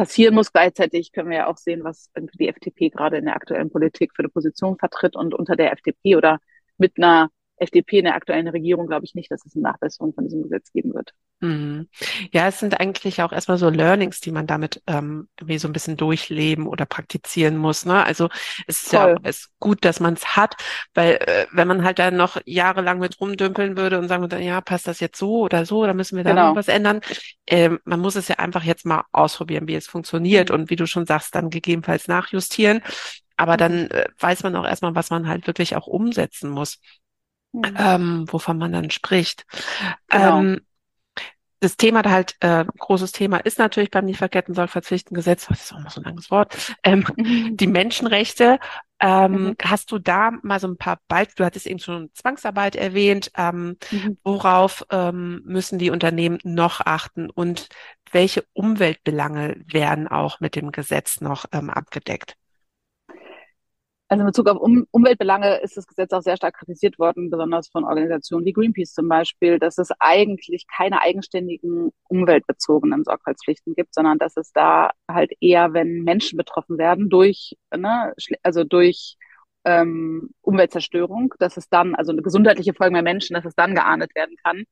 passieren 0.00 0.34
muss. 0.34 0.52
Gleichzeitig 0.52 1.12
können 1.12 1.28
wir 1.28 1.38
ja 1.38 1.46
auch 1.46 1.58
sehen, 1.58 1.84
was 1.84 2.10
die 2.16 2.48
FDP 2.48 2.88
gerade 2.88 3.18
in 3.18 3.26
der 3.26 3.36
aktuellen 3.36 3.70
Politik 3.70 4.12
für 4.14 4.20
eine 4.20 4.30
Position 4.30 4.78
vertritt 4.78 5.14
und 5.14 5.34
unter 5.34 5.56
der 5.56 5.72
FDP 5.72 6.16
oder 6.16 6.38
mit 6.78 6.96
einer 6.96 7.28
FDP 7.60 7.98
in 7.98 8.04
der 8.04 8.14
aktuellen 8.14 8.48
Regierung 8.48 8.86
glaube 8.86 9.04
ich 9.04 9.14
nicht, 9.14 9.30
dass 9.30 9.44
es 9.44 9.54
eine 9.54 9.62
Nachbesserung 9.62 10.14
von 10.14 10.24
diesem 10.24 10.42
Gesetz 10.42 10.72
geben 10.72 10.94
wird. 10.94 11.12
Mhm. 11.40 11.88
Ja, 12.32 12.48
es 12.48 12.58
sind 12.58 12.78
eigentlich 12.80 13.22
auch 13.22 13.32
erstmal 13.32 13.56
so 13.56 13.70
Learnings, 13.70 14.20
die 14.20 14.30
man 14.30 14.46
damit 14.46 14.82
ähm, 14.86 15.28
irgendwie 15.38 15.58
so 15.58 15.68
ein 15.68 15.72
bisschen 15.72 15.96
durchleben 15.96 16.66
oder 16.66 16.84
praktizieren 16.84 17.56
muss. 17.56 17.86
Ne? 17.86 18.04
Also 18.04 18.28
es 18.66 18.82
ist 18.82 18.90
Voll. 18.90 18.98
ja 18.98 19.16
auch 19.16 19.24
ist 19.24 19.50
gut, 19.58 19.84
dass 19.84 20.00
man 20.00 20.14
es 20.14 20.36
hat, 20.36 20.56
weil 20.94 21.14
äh, 21.14 21.46
wenn 21.52 21.68
man 21.68 21.84
halt 21.84 21.98
dann 21.98 22.16
noch 22.16 22.38
jahrelang 22.44 22.98
mit 22.98 23.20
rumdümpeln 23.20 23.76
würde 23.76 23.98
und 23.98 24.08
sagen 24.08 24.22
würde, 24.22 24.40
ja, 24.40 24.60
passt 24.60 24.86
das 24.86 25.00
jetzt 25.00 25.18
so 25.18 25.40
oder 25.40 25.64
so, 25.64 25.82
oder 25.82 25.94
müssen 25.94 26.16
wir 26.16 26.24
da 26.24 26.30
genau. 26.30 26.48
noch 26.50 26.56
was 26.56 26.68
ändern? 26.68 27.00
Ähm, 27.46 27.78
man 27.84 28.00
muss 28.00 28.16
es 28.16 28.28
ja 28.28 28.36
einfach 28.36 28.64
jetzt 28.64 28.84
mal 28.84 29.04
ausprobieren, 29.12 29.66
wie 29.66 29.74
es 29.74 29.86
funktioniert 29.86 30.50
mhm. 30.50 30.56
und 30.56 30.70
wie 30.70 30.76
du 30.76 30.86
schon 30.86 31.06
sagst, 31.06 31.34
dann 31.34 31.48
gegebenenfalls 31.50 32.06
nachjustieren. 32.06 32.82
Aber 33.36 33.56
dann 33.56 33.84
mhm. 33.84 33.90
äh, 33.92 34.04
weiß 34.18 34.42
man 34.42 34.54
auch 34.56 34.66
erstmal, 34.66 34.94
was 34.94 35.08
man 35.08 35.26
halt 35.26 35.46
wirklich 35.46 35.74
auch 35.74 35.86
umsetzen 35.86 36.50
muss 36.50 36.78
mhm. 37.52 37.76
ähm, 37.76 38.24
wovon 38.28 38.58
man 38.58 38.72
dann 38.72 38.90
spricht. 38.90 39.46
Genau. 40.08 40.40
Ähm, 40.40 40.60
das 41.60 41.76
Thema 41.76 42.02
halt, 42.04 42.36
äh, 42.40 42.64
großes 42.64 43.12
Thema 43.12 43.36
ist 43.36 43.58
natürlich 43.58 43.90
beim 43.90 44.06
Lieferketten-Sorgfaltspflichtengesetz, 44.06 45.46
das 45.46 45.60
ist 45.60 45.74
auch 45.74 45.80
mal 45.80 45.90
so 45.90 46.00
ein 46.00 46.04
langes 46.04 46.30
Wort, 46.30 46.74
ähm, 46.82 47.06
mhm. 47.16 47.56
die 47.56 47.66
Menschenrechte. 47.66 48.58
Ähm, 48.98 49.32
mhm. 49.32 49.56
Hast 49.62 49.92
du 49.92 49.98
da 49.98 50.30
mal 50.42 50.58
so 50.58 50.68
ein 50.68 50.78
paar 50.78 51.00
Beispiele, 51.06 51.36
du 51.36 51.44
hattest 51.44 51.66
eben 51.66 51.78
schon 51.78 52.10
Zwangsarbeit 52.14 52.76
erwähnt, 52.76 53.30
ähm, 53.36 53.76
mhm. 53.90 54.16
worauf 54.24 54.86
ähm, 54.90 55.42
müssen 55.44 55.78
die 55.78 55.90
Unternehmen 55.90 56.38
noch 56.44 56.80
achten 56.80 57.28
und 57.28 57.68
welche 58.10 58.44
Umweltbelange 58.54 59.62
werden 59.66 60.08
auch 60.08 60.40
mit 60.40 60.56
dem 60.56 60.72
Gesetz 60.72 61.20
noch 61.20 61.44
ähm, 61.52 61.70
abgedeckt? 61.70 62.36
Also 64.10 64.22
in 64.22 64.26
Bezug 64.26 64.48
auf 64.48 64.58
um 64.58 64.88
Umweltbelange 64.90 65.60
ist 65.60 65.76
das 65.76 65.86
Gesetz 65.86 66.12
auch 66.12 66.22
sehr 66.22 66.36
stark 66.36 66.56
kritisiert 66.56 66.98
worden, 66.98 67.30
besonders 67.30 67.68
von 67.68 67.84
Organisationen 67.84 68.44
wie 68.44 68.52
Greenpeace 68.52 68.92
zum 68.92 69.08
Beispiel, 69.08 69.60
dass 69.60 69.78
es 69.78 69.90
eigentlich 70.00 70.66
keine 70.66 71.00
eigenständigen 71.00 71.92
umweltbezogenen 72.08 73.04
Sorgfaltspflichten 73.04 73.76
gibt, 73.76 73.94
sondern 73.94 74.18
dass 74.18 74.36
es 74.36 74.50
da 74.52 74.90
halt 75.08 75.30
eher, 75.40 75.74
wenn 75.74 76.02
Menschen 76.02 76.36
betroffen 76.36 76.76
werden 76.76 77.08
durch, 77.08 77.56
ne, 77.72 78.12
also 78.42 78.64
durch 78.64 79.16
ähm, 79.64 80.30
Umweltzerstörung, 80.40 81.34
dass 81.38 81.56
es 81.56 81.68
dann, 81.68 81.94
also 81.94 82.10
eine 82.10 82.22
gesundheitliche 82.22 82.74
Folge 82.74 82.94
bei 82.94 83.02
Menschen, 83.02 83.34
dass 83.34 83.44
es 83.44 83.54
dann 83.54 83.76
geahndet 83.76 84.12
werden 84.16 84.34
kann. 84.42 84.64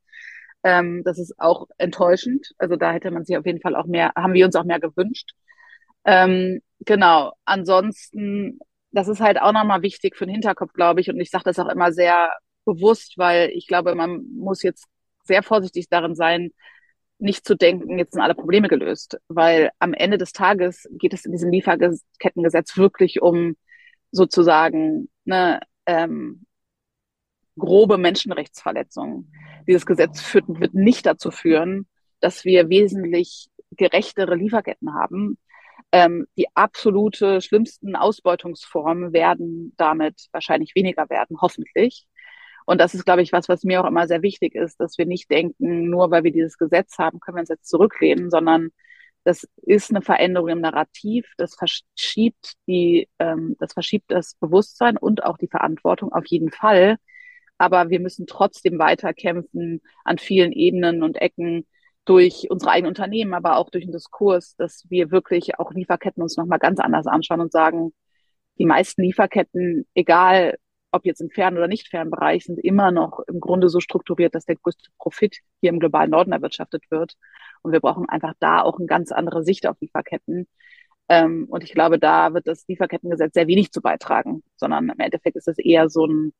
Ähm, 0.64 1.02
das 1.04 1.18
ist 1.20 1.38
auch 1.38 1.68
enttäuschend. 1.78 2.54
Also 2.58 2.74
da 2.74 2.90
hätte 2.92 3.12
man 3.12 3.24
sich 3.24 3.36
auf 3.36 3.46
jeden 3.46 3.60
Fall 3.60 3.76
auch 3.76 3.86
mehr, 3.86 4.10
haben 4.16 4.32
wir 4.34 4.46
uns 4.46 4.56
auch 4.56 4.64
mehr 4.64 4.80
gewünscht. 4.80 5.30
Ähm, 6.04 6.60
genau. 6.80 7.32
Ansonsten, 7.44 8.58
das 8.90 9.08
ist 9.08 9.20
halt 9.20 9.40
auch 9.40 9.52
nochmal 9.52 9.82
wichtig 9.82 10.16
für 10.16 10.26
den 10.26 10.32
Hinterkopf, 10.34 10.72
glaube 10.72 11.00
ich. 11.00 11.10
Und 11.10 11.20
ich 11.20 11.30
sage 11.30 11.44
das 11.44 11.58
auch 11.58 11.68
immer 11.68 11.92
sehr 11.92 12.32
bewusst, 12.64 13.18
weil 13.18 13.50
ich 13.50 13.66
glaube, 13.66 13.94
man 13.94 14.24
muss 14.34 14.62
jetzt 14.62 14.86
sehr 15.24 15.42
vorsichtig 15.42 15.88
darin 15.88 16.14
sein, 16.14 16.50
nicht 17.18 17.46
zu 17.46 17.56
denken, 17.56 17.98
jetzt 17.98 18.12
sind 18.12 18.22
alle 18.22 18.34
Probleme 18.34 18.68
gelöst. 18.68 19.18
Weil 19.28 19.70
am 19.78 19.92
Ende 19.94 20.18
des 20.18 20.32
Tages 20.32 20.88
geht 20.92 21.12
es 21.14 21.24
in 21.24 21.32
diesem 21.32 21.50
Lieferkettengesetz 21.50 22.76
wirklich 22.76 23.20
um 23.22 23.56
sozusagen 24.10 25.08
ne, 25.24 25.60
ähm, 25.86 26.46
grobe 27.58 27.98
Menschenrechtsverletzungen. 27.98 29.32
Dieses 29.66 29.84
Gesetz 29.84 30.20
führt, 30.20 30.46
wird 30.48 30.74
nicht 30.74 31.04
dazu 31.06 31.30
führen, 31.30 31.86
dass 32.20 32.44
wir 32.44 32.68
wesentlich 32.68 33.48
gerechtere 33.72 34.34
Lieferketten 34.34 34.94
haben. 34.94 35.38
Ähm, 35.92 36.26
die 36.36 36.46
absolute 36.54 37.40
schlimmsten 37.40 37.96
Ausbeutungsformen 37.96 39.12
werden 39.12 39.72
damit 39.78 40.26
wahrscheinlich 40.32 40.74
weniger 40.74 41.08
werden, 41.08 41.40
hoffentlich. 41.40 42.06
Und 42.66 42.80
das 42.80 42.94
ist, 42.94 43.06
glaube 43.06 43.22
ich, 43.22 43.32
was, 43.32 43.48
was 43.48 43.64
mir 43.64 43.82
auch 43.82 43.88
immer 43.88 44.06
sehr 44.06 44.22
wichtig 44.22 44.54
ist, 44.54 44.78
dass 44.78 44.98
wir 44.98 45.06
nicht 45.06 45.30
denken, 45.30 45.88
nur 45.88 46.10
weil 46.10 46.24
wir 46.24 46.32
dieses 46.32 46.58
Gesetz 46.58 46.98
haben, 46.98 47.20
können 47.20 47.36
wir 47.38 47.40
uns 47.40 47.48
jetzt 47.48 47.68
zurücklehnen, 47.68 48.30
sondern 48.30 48.70
das 49.24 49.48
ist 49.62 49.90
eine 49.90 50.02
Veränderung 50.02 50.48
im 50.48 50.60
Narrativ, 50.60 51.26
das 51.38 51.54
verschiebt 51.54 52.54
die, 52.66 53.08
ähm, 53.18 53.56
das 53.58 53.72
verschiebt 53.72 54.10
das 54.10 54.34
Bewusstsein 54.34 54.96
und 54.96 55.24
auch 55.24 55.38
die 55.38 55.48
Verantwortung 55.48 56.12
auf 56.12 56.26
jeden 56.26 56.50
Fall. 56.50 56.96
Aber 57.58 57.90
wir 57.90 58.00
müssen 58.00 58.26
trotzdem 58.26 58.78
weiter 58.78 59.14
kämpfen 59.14 59.80
an 60.04 60.18
vielen 60.18 60.52
Ebenen 60.52 61.02
und 61.02 61.20
Ecken 61.20 61.66
durch 62.08 62.46
unsere 62.48 62.70
eigenen 62.70 62.88
Unternehmen, 62.88 63.34
aber 63.34 63.58
auch 63.58 63.68
durch 63.68 63.84
den 63.84 63.92
Diskurs, 63.92 64.56
dass 64.56 64.86
wir 64.88 65.10
wirklich 65.10 65.58
auch 65.58 65.72
Lieferketten 65.72 66.22
uns 66.22 66.38
nochmal 66.38 66.58
ganz 66.58 66.80
anders 66.80 67.06
anschauen 67.06 67.42
und 67.42 67.52
sagen, 67.52 67.92
die 68.58 68.64
meisten 68.64 69.02
Lieferketten, 69.02 69.86
egal 69.94 70.56
ob 70.90 71.04
jetzt 71.04 71.20
im 71.20 71.28
fernen 71.28 71.58
oder 71.58 71.68
nicht 71.68 71.88
fernen 71.88 72.10
Bereich, 72.10 72.46
sind 72.46 72.58
immer 72.58 72.90
noch 72.92 73.20
im 73.28 73.40
Grunde 73.40 73.68
so 73.68 73.80
strukturiert, 73.80 74.34
dass 74.34 74.46
der 74.46 74.56
größte 74.56 74.90
Profit 74.96 75.36
hier 75.60 75.68
im 75.68 75.80
globalen 75.80 76.10
Norden 76.10 76.32
erwirtschaftet 76.32 76.90
wird. 76.90 77.12
Und 77.60 77.72
wir 77.72 77.80
brauchen 77.80 78.08
einfach 78.08 78.32
da 78.40 78.62
auch 78.62 78.78
eine 78.78 78.86
ganz 78.86 79.12
andere 79.12 79.42
Sicht 79.42 79.66
auf 79.66 79.76
Lieferketten. 79.78 80.48
Ähm, 81.10 81.46
und 81.50 81.62
ich 81.62 81.74
glaube, 81.74 81.98
da 81.98 82.32
wird 82.32 82.46
das 82.46 82.66
Lieferkettengesetz 82.68 83.34
sehr 83.34 83.48
wenig 83.48 83.70
zu 83.70 83.82
beitragen, 83.82 84.42
sondern 84.56 84.88
im 84.88 84.98
Endeffekt 84.98 85.36
ist 85.36 85.48
es 85.48 85.58
eher 85.58 85.90
so 85.90 86.06
ein, 86.06 86.32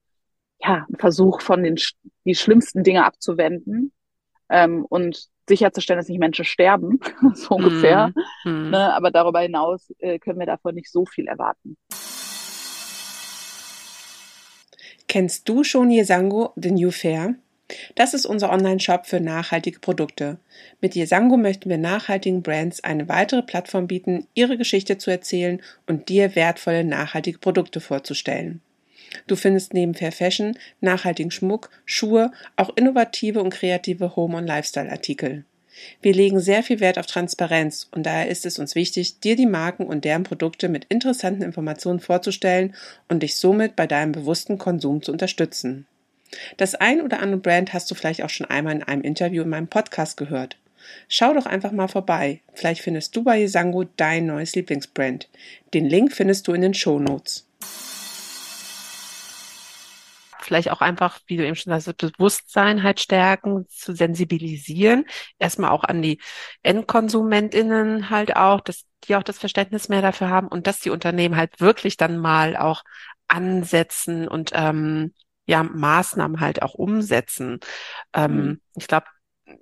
ja, 0.61 0.87
ein 0.88 0.96
Versuch 0.96 1.42
von 1.42 1.62
den 1.62 1.76
die 2.24 2.35
schlimmsten 2.35 2.85
Dinge 2.85 3.04
abzuwenden 3.04 3.92
ähm, 4.48 4.87
und 4.87 5.28
sicherzustellen, 5.49 5.99
dass 5.99 6.09
nicht 6.09 6.21
Menschen 6.21 6.45
sterben, 6.45 7.01
so 7.35 7.57
ungefähr. 7.57 8.13
Mm, 8.45 8.51
mm. 8.51 8.71
Ne? 8.71 8.95
Aber 8.95 9.11
darüber 9.11 9.41
hinaus 9.41 9.93
äh, 9.99 10.19
können 10.19 10.39
wir 10.39 10.47
davon 10.47 10.75
nicht 10.75 10.91
so 10.91 11.05
viel 11.05 11.27
erwarten. 11.27 11.77
Kennst 15.09 15.49
du 15.49 15.65
schon 15.65 15.91
Yesango, 15.91 16.53
The 16.57 16.71
New 16.71 16.91
Fair? 16.91 17.35
Das 17.95 18.15
ist 18.15 18.27
unser 18.27 18.51
Online-Shop 18.51 19.07
für 19.07 19.21
nachhaltige 19.21 19.81
Produkte. 19.81 20.39
Mit 20.81 20.95
Yesango 20.95 21.37
möchten 21.37 21.69
wir 21.69 21.79
nachhaltigen 21.79 22.43
Brands 22.43 22.83
eine 22.83 23.09
weitere 23.09 23.43
Plattform 23.43 23.87
bieten, 23.87 24.27
ihre 24.35 24.57
Geschichte 24.57 24.99
zu 24.99 25.11
erzählen 25.11 25.61
und 25.87 26.09
dir 26.09 26.35
wertvolle 26.35 26.85
nachhaltige 26.85 27.39
Produkte 27.39 27.81
vorzustellen. 27.81 28.63
Du 29.27 29.37
findest 29.37 29.75
neben 29.75 29.94
Fair 29.94 30.12
Fashion, 30.12 30.57
nachhaltigen 30.81 31.31
Schmuck, 31.31 31.71
Schuhe, 31.85 32.33
auch 32.57 32.71
innovative 32.77 33.42
und 33.42 33.51
kreative 33.51 34.16
Home- 34.16 34.37
und 34.37 34.47
Lifestyle-Artikel. 34.47 35.44
Wir 36.03 36.12
legen 36.12 36.40
sehr 36.40 36.62
viel 36.62 36.81
Wert 36.81 36.99
auf 36.99 37.07
Transparenz 37.07 37.88
und 37.92 38.05
daher 38.05 38.29
ist 38.29 38.47
es 38.47 38.59
uns 38.59 38.75
wichtig, 38.75 39.21
dir 39.21 39.37
die 39.37 39.47
Marken 39.47 39.87
und 39.87 40.05
deren 40.05 40.25
Produkte 40.25 40.68
mit 40.68 40.87
interessanten 40.88 41.42
Informationen 41.42 42.01
vorzustellen 42.01 42.75
und 43.09 43.23
dich 43.23 43.37
somit 43.37 43.77
bei 43.77 43.87
deinem 43.87 44.12
bewussten 44.12 44.59
Konsum 44.59 45.03
zu 45.03 45.12
unterstützen. 45.12 45.87
Das 46.57 46.75
ein 46.75 47.01
oder 47.01 47.21
andere 47.21 47.40
Brand 47.40 47.73
hast 47.73 47.90
du 47.90 47.94
vielleicht 47.94 48.23
auch 48.23 48.31
schon 48.31 48.47
einmal 48.47 48.75
in 48.75 48.83
einem 48.83 49.03
Interview 49.03 49.42
in 49.42 49.49
meinem 49.49 49.68
Podcast 49.68 50.16
gehört. 50.16 50.59
Schau 51.09 51.35
doch 51.35 51.47
einfach 51.47 51.73
mal 51.73 51.88
vorbei. 51.88 52.40
Vielleicht 52.55 52.83
findest 52.83 53.14
du 53.14 53.23
bei 53.23 53.40
Yesango 53.40 53.85
dein 53.97 54.27
neues 54.27 54.55
Lieblingsbrand. 54.55 55.29
Den 55.75 55.87
Link 55.87 56.12
findest 56.12 56.49
du 56.49 56.53
in 56.53 56.62
den 56.62 56.75
Show 56.75 56.99
Notes 56.99 57.48
vielleicht 60.49 60.71
auch 60.71 60.81
einfach, 60.81 61.21
wie 61.27 61.37
du 61.37 61.47
eben 61.47 61.55
schon 61.55 61.79
sagst, 61.79 61.99
Bewusstsein 61.99 62.83
halt 62.83 63.01
stärken, 63.01 63.67
zu 63.69 63.95
sensibilisieren. 63.95 65.05
Erstmal 65.39 65.71
auch 65.71 65.85
an 65.85 66.01
die 66.01 66.21
EndkonsumentInnen 66.63 68.09
halt 68.09 68.35
auch, 68.35 68.63
dass 68.63 68.87
die 69.05 69.15
auch 69.15 69.23
das 69.23 69.39
Verständnis 69.39 69.89
mehr 69.89 70.03
dafür 70.03 70.31
haben 70.31 70.49
und 70.49 70.67
dass 70.67 70.81
die 70.81 70.91
Unternehmen 70.91 71.37
halt 71.37 71.61
wirklich 71.61 71.99
dann 71.99 72.17
mal 72.19 72.57
auch 72.57 72.83
ansetzen 73.29 74.27
und 74.27 74.53
ähm, 74.55 75.13
ja, 75.47 75.63
Maßnahmen 75.63 76.41
halt 76.41 76.63
auch 76.63 76.75
umsetzen. 76.75 77.61
Ähm, 78.15 78.37
mhm. 78.37 78.61
Ich 78.75 78.89
glaube, 78.89 79.07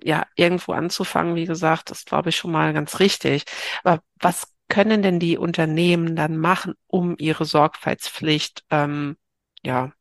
ja, 0.03 0.25
irgendwo 0.35 0.71
anzufangen, 0.71 1.35
wie 1.35 1.45
gesagt, 1.45 1.91
das 1.91 2.05
glaube 2.05 2.29
ich 2.29 2.37
schon 2.37 2.51
mal 2.51 2.73
ganz 2.73 2.99
richtig. 2.99 3.43
Aber 3.83 4.01
was 4.19 4.53
können 4.69 5.01
denn 5.01 5.19
die 5.19 5.37
Unternehmen 5.37 6.15
dann 6.15 6.37
machen, 6.37 6.75
um 6.87 7.15
ihre 7.17 7.45
Sorgfaltspflicht 7.45 8.63
ähm, 8.69 9.17
ja 9.63 9.91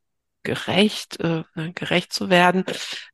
gerecht, 0.47 1.21
äh, 1.21 1.43
ne, 1.55 1.73
gerecht 1.75 2.13
zu 2.13 2.31
werden. 2.31 2.65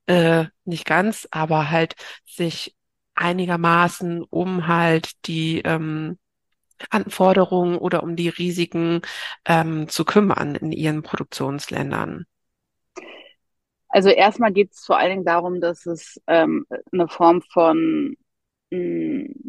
Äh, 0.06 0.44
nicht 0.64 0.84
ganz, 0.84 1.26
aber 1.30 1.70
halt 1.70 1.94
sich 2.26 2.76
einigermaßen 3.14 4.22
um 4.22 4.66
halt 4.66 5.12
die 5.26 5.62
ähm, 5.62 6.18
Anforderungen 6.90 7.78
oder 7.78 8.02
um 8.02 8.16
die 8.16 8.28
Risiken 8.28 9.00
ähm, 9.46 9.88
zu 9.88 10.04
kümmern 10.04 10.54
in 10.54 10.72
ihren 10.72 11.02
Produktionsländern. 11.02 12.26
Also 13.88 14.08
erstmal 14.08 14.52
geht 14.52 14.72
es 14.72 14.84
vor 14.84 14.98
allen 14.98 15.10
Dingen 15.10 15.24
darum, 15.24 15.60
dass 15.60 15.86
es 15.86 16.20
ähm, 16.26 16.66
eine 16.92 17.08
Form 17.08 17.42
von 17.42 18.16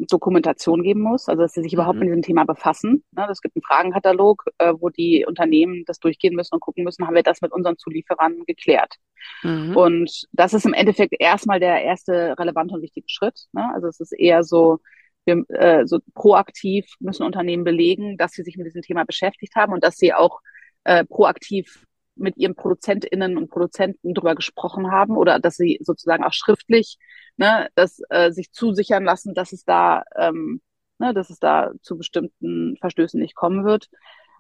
Dokumentation 0.10 0.84
geben 0.84 1.02
muss, 1.02 1.30
also 1.30 1.44
dass 1.44 1.54
sie 1.54 1.62
sich 1.62 1.74
mhm. 1.74 1.78
überhaupt 1.78 2.00
mit 2.00 2.08
diesem 2.08 2.22
Thema 2.22 2.44
befassen. 2.44 3.04
Ne, 3.12 3.28
es 3.32 3.42
gibt 3.42 3.56
einen 3.56 3.64
Fragenkatalog, 3.64 4.46
äh, 4.58 4.74
wo 4.78 4.90
die 4.90 5.26
Unternehmen 5.26 5.84
das 5.86 6.00
durchgehen 6.00 6.36
müssen 6.36 6.56
und 6.56 6.60
gucken 6.60 6.84
müssen, 6.84 7.08
haben 7.08 7.16
wir 7.16 7.24
das 7.24 7.42
mit 7.42 7.52
unseren 7.52 7.78
Zulieferern 7.78 8.44
geklärt. 8.46 8.96
Mhm. 9.44 9.76
Und 9.78 10.26
das 10.34 10.54
ist 10.54 10.66
im 10.66 10.74
Endeffekt 10.74 11.16
erstmal 11.20 11.60
der 11.60 11.84
erste 11.84 12.36
relevante 12.38 12.76
und 12.76 12.82
wichtige 12.82 13.08
Schritt. 13.08 13.46
Ne? 13.54 13.70
Also 13.74 13.88
es 13.88 14.00
ist 14.00 14.12
eher 14.12 14.44
so, 14.44 14.80
wir, 15.26 15.44
äh, 15.50 15.86
so 15.88 16.00
proaktiv 16.14 16.86
müssen 17.00 17.24
Unternehmen 17.24 17.64
belegen, 17.64 18.18
dass 18.18 18.34
sie 18.34 18.44
sich 18.44 18.58
mit 18.58 18.68
diesem 18.68 18.82
Thema 18.82 19.06
beschäftigt 19.06 19.56
haben 19.56 19.74
und 19.74 19.84
dass 19.84 19.96
sie 19.96 20.14
auch 20.14 20.42
äh, 20.84 21.06
proaktiv 21.06 21.86
mit 22.16 22.38
ihren 22.38 22.56
ProduzentInnen 22.56 23.38
und 23.38 23.50
Produzenten 23.50 24.14
drüber 24.14 24.36
gesprochen 24.36 24.92
haben 24.92 25.18
oder 25.18 25.40
dass 25.40 25.56
sie 25.56 25.80
sozusagen 25.82 26.24
auch 26.24 26.34
schriftlich 26.34 26.98
ne, 27.38 27.70
das 27.76 28.02
äh, 28.10 28.32
sich 28.32 28.52
zusichern 28.52 29.04
lassen, 29.04 29.34
dass 29.34 29.52
es 29.52 29.66
da, 29.66 30.04
ähm, 30.16 30.62
ne, 31.00 31.14
dass 31.14 31.30
es 31.30 31.40
da 31.40 31.72
zu 31.82 31.98
bestimmten 31.98 32.78
Verstößen 32.78 33.20
nicht 33.20 33.36
kommen 33.36 33.66
wird. 33.66 33.90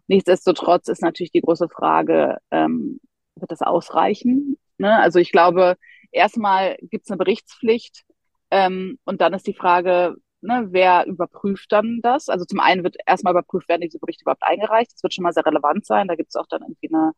Nichtsdestotrotz 0.07 0.88
ist 0.88 1.01
natürlich 1.01 1.31
die 1.31 1.41
große 1.41 1.69
Frage, 1.69 2.38
ähm, 2.51 2.99
wird 3.36 3.51
das 3.51 3.62
ausreichen? 3.62 4.57
Ne? 4.77 4.99
Also 4.99 5.19
ich 5.19 5.31
glaube, 5.31 5.75
erstmal 6.12 6.77
gibt 6.81 7.05
es 7.05 7.12
eine 7.12 7.17
Berichtspflicht 7.17 8.03
ähm, 8.51 8.99
und 9.05 9.21
dann 9.21 9.33
ist 9.33 9.47
die 9.47 9.55
Frage, 9.55 10.15
ne, 10.41 10.67
wer 10.71 11.05
überprüft 11.07 11.71
dann 11.71 11.99
das? 12.03 12.29
Also 12.29 12.45
zum 12.45 12.59
einen 12.59 12.83
wird 12.83 12.97
erstmal 13.05 13.33
überprüft, 13.33 13.69
werden 13.69 13.81
diese 13.81 13.99
Berichte 13.99 14.23
überhaupt 14.23 14.43
eingereicht. 14.43 14.91
Das 14.93 15.03
wird 15.03 15.13
schon 15.13 15.23
mal 15.23 15.33
sehr 15.33 15.45
relevant 15.45 15.86
sein. 15.86 16.07
Da 16.07 16.15
gibt 16.15 16.29
es 16.29 16.36
auch 16.36 16.47
dann 16.47 16.62
irgendwie 16.62 16.93
eine 16.93 17.13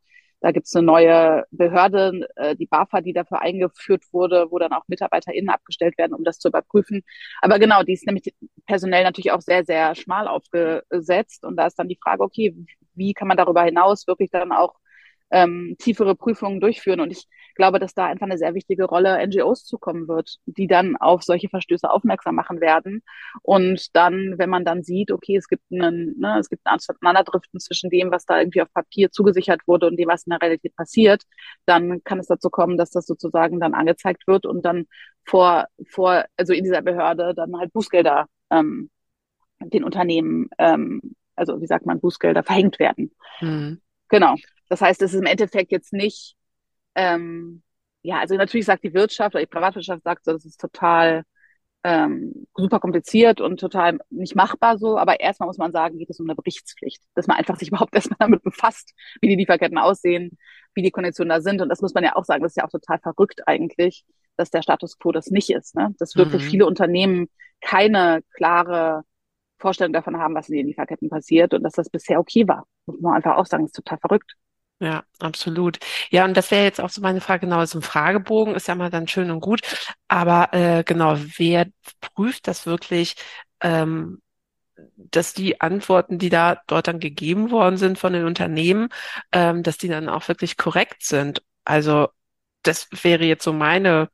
da 0.45 0.51
gibt 0.51 0.67
es 0.67 0.75
eine 0.75 0.85
neue 0.85 1.43
Behörde, 1.49 2.27
äh, 2.35 2.55
die 2.55 2.67
BAFA, 2.67 3.01
die 3.01 3.13
dafür 3.13 3.41
eingeführt 3.41 4.03
wurde, 4.11 4.45
wo 4.51 4.59
dann 4.59 4.73
auch 4.73 4.83
MitarbeiterInnen 4.87 5.49
abgestellt 5.49 5.97
werden, 5.97 6.13
um 6.13 6.23
das 6.23 6.37
zu 6.37 6.49
überprüfen. 6.49 7.01
Aber 7.41 7.57
genau, 7.57 7.81
die 7.81 7.93
ist 7.93 8.05
nämlich 8.05 8.31
personell 8.67 9.03
natürlich 9.03 9.31
auch 9.31 9.41
sehr, 9.41 9.65
sehr 9.65 9.95
schmal 9.95 10.27
aufgesetzt. 10.27 11.43
Und 11.45 11.55
da 11.55 11.65
ist 11.65 11.79
dann 11.79 11.87
die 11.87 11.97
Frage, 11.99 12.21
okay, 12.21 12.55
wie 12.93 13.13
kann 13.15 13.27
man 13.27 13.37
darüber 13.37 13.63
hinaus 13.63 14.05
wirklich 14.05 14.29
dann 14.29 14.51
auch 14.51 14.75
ähm, 15.31 15.75
tiefere 15.79 16.15
Prüfungen 16.15 16.59
durchführen. 16.59 16.99
Und 16.99 17.11
ich 17.11 17.27
glaube, 17.55 17.79
dass 17.79 17.93
da 17.93 18.05
einfach 18.05 18.25
eine 18.25 18.37
sehr 18.37 18.53
wichtige 18.53 18.85
Rolle 18.85 19.25
NGOs 19.25 19.63
zukommen 19.63 20.07
wird, 20.07 20.37
die 20.45 20.67
dann 20.67 20.95
auf 20.97 21.23
solche 21.23 21.49
Verstöße 21.49 21.89
aufmerksam 21.89 22.35
machen 22.35 22.61
werden. 22.61 23.01
Und 23.41 23.95
dann, 23.95 24.35
wenn 24.37 24.49
man 24.49 24.65
dann 24.65 24.83
sieht, 24.83 25.11
okay, 25.11 25.35
es 25.37 25.47
gibt 25.47 25.63
einen, 25.71 26.17
ne, 26.19 26.37
es 26.39 26.49
gibt 26.49 26.65
ein 26.65 26.77
Aneinanderdriften 27.01 27.59
zwischen 27.59 27.89
dem, 27.89 28.11
was 28.11 28.25
da 28.25 28.39
irgendwie 28.39 28.61
auf 28.61 28.71
Papier 28.73 29.11
zugesichert 29.11 29.61
wurde 29.67 29.87
und 29.87 29.97
dem, 29.97 30.09
was 30.09 30.25
in 30.25 30.31
der 30.31 30.41
Realität 30.41 30.75
passiert, 30.75 31.23
dann 31.65 32.03
kann 32.03 32.19
es 32.19 32.27
dazu 32.27 32.49
kommen, 32.49 32.77
dass 32.77 32.91
das 32.91 33.05
sozusagen 33.05 33.59
dann 33.59 33.73
angezeigt 33.73 34.27
wird 34.27 34.45
und 34.45 34.63
dann 34.63 34.85
vor, 35.23 35.65
vor, 35.87 36.25
also 36.37 36.53
in 36.53 36.63
dieser 36.63 36.81
Behörde 36.81 37.33
dann 37.35 37.57
halt 37.57 37.73
Bußgelder 37.73 38.27
ähm, 38.51 38.89
den 39.59 39.83
Unternehmen, 39.83 40.49
ähm, 40.57 41.01
also 41.35 41.61
wie 41.61 41.67
sagt 41.67 41.85
man, 41.85 41.99
Bußgelder 41.99 42.43
verhängt 42.43 42.79
werden. 42.79 43.11
Mhm. 43.41 43.81
Genau. 44.09 44.35
Das 44.69 44.81
heißt, 44.81 45.01
es 45.01 45.13
ist 45.13 45.19
im 45.19 45.25
Endeffekt 45.25 45.71
jetzt 45.71 45.93
nicht, 45.93 46.35
ähm, 46.95 47.61
ja, 48.01 48.19
also 48.19 48.35
natürlich 48.35 48.65
sagt 48.65 48.83
die 48.83 48.93
Wirtschaft 48.93 49.35
oder 49.35 49.43
die 49.43 49.49
Privatwirtschaft 49.49 50.03
sagt 50.03 50.25
so, 50.25 50.33
das 50.33 50.45
ist 50.45 50.59
total 50.59 51.23
ähm, 51.85 52.47
super 52.55 52.79
kompliziert 52.79 53.41
und 53.41 53.59
total 53.59 53.99
nicht 54.09 54.35
machbar 54.35 54.79
so. 54.79 54.97
Aber 54.97 55.19
erstmal 55.19 55.47
muss 55.47 55.59
man 55.59 55.71
sagen, 55.71 55.99
geht 55.99 56.09
es 56.09 56.19
um 56.19 56.25
eine 56.25 56.35
Berichtspflicht, 56.35 57.03
dass 57.13 57.27
man 57.27 57.37
einfach 57.37 57.57
sich 57.57 57.67
überhaupt 57.69 57.93
erstmal 57.93 58.17
damit 58.19 58.41
befasst, 58.43 58.93
wie 59.21 59.27
die 59.27 59.35
Lieferketten 59.35 59.77
aussehen, 59.77 60.37
wie 60.73 60.81
die 60.81 60.91
Konditionen 60.91 61.29
da 61.29 61.41
sind. 61.41 61.61
Und 61.61 61.69
das 61.69 61.81
muss 61.81 61.93
man 61.93 62.03
ja 62.03 62.15
auch 62.15 62.25
sagen, 62.25 62.41
das 62.41 62.53
ist 62.53 62.57
ja 62.57 62.65
auch 62.65 62.71
total 62.71 62.99
verrückt 62.99 63.47
eigentlich, 63.47 64.03
dass 64.35 64.49
der 64.49 64.63
Status 64.63 64.97
quo 64.97 65.11
das 65.11 65.27
nicht 65.27 65.51
ist. 65.51 65.75
Ne? 65.75 65.93
Dass 65.99 66.15
wirklich 66.15 66.43
mhm. 66.43 66.49
viele 66.49 66.65
Unternehmen 66.65 67.27
keine 67.61 68.21
klare 68.35 69.03
Vorstellung 69.59 69.93
davon 69.93 70.17
haben, 70.17 70.35
was 70.35 70.49
in 70.49 70.57
den 70.57 70.67
Lieferketten 70.67 71.09
passiert 71.09 71.53
und 71.53 71.63
dass 71.63 71.73
das 71.73 71.89
bisher 71.89 72.19
okay 72.19 72.47
war. 72.47 72.65
Muss 72.85 72.99
man 73.01 73.15
einfach 73.15 73.37
auch 73.37 73.45
sagen, 73.45 73.65
ist 73.65 73.75
total 73.75 73.97
verrückt. 73.99 74.35
Ja, 74.79 75.03
absolut. 75.19 75.79
Ja, 76.09 76.25
und 76.25 76.35
das 76.35 76.51
wäre 76.51 76.65
jetzt 76.65 76.81
auch 76.81 76.89
so 76.89 77.01
meine 77.01 77.21
Frage, 77.21 77.47
genau, 77.47 77.63
so 77.65 77.79
ein 77.79 77.81
Fragebogen 77.81 78.55
ist 78.55 78.67
ja 78.67 78.75
mal 78.75 78.89
dann 78.89 79.07
schön 79.07 79.31
und 79.31 79.39
gut, 79.39 79.61
aber 80.09 80.53
äh, 80.53 80.83
genau, 80.83 81.15
wer 81.37 81.67
prüft 82.01 82.47
das 82.47 82.65
wirklich, 82.65 83.15
ähm, 83.61 84.21
dass 84.97 85.33
die 85.33 85.61
Antworten, 85.61 86.19
die 86.19 86.29
da 86.29 86.61
dort 86.67 86.87
dann 86.87 86.99
gegeben 86.99 87.51
worden 87.51 87.77
sind 87.77 87.97
von 87.97 88.13
den 88.13 88.25
Unternehmen, 88.25 88.89
ähm, 89.31 89.63
dass 89.63 89.77
die 89.77 89.87
dann 89.87 90.09
auch 90.09 90.27
wirklich 90.27 90.57
korrekt 90.57 91.03
sind? 91.03 91.41
Also 91.63 92.09
das 92.63 92.89
wäre 92.91 93.25
jetzt 93.25 93.43
so 93.43 93.53
meine 93.53 94.09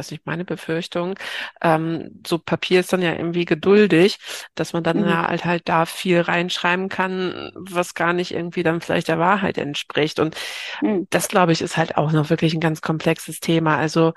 was 0.00 0.10
ich 0.10 0.20
meine 0.24 0.44
Befürchtung, 0.46 1.14
ähm, 1.60 2.22
so 2.26 2.38
Papier 2.38 2.80
ist 2.80 2.90
dann 2.92 3.02
ja 3.02 3.12
irgendwie 3.12 3.44
geduldig, 3.44 4.18
dass 4.54 4.72
man 4.72 4.82
dann 4.82 5.02
mhm. 5.02 5.08
ja 5.08 5.28
halt 5.28 5.44
halt 5.44 5.68
da 5.68 5.84
viel 5.84 6.22
reinschreiben 6.22 6.88
kann, 6.88 7.52
was 7.54 7.94
gar 7.94 8.14
nicht 8.14 8.32
irgendwie 8.32 8.62
dann 8.62 8.80
vielleicht 8.80 9.08
der 9.08 9.18
Wahrheit 9.18 9.58
entspricht. 9.58 10.18
Und 10.18 10.36
mhm. 10.80 11.06
das, 11.10 11.28
glaube 11.28 11.52
ich, 11.52 11.60
ist 11.60 11.76
halt 11.76 11.98
auch 11.98 12.12
noch 12.12 12.30
wirklich 12.30 12.54
ein 12.54 12.60
ganz 12.60 12.80
komplexes 12.80 13.40
Thema. 13.40 13.76
Also 13.76 14.14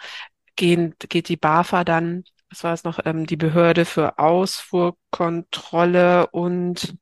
gehen, 0.55 0.95
geht 1.09 1.27
die 1.27 1.37
BAFA 1.37 1.83
dann, 1.83 2.23
was 2.49 2.63
war 2.63 2.73
es 2.73 2.85
noch, 2.85 2.99
ähm, 3.05 3.25
die 3.25 3.37
Behörde 3.37 3.85
für 3.85 4.19
Ausfuhrkontrolle 4.19 6.27
und 6.27 6.95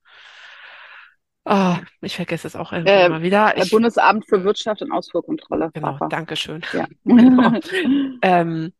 Oh, 1.45 1.75
ich 2.01 2.15
vergesse 2.15 2.47
es 2.47 2.55
auch 2.55 2.71
irgendwann 2.71 2.93
äh, 2.93 3.09
mal 3.09 3.21
wieder. 3.23 3.57
Ich, 3.57 3.71
Bundesamt 3.71 4.27
für 4.27 4.43
Wirtschaft 4.43 4.81
und 4.81 4.91
Ausfuhrkontrolle. 4.91 5.71
Genau, 5.73 5.97
danke 6.09 6.35
schön. 6.35 6.61
Ja. 6.73 6.85
genau. 7.03 7.59
ähm, 8.21 8.73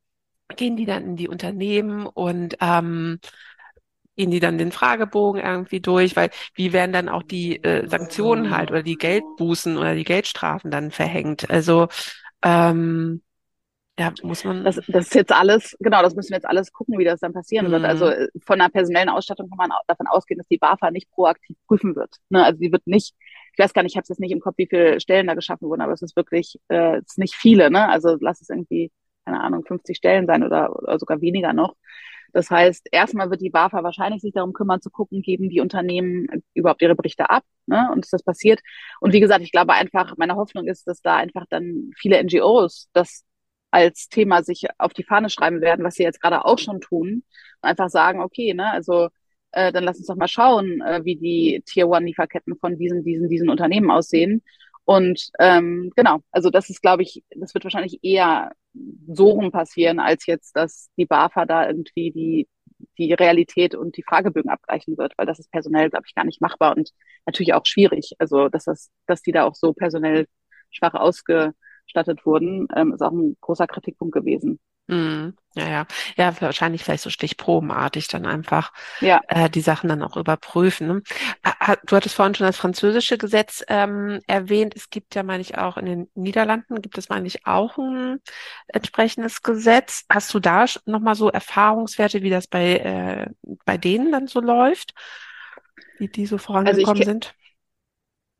gehen 0.56 0.76
die 0.76 0.86
dann 0.86 1.04
in 1.04 1.15
die 1.15 1.28
Unternehmen 1.28 2.06
und 2.06 2.58
ähm, 2.62 3.19
gehen 4.15 4.30
die 4.30 4.39
dann 4.39 4.58
den 4.58 4.71
Fragebogen 4.71 5.41
irgendwie 5.41 5.80
durch, 5.80 6.15
weil 6.15 6.30
wie 6.54 6.74
werden 6.74 6.93
dann 6.93 7.10
auch 7.10 7.24
die 7.24 7.63
äh, 7.63 7.88
Sanktionen 7.88 8.56
halt 8.56 8.69
oder 8.69 8.84
die 8.84 8.97
Geldbußen 8.97 9.78
oder 9.78 9.95
die 9.95 10.04
Geldstrafen 10.04 10.69
dann 10.69 10.91
verhängt? 10.91 11.50
Also 11.50 11.88
ähm, 12.43 13.21
ja, 14.01 14.13
muss 14.23 14.43
man. 14.43 14.63
Das, 14.63 14.81
das 14.87 15.07
ist 15.07 15.15
jetzt 15.15 15.31
alles, 15.31 15.77
genau, 15.79 16.01
das 16.01 16.15
müssen 16.15 16.31
wir 16.31 16.37
jetzt 16.37 16.47
alles 16.47 16.71
gucken, 16.71 16.97
wie 16.97 17.03
das 17.03 17.19
dann 17.19 17.33
passieren 17.33 17.67
mhm. 17.67 17.71
wird. 17.71 17.85
Also 17.85 18.07
äh, 18.07 18.27
von 18.43 18.59
einer 18.59 18.69
personellen 18.69 19.09
Ausstattung 19.09 19.47
kann 19.47 19.57
man 19.57 19.69
davon 19.87 20.07
ausgehen, 20.07 20.39
dass 20.39 20.47
die 20.47 20.57
BAFA 20.57 20.89
nicht 20.89 21.11
proaktiv 21.11 21.55
prüfen 21.67 21.95
wird. 21.95 22.15
Ne? 22.29 22.43
Also 22.43 22.59
die 22.59 22.71
wird 22.71 22.87
nicht, 22.87 23.13
ich 23.53 23.59
weiß 23.59 23.73
gar 23.73 23.83
nicht, 23.83 23.93
ich 23.93 23.97
habe 23.97 24.03
es 24.03 24.09
jetzt 24.09 24.19
nicht 24.19 24.31
im 24.31 24.39
Kopf, 24.39 24.55
wie 24.57 24.67
viele 24.67 24.99
Stellen 24.99 25.27
da 25.27 25.35
geschaffen 25.35 25.69
wurden, 25.69 25.81
aber 25.81 25.93
es 25.93 26.01
ist 26.01 26.15
wirklich, 26.15 26.59
äh, 26.69 26.97
es 26.97 27.11
ist 27.11 27.19
nicht 27.19 27.35
viele, 27.35 27.69
ne? 27.69 27.87
Also 27.89 28.17
lass 28.19 28.41
es 28.41 28.49
irgendwie, 28.49 28.91
keine 29.23 29.39
Ahnung, 29.39 29.63
50 29.65 29.95
Stellen 29.95 30.25
sein 30.25 30.43
oder, 30.43 30.75
oder 30.75 30.97
sogar 30.97 31.21
weniger 31.21 31.53
noch. 31.53 31.75
Das 32.33 32.49
heißt, 32.49 32.87
erstmal 32.91 33.29
wird 33.29 33.41
die 33.41 33.49
BAFA 33.49 33.83
wahrscheinlich 33.83 34.21
sich 34.21 34.33
darum 34.33 34.53
kümmern 34.53 34.81
zu 34.81 34.89
gucken, 34.89 35.21
geben 35.21 35.49
die 35.49 35.59
Unternehmen 35.59 36.27
überhaupt 36.53 36.81
ihre 36.81 36.95
Berichte 36.95 37.29
ab 37.29 37.43
ne? 37.67 37.89
und 37.91 38.05
ist 38.05 38.13
das 38.13 38.23
passiert. 38.23 38.61
Und 38.99 39.13
wie 39.13 39.19
gesagt, 39.19 39.41
ich 39.41 39.51
glaube 39.51 39.73
einfach, 39.73 40.15
meine 40.17 40.35
Hoffnung 40.35 40.65
ist, 40.67 40.87
dass 40.87 41.01
da 41.01 41.17
einfach 41.17 41.45
dann 41.49 41.91
viele 41.97 42.23
NGOs 42.23 42.87
das 42.93 43.25
als 43.71 44.10
Thema 44.10 44.43
sich 44.43 44.65
auf 44.77 44.93
die 44.93 45.03
Fahne 45.03 45.29
schreiben 45.29 45.62
werden, 45.62 45.84
was 45.86 45.95
sie 45.95 46.03
jetzt 46.03 46.21
gerade 46.21 46.45
auch 46.45 46.60
schon 46.60 46.81
tun. 46.81 47.23
Und 47.62 47.69
einfach 47.69 47.89
sagen, 47.89 48.21
okay, 48.21 48.53
ne, 48.53 48.71
also 48.71 49.10
äh, 49.51 49.71
dann 49.71 49.84
lass 49.84 49.97
uns 49.97 50.07
doch 50.07 50.15
mal 50.15 50.27
schauen, 50.27 50.81
äh, 50.81 51.01
wie 51.03 51.15
die 51.17 51.63
Tier 51.65 51.88
One 51.88 52.05
Lieferketten 52.05 52.57
von 52.57 52.77
diesen, 52.77 53.03
diesen, 53.03 53.29
diesen 53.29 53.49
Unternehmen 53.49 53.91
aussehen. 53.91 54.43
Und 54.86 55.29
ähm, 55.39 55.91
genau, 55.95 56.19
also 56.31 56.49
das 56.49 56.69
ist, 56.69 56.81
glaube 56.81 57.03
ich, 57.03 57.23
das 57.36 57.53
wird 57.53 57.63
wahrscheinlich 57.63 57.99
eher 58.03 58.51
so 59.07 59.29
rum 59.29 59.51
passieren, 59.51 59.99
als 59.99 60.25
jetzt, 60.25 60.55
dass 60.55 60.89
die 60.97 61.05
BAFA 61.05 61.45
da 61.45 61.67
irgendwie 61.67 62.12
die, 62.12 62.49
die 62.97 63.13
Realität 63.13 63.75
und 63.75 63.97
die 63.97 64.03
Fragebögen 64.03 64.49
abgleichen 64.49 64.97
wird, 64.97 65.13
weil 65.17 65.25
das 65.27 65.39
ist 65.39 65.51
personell, 65.51 65.89
glaube 65.89 66.05
ich, 66.07 66.15
gar 66.15 66.25
nicht 66.25 66.41
machbar 66.41 66.75
und 66.75 66.91
natürlich 67.25 67.53
auch 67.53 67.65
schwierig. 67.65 68.13
Also 68.19 68.49
dass 68.49 68.65
das, 68.65 68.89
dass 69.07 69.21
die 69.21 69.31
da 69.31 69.45
auch 69.45 69.55
so 69.55 69.73
personell 69.73 70.27
schwach 70.71 70.93
ausge 70.93 71.53
gestattet 71.91 72.25
wurden, 72.25 72.67
ähm, 72.75 72.93
ist 72.93 73.01
auch 73.01 73.12
ein 73.12 73.36
großer 73.41 73.67
Kritikpunkt 73.67 74.13
gewesen. 74.13 74.60
Mm, 74.88 75.30
ja, 75.56 75.69
ja. 75.69 75.86
Ja, 76.17 76.41
wahrscheinlich 76.41 76.84
vielleicht 76.84 77.04
so 77.04 77.10
stichprobenartig 77.10 78.08
dann 78.08 78.25
einfach 78.25 78.73
ja. 78.99 79.21
äh, 79.27 79.49
die 79.49 79.62
Sachen 79.62 79.89
dann 79.89 80.01
auch 80.01 80.17
überprüfen. 80.17 80.88
Ne? 80.88 81.01
Du 81.86 81.95
hattest 81.95 82.15
vorhin 82.15 82.36
schon 82.36 82.47
das 82.47 82.58
französische 82.58 83.17
Gesetz 83.17 83.63
ähm, 83.67 84.21
erwähnt. 84.27 84.73
Es 84.75 84.89
gibt 84.89 85.15
ja, 85.15 85.23
meine 85.23 85.41
ich, 85.41 85.58
auch 85.58 85.77
in 85.77 85.86
den 85.86 86.10
Niederlanden 86.15 86.82
gibt 86.82 86.97
es, 86.97 87.10
meine 87.10 87.27
ich, 87.27 87.45
auch 87.45 87.77
ein 87.77 88.19
entsprechendes 88.67 89.43
Gesetz. 89.43 90.06
Hast 90.10 90.34
du 90.34 90.39
da 90.39 90.65
nochmal 90.86 91.15
so 91.15 91.30
Erfahrungswerte, 91.30 92.21
wie 92.21 92.30
das 92.30 92.47
bei, 92.47 92.77
äh, 92.77 93.56
bei 93.65 93.77
denen 93.77 94.12
dann 94.12 94.27
so 94.27 94.41
läuft? 94.41 94.93
Wie 95.99 96.08
die 96.08 96.25
so 96.25 96.38
vorangekommen 96.38 96.89
also 96.89 97.04
sind? 97.04 97.36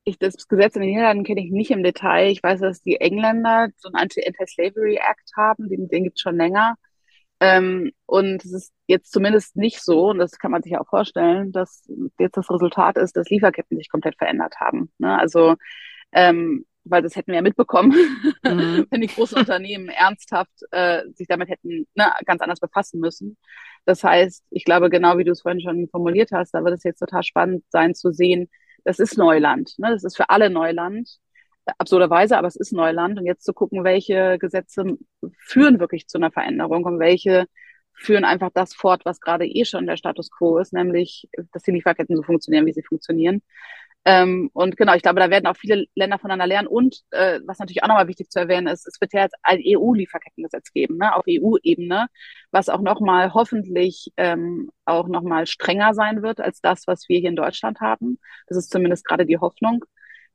Ich, 0.04 0.18
das 0.18 0.48
Gesetz 0.48 0.76
in 0.76 0.82
den 0.82 0.92
Niederlanden 0.92 1.24
kenne 1.24 1.44
ich 1.44 1.52
nicht 1.52 1.72
im 1.72 1.84
Detail. 1.84 2.32
Ich 2.32 2.42
weiß, 2.42 2.60
dass 2.60 2.82
die 2.82 3.00
Engländer 3.00 3.70
so 3.78 3.90
einen 3.90 3.96
Anti-Slavery 4.04 4.96
Act 4.96 5.32
haben, 5.38 5.70
den, 5.70 5.88
den 5.90 6.04
gibt 6.06 6.18
es 6.18 6.22
schon 6.22 6.38
länger. 6.38 6.76
Ähm, 7.40 7.92
und 8.06 8.44
es 8.46 8.54
ist 8.54 8.74
jetzt 8.88 9.12
zumindest 9.12 9.56
nicht 9.56 9.82
so, 9.82 10.10
und 10.10 10.20
das 10.20 10.38
kann 10.38 10.52
man 10.52 10.62
sich 10.64 10.78
auch 10.78 10.88
vorstellen, 10.88 11.52
dass 11.52 11.88
jetzt 12.20 12.38
das 12.38 12.50
Resultat 12.52 12.98
ist, 12.98 13.16
dass 13.18 13.30
Lieferketten 13.30 13.78
sich 13.78 13.90
komplett 13.90 14.16
verändert 14.18 14.56
haben. 14.60 14.92
Ne? 15.00 15.18
Also, 15.18 15.56
ähm, 16.12 16.66
weil 16.84 17.02
das 17.04 17.16
hätten 17.16 17.32
wir 17.32 17.36
ja 17.36 17.42
mitbekommen, 17.42 17.92
mhm. 18.44 18.88
wenn 18.90 19.02
die 19.02 19.08
großen 19.08 19.38
Unternehmen 19.38 19.90
ernsthaft 19.90 20.52
äh, 20.72 21.04
sich 21.14 21.28
damit 21.28 21.50
hätten 21.50 21.88
ne, 21.96 22.12
ganz 22.26 22.42
anders 22.42 22.60
befassen 22.60 23.00
müssen. 23.00 23.38
Das 23.86 24.04
heißt, 24.04 24.44
ich 24.52 24.66
glaube, 24.66 24.90
genau 24.90 25.18
wie 25.18 25.24
du 25.24 25.32
es 25.32 25.42
vorhin 25.42 25.62
schon 25.62 25.88
formuliert 25.90 26.32
hast, 26.32 26.54
da 26.54 26.64
wird 26.64 26.76
es 26.76 26.84
jetzt 26.84 27.00
total 27.00 27.24
spannend 27.24 27.64
sein 27.70 27.96
zu 27.96 28.12
sehen, 28.12 28.50
das 28.84 29.00
ist 29.00 29.18
Neuland. 29.18 29.74
Ne? 29.78 29.92
Das 29.92 30.04
ist 30.04 30.18
für 30.18 30.30
alle 30.30 30.50
Neuland. 30.50 31.10
Absurderweise, 31.78 32.38
aber 32.38 32.48
es 32.48 32.56
ist 32.56 32.74
Neuland. 32.74 33.20
Und 33.20 33.26
jetzt 33.26 33.44
zu 33.44 33.54
gucken, 33.54 33.84
welche 33.84 34.38
Gesetze 34.40 34.98
führen 35.38 35.80
wirklich 35.80 36.08
zu 36.08 36.18
einer 36.18 36.32
Veränderung 36.32 36.86
und 36.86 37.00
welche 37.00 37.46
führen 37.94 38.26
einfach 38.26 38.50
das 38.54 38.74
fort, 38.74 39.06
was 39.06 39.20
gerade 39.20 39.46
eh 39.46 39.64
schon 39.66 39.86
der 39.86 39.98
Status 39.98 40.32
quo 40.32 40.58
ist, 40.58 40.74
nämlich, 40.74 41.30
dass 41.54 41.64
die 41.64 41.72
Lieferketten 41.72 42.16
so 42.16 42.24
funktionieren, 42.24 42.66
wie 42.66 42.74
sie 42.74 42.84
funktionieren. 42.84 43.42
Ähm, 44.04 44.50
und 44.54 44.78
genau, 44.78 44.96
ich 44.96 45.04
glaube, 45.04 45.20
da 45.20 45.30
werden 45.30 45.46
auch 45.46 45.58
viele 45.58 45.86
Länder 45.94 46.18
voneinander 46.18 46.48
lernen. 46.48 46.68
Und 46.68 47.02
äh, 47.12 47.40
was 47.46 47.60
natürlich 47.60 47.84
auch 47.84 47.88
nochmal 47.88 48.08
wichtig 48.08 48.30
zu 48.30 48.40
erwähnen 48.40 48.68
ist, 48.68 48.88
es 48.88 49.00
wird 49.00 49.14
ja 49.14 49.22
jetzt 49.22 49.36
ein 49.44 49.62
EU-Lieferkettengesetz 49.64 50.72
geben, 50.74 50.98
ne, 50.98 51.16
auf 51.16 51.26
EU-Ebene, 51.30 52.08
was 52.52 52.70
auch 52.70 52.82
nochmal 52.82 53.34
hoffentlich 53.34 54.12
ähm, 54.18 54.72
auch 54.86 55.08
nochmal 55.08 55.46
strenger 55.46 55.94
sein 55.94 56.24
wird 56.24 56.42
als 56.42 56.62
das, 56.62 56.88
was 56.88 57.08
wir 57.10 57.20
hier 57.20 57.30
in 57.30 57.36
Deutschland 57.36 57.80
haben. 57.80 58.20
Das 58.48 58.58
ist 58.58 58.72
zumindest 58.72 59.06
gerade 59.06 59.26
die 59.26 59.38
Hoffnung. 59.38 59.86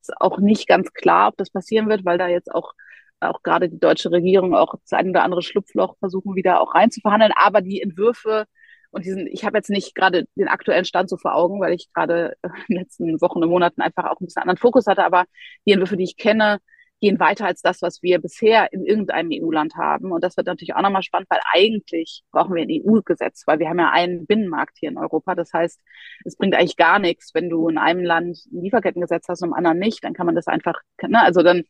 Ist 0.00 0.16
auch 0.20 0.38
nicht 0.38 0.68
ganz 0.68 0.92
klar, 0.92 1.28
ob 1.28 1.36
das 1.36 1.50
passieren 1.50 1.88
wird, 1.88 2.04
weil 2.04 2.18
da 2.18 2.28
jetzt 2.28 2.54
auch 2.54 2.72
auch 3.18 3.42
gerade 3.42 3.70
die 3.70 3.80
deutsche 3.80 4.10
Regierung 4.10 4.54
auch 4.54 4.74
das 4.82 4.92
ein 4.92 5.08
oder 5.08 5.22
andere 5.24 5.42
Schlupfloch 5.42 5.96
versuchen 5.98 6.34
wieder 6.36 6.60
auch 6.60 6.74
reinzuverhandeln. 6.74 7.32
Aber 7.34 7.62
die 7.62 7.80
Entwürfe 7.80 8.46
und 8.90 9.04
diesen, 9.04 9.26
ich 9.26 9.44
habe 9.44 9.58
jetzt 9.58 9.70
nicht 9.70 9.94
gerade 9.94 10.26
den 10.36 10.48
aktuellen 10.48 10.84
Stand 10.84 11.08
so 11.10 11.16
vor 11.16 11.34
Augen, 11.34 11.60
weil 11.60 11.74
ich 11.74 11.92
gerade 11.92 12.36
in 12.42 12.50
den 12.68 12.78
letzten 12.78 13.20
Wochen 13.20 13.42
und 13.42 13.50
Monaten 13.50 13.80
einfach 13.80 14.04
auch 14.04 14.20
ein 14.20 14.26
bisschen 14.26 14.42
anderen 14.42 14.58
Fokus 14.58 14.86
hatte, 14.86 15.04
aber 15.04 15.24
die 15.66 15.72
Entwürfe, 15.72 15.96
die 15.96 16.04
ich 16.04 16.16
kenne, 16.16 16.58
gehen 17.00 17.20
weiter 17.20 17.46
als 17.46 17.60
das, 17.60 17.82
was 17.82 18.02
wir 18.02 18.18
bisher 18.20 18.72
in 18.72 18.84
irgendeinem 18.84 19.30
EU-Land 19.32 19.74
haben. 19.76 20.12
Und 20.12 20.24
das 20.24 20.36
wird 20.36 20.46
natürlich 20.46 20.74
auch 20.74 20.82
nochmal 20.82 21.02
spannend, 21.02 21.28
weil 21.28 21.40
eigentlich 21.52 22.22
brauchen 22.30 22.54
wir 22.54 22.62
ein 22.62 22.70
EU-Gesetz, 22.70 23.42
weil 23.46 23.58
wir 23.58 23.68
haben 23.68 23.78
ja 23.78 23.90
einen 23.90 24.26
Binnenmarkt 24.26 24.78
hier 24.78 24.88
in 24.88 24.98
Europa. 24.98 25.34
Das 25.34 25.52
heißt, 25.52 25.80
es 26.24 26.36
bringt 26.36 26.54
eigentlich 26.54 26.76
gar 26.76 26.98
nichts, 26.98 27.34
wenn 27.34 27.50
du 27.50 27.68
in 27.68 27.78
einem 27.78 28.02
Land 28.04 28.38
ein 28.50 28.62
Lieferkettengesetz 28.62 29.28
hast 29.28 29.42
und 29.42 29.48
im 29.48 29.54
anderen 29.54 29.78
nicht, 29.78 30.04
dann 30.04 30.14
kann 30.14 30.26
man 30.26 30.34
das 30.34 30.46
einfach, 30.46 30.80
ne, 31.02 31.20
also 31.20 31.42
dann 31.42 31.64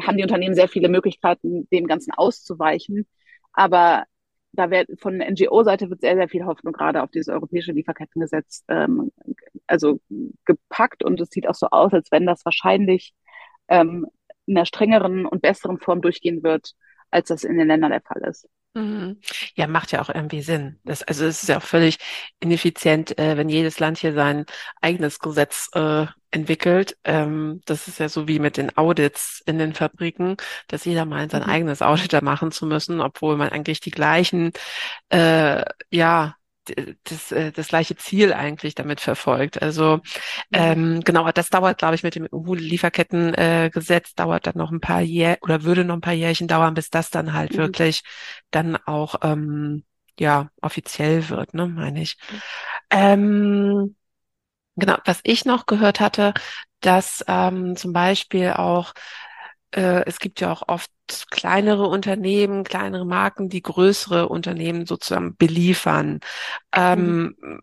haben 0.00 0.16
die 0.16 0.22
Unternehmen 0.22 0.54
sehr 0.54 0.68
viele 0.68 0.88
Möglichkeiten, 0.88 1.68
dem 1.72 1.86
Ganzen 1.86 2.12
auszuweichen. 2.12 3.06
Aber 3.52 4.04
da 4.52 4.70
wird 4.70 4.88
von 5.00 5.18
NGO-Seite 5.18 5.90
wird 5.90 6.02
sehr, 6.02 6.16
sehr 6.16 6.28
viel 6.28 6.44
Hoffnung 6.44 6.72
gerade 6.72 7.02
auf 7.02 7.10
dieses 7.10 7.28
europäische 7.28 7.72
Lieferkettengesetz 7.72 8.64
ähm, 8.68 9.10
also 9.66 10.00
gepackt 10.44 11.04
und 11.04 11.20
es 11.20 11.30
sieht 11.30 11.48
auch 11.48 11.54
so 11.54 11.68
aus, 11.70 11.92
als 11.92 12.10
wenn 12.10 12.26
das 12.26 12.44
wahrscheinlich 12.44 13.14
ähm, 13.68 14.06
in 14.46 14.56
einer 14.56 14.66
strengeren 14.66 15.26
und 15.26 15.42
besseren 15.42 15.78
Form 15.78 16.02
durchgehen 16.02 16.42
wird 16.42 16.72
als 17.12 17.28
das 17.28 17.44
in 17.44 17.56
den 17.58 17.68
Ländern 17.68 17.90
der 17.90 18.00
Fall 18.00 18.22
ist. 18.22 18.48
Mhm. 18.74 19.20
Ja, 19.54 19.66
macht 19.66 19.92
ja 19.92 20.00
auch 20.00 20.08
irgendwie 20.08 20.40
Sinn. 20.40 20.78
Das, 20.84 21.02
also 21.02 21.26
es 21.26 21.42
ist 21.42 21.48
ja 21.48 21.58
auch 21.58 21.62
völlig 21.62 21.98
ineffizient, 22.40 23.18
äh, 23.18 23.36
wenn 23.36 23.50
jedes 23.50 23.78
Land 23.80 23.98
hier 23.98 24.14
sein 24.14 24.46
eigenes 24.80 25.18
Gesetz 25.18 25.68
äh, 25.74 26.06
entwickelt. 26.30 26.96
Ähm, 27.04 27.60
das 27.66 27.86
ist 27.86 27.98
ja 27.98 28.08
so 28.08 28.28
wie 28.28 28.38
mit 28.38 28.56
den 28.56 28.76
Audits 28.78 29.42
in 29.44 29.58
den 29.58 29.74
Fabriken, 29.74 30.36
dass 30.68 30.86
jeder 30.86 31.04
meint, 31.04 31.32
sein 31.32 31.42
mhm. 31.42 31.50
eigenes 31.50 31.82
Audit 31.82 32.14
da 32.14 32.22
machen 32.22 32.50
zu 32.50 32.64
müssen, 32.64 33.02
obwohl 33.02 33.36
man 33.36 33.50
eigentlich 33.50 33.80
die 33.80 33.90
gleichen 33.90 34.52
äh, 35.10 35.62
ja 35.90 36.34
das, 37.04 37.32
äh, 37.32 37.52
das 37.52 37.68
gleiche 37.68 37.96
Ziel 37.96 38.32
eigentlich 38.32 38.74
damit 38.74 39.00
verfolgt. 39.00 39.60
Also 39.62 39.96
mhm. 39.96 40.00
ähm, 40.52 41.00
genau, 41.00 41.30
das 41.32 41.50
dauert, 41.50 41.78
glaube 41.78 41.94
ich, 41.94 42.02
mit 42.02 42.14
dem 42.14 42.26
EU-Lieferkettengesetz 42.32 44.10
äh, 44.10 44.14
dauert 44.16 44.46
dann 44.46 44.56
noch 44.56 44.70
ein 44.70 44.80
paar 44.80 45.00
Jähr 45.00 45.38
oder 45.42 45.62
würde 45.64 45.84
noch 45.84 45.94
ein 45.94 46.00
paar 46.00 46.12
Jährchen 46.12 46.48
dauern, 46.48 46.74
bis 46.74 46.90
das 46.90 47.10
dann 47.10 47.32
halt 47.32 47.52
mhm. 47.52 47.58
wirklich 47.58 48.02
dann 48.50 48.76
auch 48.76 49.16
ähm, 49.22 49.84
ja 50.18 50.50
offiziell 50.60 51.28
wird, 51.28 51.54
ne, 51.54 51.66
meine 51.66 52.02
ich. 52.02 52.16
Mhm. 52.30 52.40
Ähm, 52.90 53.96
genau, 54.76 54.96
was 55.04 55.20
ich 55.24 55.44
noch 55.44 55.66
gehört 55.66 56.00
hatte, 56.00 56.34
dass 56.80 57.24
ähm, 57.28 57.76
zum 57.76 57.92
Beispiel 57.92 58.50
auch 58.52 58.92
äh, 59.72 60.04
es 60.06 60.18
gibt 60.18 60.40
ja 60.40 60.52
auch 60.52 60.62
oft 60.68 60.90
kleinere 61.30 61.86
Unternehmen, 61.86 62.64
kleinere 62.64 63.04
Marken, 63.04 63.48
die 63.48 63.62
größere 63.62 64.28
Unternehmen 64.28 64.86
sozusagen 64.86 65.36
beliefern. 65.36 66.20
Ähm, 66.74 67.36
mhm. 67.40 67.60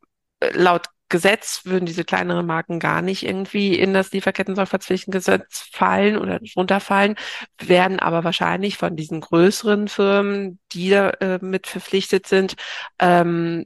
Laut 0.54 0.88
Gesetz 1.10 1.62
würden 1.66 1.88
diese 1.88 2.04
kleineren 2.06 2.46
Marken 2.46 2.80
gar 2.80 3.02
nicht 3.02 3.24
irgendwie 3.24 3.74
in 3.78 3.94
das 3.94 4.12
Lieferketten-Sorgfaltspflichtengesetz 4.12 5.68
fallen 5.72 6.18
oder 6.18 6.40
runterfallen, 6.56 7.16
werden 7.60 8.00
aber 8.00 8.24
wahrscheinlich 8.24 8.78
von 8.78 8.96
diesen 8.96 9.20
größeren 9.22 9.88
Firmen, 9.88 10.60
die 10.72 10.92
da 10.92 11.10
äh, 11.10 11.40
mit 11.42 11.66
verpflichtet 11.66 12.28
sind, 12.28 12.56
ähm, 13.00 13.66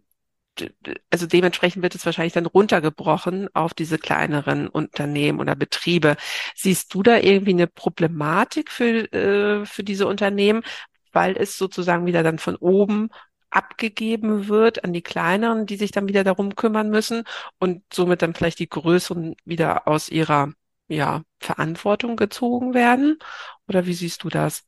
also 1.10 1.26
dementsprechend 1.28 1.84
wird 1.84 1.96
es 1.96 2.06
wahrscheinlich 2.06 2.34
dann 2.34 2.46
runtergebrochen 2.46 3.50
auf 3.54 3.74
diese 3.74 3.98
kleineren 3.98 4.68
Unternehmen 4.68 5.39
oder 5.39 5.56
Betriebe. 5.56 6.16
Siehst 6.56 6.94
du 6.94 7.04
da 7.04 7.18
irgendwie 7.18 7.52
eine 7.52 7.68
Problematik 7.68 8.72
für, 8.72 9.12
äh, 9.13 9.66
für 9.66 9.84
diese 9.84 10.08
Unternehmen, 10.08 10.63
weil 11.12 11.36
es 11.38 11.58
sozusagen 11.58 12.06
wieder 12.06 12.24
dann 12.24 12.39
von 12.39 12.56
oben 12.56 13.10
abgegeben 13.50 14.48
wird 14.48 14.84
an 14.84 14.94
die 14.94 15.04
kleineren, 15.04 15.66
die 15.66 15.76
sich 15.76 15.92
dann 15.92 16.08
wieder 16.08 16.24
darum 16.24 16.56
kümmern 16.56 16.89
müssen 16.89 17.24
und 17.60 17.84
somit 17.94 18.22
dann 18.22 18.34
vielleicht 18.34 18.60
die 18.60 18.70
größeren 18.70 19.36
wieder 19.46 19.88
aus 19.88 20.10
ihrer 20.10 20.54
ja, 20.88 21.24
Verantwortung 21.39 22.16
gezogen 22.16 22.74
werden? 22.74 23.20
Oder 23.68 23.86
wie 23.86 23.94
siehst 23.94 24.24
du 24.24 24.30
das? 24.30 24.63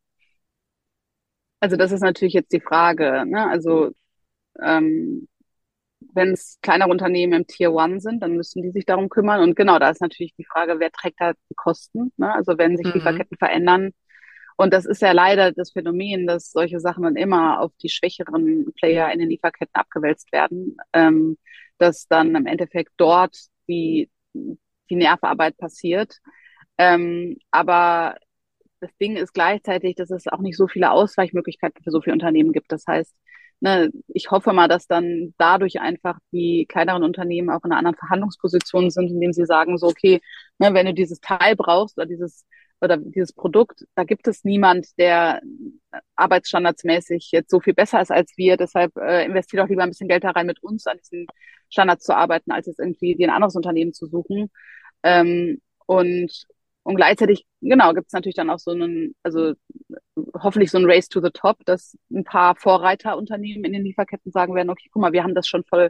Also 1.60 1.78
das 1.78 1.92
ist 1.92 2.02
natürlich 2.02 2.34
jetzt 2.34 2.54
die 2.54 2.62
Frage. 2.62 3.26
Ne? 3.26 3.50
Also 3.50 3.92
ähm, 4.62 5.28
wenn 6.16 6.32
es 6.32 6.60
kleinere 6.62 6.90
Unternehmen 6.90 7.34
im 7.34 7.48
Tier 7.48 7.74
One 7.74 8.00
sind, 8.00 8.22
dann 8.24 8.36
müssen 8.36 8.62
die 8.62 8.72
sich 8.72 8.86
darum 8.86 9.10
kümmern. 9.10 9.42
Und 9.42 9.56
genau, 9.56 9.80
da 9.80 9.90
ist 9.90 10.02
natürlich 10.02 10.34
die 10.36 10.46
Frage, 10.46 10.80
wer 10.80 10.92
trägt 10.92 11.20
da 11.20 11.34
die 11.34 11.56
Kosten? 11.56 12.12
Ne? 12.18 12.34
Also 12.34 12.58
wenn 12.58 12.78
sich 12.78 12.88
mhm. 12.88 12.94
Lieferketten 12.94 13.38
verändern. 13.38 13.92
Und 14.58 14.74
das 14.74 14.86
ist 14.86 15.02
ja 15.02 15.12
leider 15.12 15.52
das 15.52 15.72
Phänomen, 15.74 16.28
dass 16.28 16.52
solche 16.52 16.80
Sachen 16.80 17.04
dann 17.04 17.18
immer 17.18 17.60
auf 17.60 17.74
die 17.84 17.90
schwächeren 17.90 18.72
Player 18.80 19.12
in 19.12 19.20
den 19.20 19.30
Lieferketten 19.30 19.76
abgewälzt 19.76 20.32
werden, 20.32 20.78
ähm, 20.94 21.38
dass 21.78 22.08
dann 22.08 22.34
im 22.36 22.46
Endeffekt 22.46 22.94
dort 22.98 23.36
die, 23.68 24.10
die 24.34 24.96
Nervarbeit 24.96 25.58
passiert. 25.58 26.20
Ähm, 26.78 27.38
aber 27.52 28.16
das 28.80 28.96
Ding 28.98 29.18
ist 29.18 29.34
gleichzeitig, 29.34 29.96
dass 29.96 30.12
es 30.12 30.28
auch 30.28 30.40
nicht 30.40 30.58
so 30.58 30.68
viele 30.68 30.92
Ausweichmöglichkeiten 30.92 31.84
für 31.84 31.92
so 31.92 32.02
viele 32.02 32.14
Unternehmen 32.14 32.54
gibt. 32.54 32.72
Das 32.72 32.86
heißt, 32.88 33.14
ne, 33.60 33.90
ich 34.08 34.32
hoffe 34.32 34.54
mal, 34.54 34.68
dass 34.68 34.88
dann 34.88 35.34
dadurch 35.38 35.80
einfach 35.80 36.18
die 36.32 36.66
kleineren 36.68 37.04
Unternehmen 37.04 37.50
auch 37.50 37.64
in 37.64 37.72
einer 37.72 37.80
anderen 37.80 37.98
Verhandlungsposition 37.98 38.90
sind, 38.90 39.10
indem 39.10 39.34
sie 39.34 39.46
sagen, 39.46 39.78
so, 39.78 39.88
okay, 39.88 40.22
ne, 40.60 40.74
wenn 40.74 40.86
du 40.86 40.94
dieses 40.94 41.20
Teil 41.20 41.56
brauchst 41.56 41.98
oder 41.98 42.06
dieses 42.06 42.46
oder 42.82 42.98
dieses 42.98 43.34
Produkt, 43.34 43.86
da 43.96 44.04
gibt 44.04 44.28
es 44.28 44.44
niemand, 44.44 44.88
der 45.00 45.42
arbeitsstandardsmäßig 46.16 47.30
jetzt 47.32 47.50
so 47.50 47.60
viel 47.60 47.74
besser 47.74 48.02
ist 48.02 48.12
als 48.12 48.34
wir. 48.38 48.58
Deshalb 48.58 48.96
äh, 48.98 49.26
investiert 49.26 49.64
doch 49.64 49.70
lieber 49.70 49.84
ein 49.84 49.90
bisschen 49.90 50.10
Geld 50.10 50.24
da 50.24 50.32
rein, 50.32 50.46
mit 50.46 50.62
uns 50.62 50.86
an 50.86 50.98
diesen 50.98 51.28
Standards 51.70 52.04
zu 52.06 52.16
arbeiten, 52.16 52.52
als 52.52 52.68
jetzt 52.68 52.80
irgendwie 52.80 53.16
ein 53.24 53.30
anderes 53.30 53.56
Unternehmen 53.56 53.94
zu 53.94 54.08
suchen. 54.08 54.52
Ähm, 55.04 55.62
und 55.86 56.48
und 56.86 56.98
gleichzeitig, 56.98 57.48
genau, 57.62 57.94
gibt 57.94 58.08
es 58.08 58.14
natürlich 58.14 58.36
dann 58.36 58.52
auch 58.52 58.60
so 58.60 58.70
einen, 58.70 59.16
also 59.24 59.54
hoffentlich 60.36 60.70
so 60.70 60.78
ein 60.78 60.86
Race 60.86 61.10
to 61.10 61.20
the 61.20 61.32
Top, 61.32 61.58
dass 61.66 61.98
ein 62.12 62.24
paar 62.24 62.56
Vorreiterunternehmen 62.56 63.66
in 63.66 63.74
den 63.74 63.84
Lieferketten 63.84 64.32
sagen 64.32 64.54
werden, 64.54 64.70
okay, 64.70 64.88
guck 64.92 65.02
mal, 65.02 65.12
wir 65.12 65.24
haben 65.24 65.34
das 65.34 65.48
schon 65.48 65.64
voll, 65.64 65.90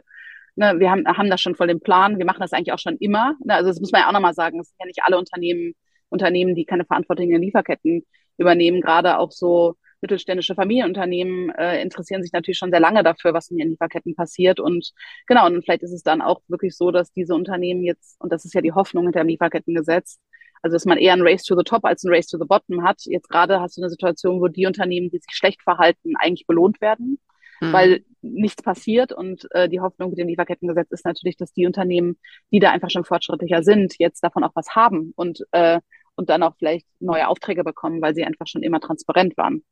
ne, 0.54 0.76
wir 0.78 0.90
haben, 0.90 1.06
haben 1.06 1.28
das 1.28 1.42
schon 1.42 1.54
voll 1.54 1.66
den 1.66 1.80
Plan, 1.80 2.16
wir 2.16 2.24
machen 2.24 2.40
das 2.40 2.54
eigentlich 2.54 2.72
auch 2.72 2.78
schon 2.78 2.96
immer. 2.96 3.34
Ne, 3.44 3.54
also 3.54 3.68
das 3.68 3.78
muss 3.78 3.92
man 3.92 4.00
ja 4.00 4.08
auch 4.08 4.12
nochmal 4.12 4.32
sagen, 4.32 4.58
es 4.58 4.68
sind 4.68 4.78
ja 4.80 4.86
nicht 4.86 5.02
alle 5.04 5.18
Unternehmen, 5.18 5.74
Unternehmen, 6.08 6.54
die 6.54 6.64
keine 6.64 6.86
Verantwortung 6.86 7.26
in 7.26 7.32
den 7.32 7.42
Lieferketten 7.42 8.06
übernehmen, 8.38 8.80
gerade 8.80 9.18
auch 9.18 9.32
so 9.32 9.74
mittelständische 10.00 10.54
Familienunternehmen 10.54 11.50
äh, 11.56 11.82
interessieren 11.82 12.22
sich 12.22 12.32
natürlich 12.32 12.58
schon 12.58 12.70
sehr 12.70 12.80
lange 12.80 13.02
dafür, 13.02 13.34
was 13.34 13.50
in 13.50 13.58
ihren 13.58 13.70
Lieferketten 13.70 14.14
passiert. 14.14 14.60
Und 14.60 14.92
genau, 15.26 15.46
und 15.46 15.62
vielleicht 15.62 15.82
ist 15.82 15.92
es 15.92 16.02
dann 16.02 16.22
auch 16.22 16.40
wirklich 16.48 16.74
so, 16.74 16.90
dass 16.90 17.12
diese 17.12 17.34
Unternehmen 17.34 17.82
jetzt, 17.82 18.18
und 18.20 18.32
das 18.32 18.46
ist 18.46 18.54
ja 18.54 18.62
die 18.62 18.72
Hoffnung 18.72 19.04
hinter 19.04 19.20
dem 19.20 19.28
Lieferkettengesetz, 19.28 20.18
also 20.66 20.74
dass 20.74 20.84
man 20.84 20.98
eher 20.98 21.12
ein 21.12 21.22
Race 21.22 21.44
to 21.44 21.56
the 21.56 21.62
Top 21.62 21.84
als 21.84 22.02
ein 22.02 22.12
Race 22.12 22.26
to 22.26 22.38
the 22.38 22.44
Bottom 22.44 22.82
hat. 22.82 23.02
Jetzt 23.04 23.28
gerade 23.28 23.60
hast 23.60 23.76
du 23.76 23.82
eine 23.82 23.88
Situation, 23.88 24.40
wo 24.40 24.48
die 24.48 24.66
Unternehmen, 24.66 25.10
die 25.10 25.18
sich 25.18 25.32
schlecht 25.32 25.62
verhalten, 25.62 26.14
eigentlich 26.18 26.44
belohnt 26.48 26.80
werden, 26.80 27.20
mhm. 27.60 27.72
weil 27.72 28.04
nichts 28.20 28.64
passiert. 28.64 29.12
Und 29.12 29.46
äh, 29.52 29.68
die 29.68 29.80
Hoffnung 29.80 30.10
mit 30.10 30.18
dem 30.18 30.26
Lieferkettengesetz 30.26 30.90
ist 30.90 31.04
natürlich, 31.04 31.36
dass 31.36 31.52
die 31.52 31.66
Unternehmen, 31.66 32.18
die 32.50 32.58
da 32.58 32.72
einfach 32.72 32.90
schon 32.90 33.04
fortschrittlicher 33.04 33.62
sind, 33.62 33.94
jetzt 34.00 34.24
davon 34.24 34.42
auch 34.42 34.56
was 34.56 34.74
haben 34.74 35.12
und, 35.14 35.46
äh, 35.52 35.78
und 36.16 36.30
dann 36.30 36.42
auch 36.42 36.56
vielleicht 36.58 36.88
neue 36.98 37.28
Aufträge 37.28 37.62
bekommen, 37.62 38.02
weil 38.02 38.16
sie 38.16 38.24
einfach 38.24 38.48
schon 38.48 38.64
immer 38.64 38.80
transparent 38.80 39.36
waren. 39.36 39.62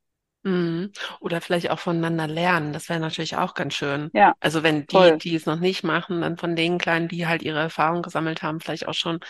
Mhm. 0.45 0.93
Oder 1.21 1.41
vielleicht 1.41 1.71
auch 1.71 1.79
voneinander 1.79 2.29
lernen. 2.29 2.73
Das 2.73 2.89
wäre 2.89 3.01
natürlich 3.01 3.37
auch 3.37 3.55
ganz 3.55 3.75
schön. 3.75 4.11
Ja. 4.13 4.35
Also 4.41 4.63
wenn 4.63 4.87
die, 4.87 4.95
voll. 4.95 5.19
die 5.19 5.35
es 5.35 5.47
noch 5.47 5.59
nicht 5.59 5.85
machen, 5.85 6.21
dann 6.21 6.37
von 6.37 6.55
den 6.55 6.79
Kleinen, 6.79 7.09
die 7.09 7.27
halt 7.27 7.43
ihre 7.43 7.59
Erfahrung 7.59 8.03
gesammelt 8.03 8.43
haben, 8.43 8.61
vielleicht 8.61 8.87
auch 8.87 8.95
schon 8.95 9.21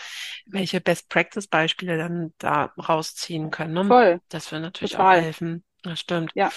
welche 0.45 0.81
Best-Practice-Beispiele 0.81 1.97
dann 1.97 2.33
da 2.37 2.73
rausziehen 2.77 3.49
können. 3.49 3.73
Ne? 3.73 3.85
Voll. 3.85 4.21
Das 4.29 4.51
würde 4.51 4.63
natürlich 4.63 4.91
Total. 4.91 5.19
auch 5.19 5.23
helfen. 5.23 5.63
Das 5.83 5.99
stimmt. 5.99 6.31
Ja. 6.35 6.51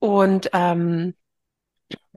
Und 0.00 0.50
ähm, 0.52 1.14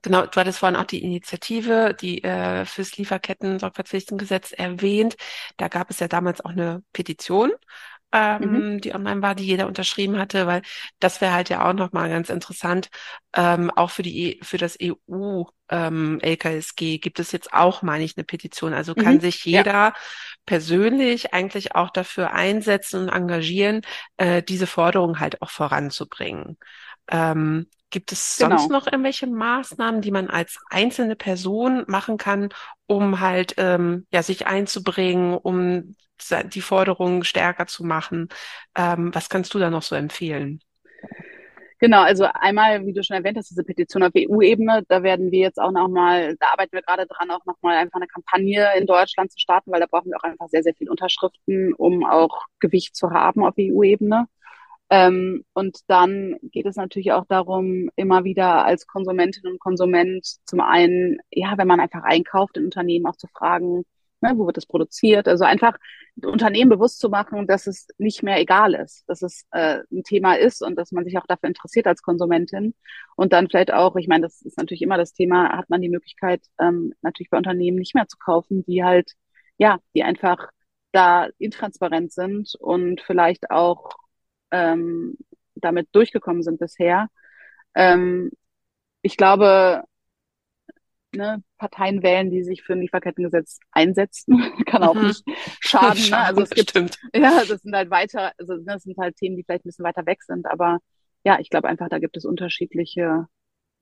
Genau, 0.04 0.26
du 0.26 0.40
hattest 0.40 0.58
vorhin 0.58 0.76
auch 0.76 0.86
die 0.86 1.04
Initiative, 1.04 1.96
die 2.00 2.24
äh, 2.24 2.66
fürs 2.66 2.98
Lieferketten-Sorgfaltspflichtengesetz 2.98 4.52
erwähnt. 4.52 5.16
Da 5.58 5.68
gab 5.68 5.92
es 5.92 6.00
ja 6.00 6.08
damals 6.08 6.44
auch 6.44 6.50
eine 6.50 6.84
Petition 6.92 7.52
ähm, 8.12 8.74
mhm. 8.74 8.82
die 8.82 8.94
online 8.94 9.22
war, 9.22 9.36
die 9.36 9.46
jeder 9.46 9.68
unterschrieben 9.68 10.18
hatte, 10.18 10.48
weil 10.48 10.62
das 11.00 11.22
wäre 11.22 11.34
halt 11.34 11.50
ja 11.50 11.68
auch 11.68 11.74
nochmal 11.74 12.10
ganz 12.10 12.30
interessant. 12.30 12.90
Ähm, 13.34 13.72
auch 13.72 13.92
für 13.92 14.04
die 14.04 14.40
für 14.44 14.58
das 14.58 14.78
EU 14.82 15.44
ähm, 15.70 16.20
LKSG 16.22 16.98
gibt 16.98 17.20
es 17.20 17.32
jetzt 17.32 17.54
auch, 17.54 17.82
meine 17.82 18.04
ich, 18.04 18.18
eine 18.18 18.26
Petition. 18.26 18.74
Also 18.74 18.94
kann 18.94 19.16
mhm. 19.16 19.22
sich 19.22 19.46
jeder 19.46 19.72
ja. 19.72 19.94
persönlich 20.46 21.34
eigentlich 21.34 21.76
auch 21.76 21.90
dafür 21.90 22.34
einsetzen 22.34 23.04
und 23.04 23.10
engagieren, 23.10 23.82
äh, 24.18 24.44
diese 24.44 24.68
Forderung 24.68 25.20
halt 25.20 25.42
auch 25.42 25.50
voranzubringen. 25.50 26.58
Ähm, 27.10 27.68
Gibt 27.92 28.12
es 28.14 28.38
sonst 28.38 28.64
genau. 28.64 28.80
noch 28.80 28.88
irgendwelche 28.88 29.28
Maßnahmen, 29.28 30.02
die 30.02 30.12
man 30.12 30.30
als 30.30 30.58
einzelne 30.70 31.16
Person 31.16 31.84
machen 31.88 32.18
kann, 32.18 32.50
um 32.88 33.20
halt 33.20 33.56
ähm, 33.58 34.08
ja 34.12 34.24
sich 34.24 34.48
einzubringen, 34.48 35.36
um 35.36 35.96
die 36.54 36.62
Forderungen 36.62 37.24
stärker 37.24 37.68
zu 37.68 37.84
machen? 37.84 38.30
Ähm, 38.76 39.14
was 39.14 39.30
kannst 39.30 39.54
du 39.54 39.60
da 39.60 39.70
noch 39.70 39.84
so 39.84 39.96
empfehlen? 39.96 40.62
Genau, 41.80 42.02
also 42.02 42.28
einmal, 42.32 42.86
wie 42.86 42.94
du 42.94 43.04
schon 43.04 43.18
erwähnt 43.18 43.38
hast, 43.38 43.50
diese 43.50 43.64
Petition 43.64 44.04
auf 44.04 44.12
EU-Ebene, 44.16 44.84
da 44.88 45.02
werden 45.02 45.32
wir 45.32 45.40
jetzt 45.40 45.60
auch 45.60 45.72
nochmal, 45.72 46.36
da 46.40 46.52
arbeiten 46.52 46.74
wir 46.74 46.84
gerade 46.84 47.08
dran, 47.08 47.32
auch 47.32 47.44
nochmal 47.46 47.76
einfach 47.78 47.96
eine 47.96 48.06
Kampagne 48.06 48.70
in 48.78 48.86
Deutschland 48.86 49.32
zu 49.32 49.40
starten, 49.40 49.72
weil 49.72 49.80
da 49.80 49.88
brauchen 49.88 50.12
wir 50.12 50.18
auch 50.18 50.24
einfach 50.24 50.48
sehr, 50.48 50.62
sehr 50.62 50.76
viele 50.76 50.92
Unterschriften, 50.92 51.74
um 51.74 52.06
auch 52.06 52.46
Gewicht 52.60 52.96
zu 52.96 53.10
haben 53.10 53.44
auf 53.44 53.56
EU-Ebene. 53.60 54.28
Ähm, 54.92 55.46
und 55.54 55.80
dann 55.88 56.36
geht 56.44 56.66
es 56.66 56.76
natürlich 56.76 57.14
auch 57.14 57.26
darum, 57.26 57.90
immer 57.96 58.26
wieder 58.26 58.66
als 58.66 58.88
Konsumentin 58.88 59.48
und 59.48 59.60
Konsument 59.60 60.28
zum 60.46 60.60
einen, 60.60 61.20
ja, 61.32 61.58
wenn 61.58 61.68
man 61.68 61.80
einfach 61.80 62.04
einkauft 62.04 62.58
in 62.58 62.66
Unternehmen 62.66 63.06
auch 63.06 63.16
zu 63.16 63.28
fragen, 63.28 63.86
ne, 64.20 64.34
wo 64.36 64.46
wird 64.46 64.58
es 64.58 64.66
produziert? 64.66 65.30
Also 65.30 65.46
einfach 65.46 65.78
Unternehmen 66.22 66.70
bewusst 66.70 67.00
zu 67.00 67.10
machen, 67.10 67.48
dass 67.48 67.68
es 67.68 67.88
nicht 68.00 68.22
mehr 68.22 68.38
egal 68.40 68.74
ist, 68.74 69.06
dass 69.08 69.22
es 69.22 69.46
äh, 69.52 69.80
ein 69.94 70.04
Thema 70.04 70.36
ist 70.36 70.62
und 70.62 70.76
dass 70.78 70.92
man 70.92 71.06
sich 71.06 71.18
auch 71.18 71.26
dafür 71.26 71.48
interessiert 71.48 71.88
als 71.88 72.02
Konsumentin. 72.02 72.76
Und 73.16 73.32
dann 73.32 73.48
vielleicht 73.48 73.74
auch, 73.74 73.96
ich 73.96 74.10
meine, 74.10 74.24
das 74.24 74.42
ist 74.42 74.58
natürlich 74.58 74.82
immer 74.82 74.98
das 74.98 75.14
Thema, 75.14 75.58
hat 75.58 75.70
man 75.70 75.82
die 75.82 75.90
Möglichkeit, 75.90 76.42
ähm, 76.60 76.94
natürlich 77.02 77.30
bei 77.30 77.38
Unternehmen 77.38 77.78
nicht 77.78 77.96
mehr 77.96 78.08
zu 78.10 78.18
kaufen, 78.18 78.66
die 78.66 78.84
halt, 78.84 79.14
ja, 79.58 79.80
die 79.96 80.04
einfach 80.04 80.50
da 80.92 81.30
intransparent 81.38 82.12
sind 82.12 82.56
und 82.60 83.00
vielleicht 83.02 83.52
auch 83.52 84.01
ähm, 84.52 85.18
damit 85.56 85.90
durchgekommen 85.92 86.44
sind 86.44 86.60
bisher. 86.60 87.08
Ähm, 87.76 88.32
ich 89.02 89.18
glaube, 89.18 89.84
ne, 91.16 91.44
Parteien 91.58 92.04
wählen, 92.04 92.30
die 92.30 92.44
sich 92.44 92.64
für 92.64 92.74
ein 92.74 92.82
Lieferkettengesetz 92.82 93.60
einsetzen, 93.72 94.42
kann 94.66 94.84
auch 94.84 94.96
mhm. 94.96 95.08
nicht 95.08 95.24
schaden. 95.60 96.10
Ne? 96.10 96.18
Also 96.26 96.42
es 96.42 96.50
gibt, 96.50 96.70
Stimmt. 96.70 97.00
ja, 97.16 97.44
das 97.46 97.62
sind 97.62 97.76
halt 97.76 97.90
weiter, 97.90 98.32
also 98.38 98.54
ne, 98.56 98.64
das 98.66 98.84
sind 98.84 98.98
halt 98.98 99.16
Themen, 99.18 99.36
die 99.36 99.44
vielleicht 99.44 99.66
ein 99.66 99.70
bisschen 99.70 99.86
weiter 99.86 100.06
weg 100.06 100.24
sind, 100.24 100.46
aber 100.46 100.80
ja, 101.24 101.40
ich 101.40 101.50
glaube 101.50 101.68
einfach, 101.68 101.90
da 101.90 102.00
gibt 102.00 102.18
es 102.18 102.26
unterschiedliche 102.26 103.28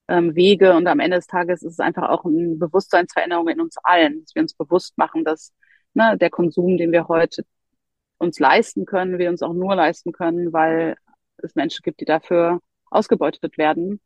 ähm, 0.08 0.36
Wege 0.36 0.76
und 0.76 0.88
am 0.88 1.00
Ende 1.00 1.18
des 1.18 1.28
Tages 1.28 1.62
ist 1.64 1.74
es 1.74 1.80
einfach 1.80 2.10
auch 2.10 2.26
eine 2.26 2.56
Bewusstseinsveränderung 2.56 3.48
in 3.48 3.62
uns 3.62 3.78
allen, 3.84 4.22
dass 4.22 4.36
wir 4.36 4.42
uns 4.42 4.54
bewusst 4.54 4.98
machen, 4.98 5.24
dass 5.24 5.54
ne, 5.94 6.18
der 6.18 6.30
Konsum, 6.30 6.78
den 6.78 6.92
wir 6.92 7.08
heute 7.08 7.46
uns 8.20 8.40
leisten 8.40 8.86
können, 8.86 9.18
wir 9.18 9.30
uns 9.30 9.42
auch 9.42 9.54
nur 9.54 9.76
leisten 9.76 10.12
können, 10.12 10.54
weil 10.54 10.96
es 11.38 11.56
Menschen 11.56 11.82
gibt, 11.84 12.02
die 12.02 12.06
dafür 12.06 12.60
ausgebeutet 12.92 13.58
werden 13.58 14.02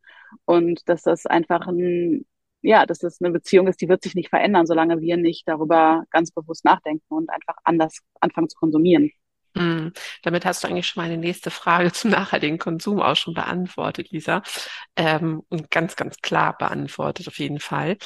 und 0.46 0.88
dass 0.88 1.04
das 1.04 1.26
einfach 1.26 1.68
ein 1.68 2.26
ja, 2.64 2.86
dass 2.86 3.00
das 3.00 3.22
eine 3.22 3.32
Beziehung 3.32 3.68
ist, 3.68 3.82
die 3.82 3.90
wird 3.90 4.02
sich 4.02 4.16
nicht 4.16 4.30
verändern, 4.30 4.66
solange 4.66 5.02
wir 5.02 5.18
nicht 5.18 5.48
darüber 5.48 6.06
ganz 6.10 6.32
bewusst 6.32 6.64
nachdenken 6.64 7.06
und 7.10 7.30
einfach 7.30 7.56
anders 7.66 8.00
anfangen 8.22 8.50
zu 8.50 8.58
konsumieren. 8.58 9.12
Mm, 9.54 9.90
damit 10.24 10.46
hast 10.46 10.64
du 10.64 10.68
eigentlich 10.68 10.88
schon 10.88 11.04
meine 11.04 11.18
nächste 11.18 11.52
Frage 11.52 11.92
zum 11.92 12.10
nachhaltigen 12.12 12.58
Konsum 12.58 13.02
auch 13.02 13.16
schon 13.16 13.34
beantwortet, 13.34 14.10
Lisa. 14.12 14.42
Ähm, 14.96 15.44
und 15.50 15.70
ganz, 15.70 15.96
ganz 15.96 16.18
klar 16.22 16.58
beantwortet 16.58 17.28
auf 17.28 17.38
jeden 17.38 17.60
Fall. 17.60 17.98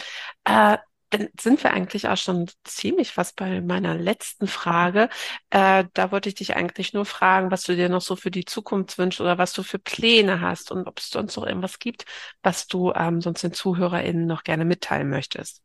Äh, 0.43 0.77
dann 1.09 1.29
sind 1.39 1.63
wir 1.63 1.71
eigentlich 1.71 2.07
auch 2.07 2.17
schon 2.17 2.47
ziemlich 2.63 3.11
fast 3.11 3.35
bei 3.37 3.61
meiner 3.61 3.95
letzten 3.95 4.47
Frage. 4.47 5.09
Äh, 5.49 5.85
da 5.93 6.11
wollte 6.11 6.29
ich 6.29 6.35
dich 6.35 6.55
eigentlich 6.55 6.93
nur 6.93 7.05
fragen, 7.05 7.51
was 7.51 7.63
du 7.63 7.75
dir 7.75 7.89
noch 7.89 8.01
so 8.01 8.15
für 8.15 8.31
die 8.31 8.45
Zukunft 8.45 8.97
wünschst 8.97 9.21
oder 9.21 9.37
was 9.37 9.53
du 9.53 9.63
für 9.63 9.79
Pläne 9.79 10.41
hast 10.41 10.71
und 10.71 10.87
ob 10.87 10.99
es 10.99 11.09
sonst 11.09 11.37
noch 11.37 11.45
irgendwas 11.45 11.79
gibt, 11.79 12.05
was 12.43 12.67
du 12.67 12.91
ähm, 12.93 13.21
sonst 13.21 13.43
den 13.43 13.53
ZuhörerInnen 13.53 14.25
noch 14.25 14.43
gerne 14.43 14.65
mitteilen 14.65 15.09
möchtest. 15.09 15.61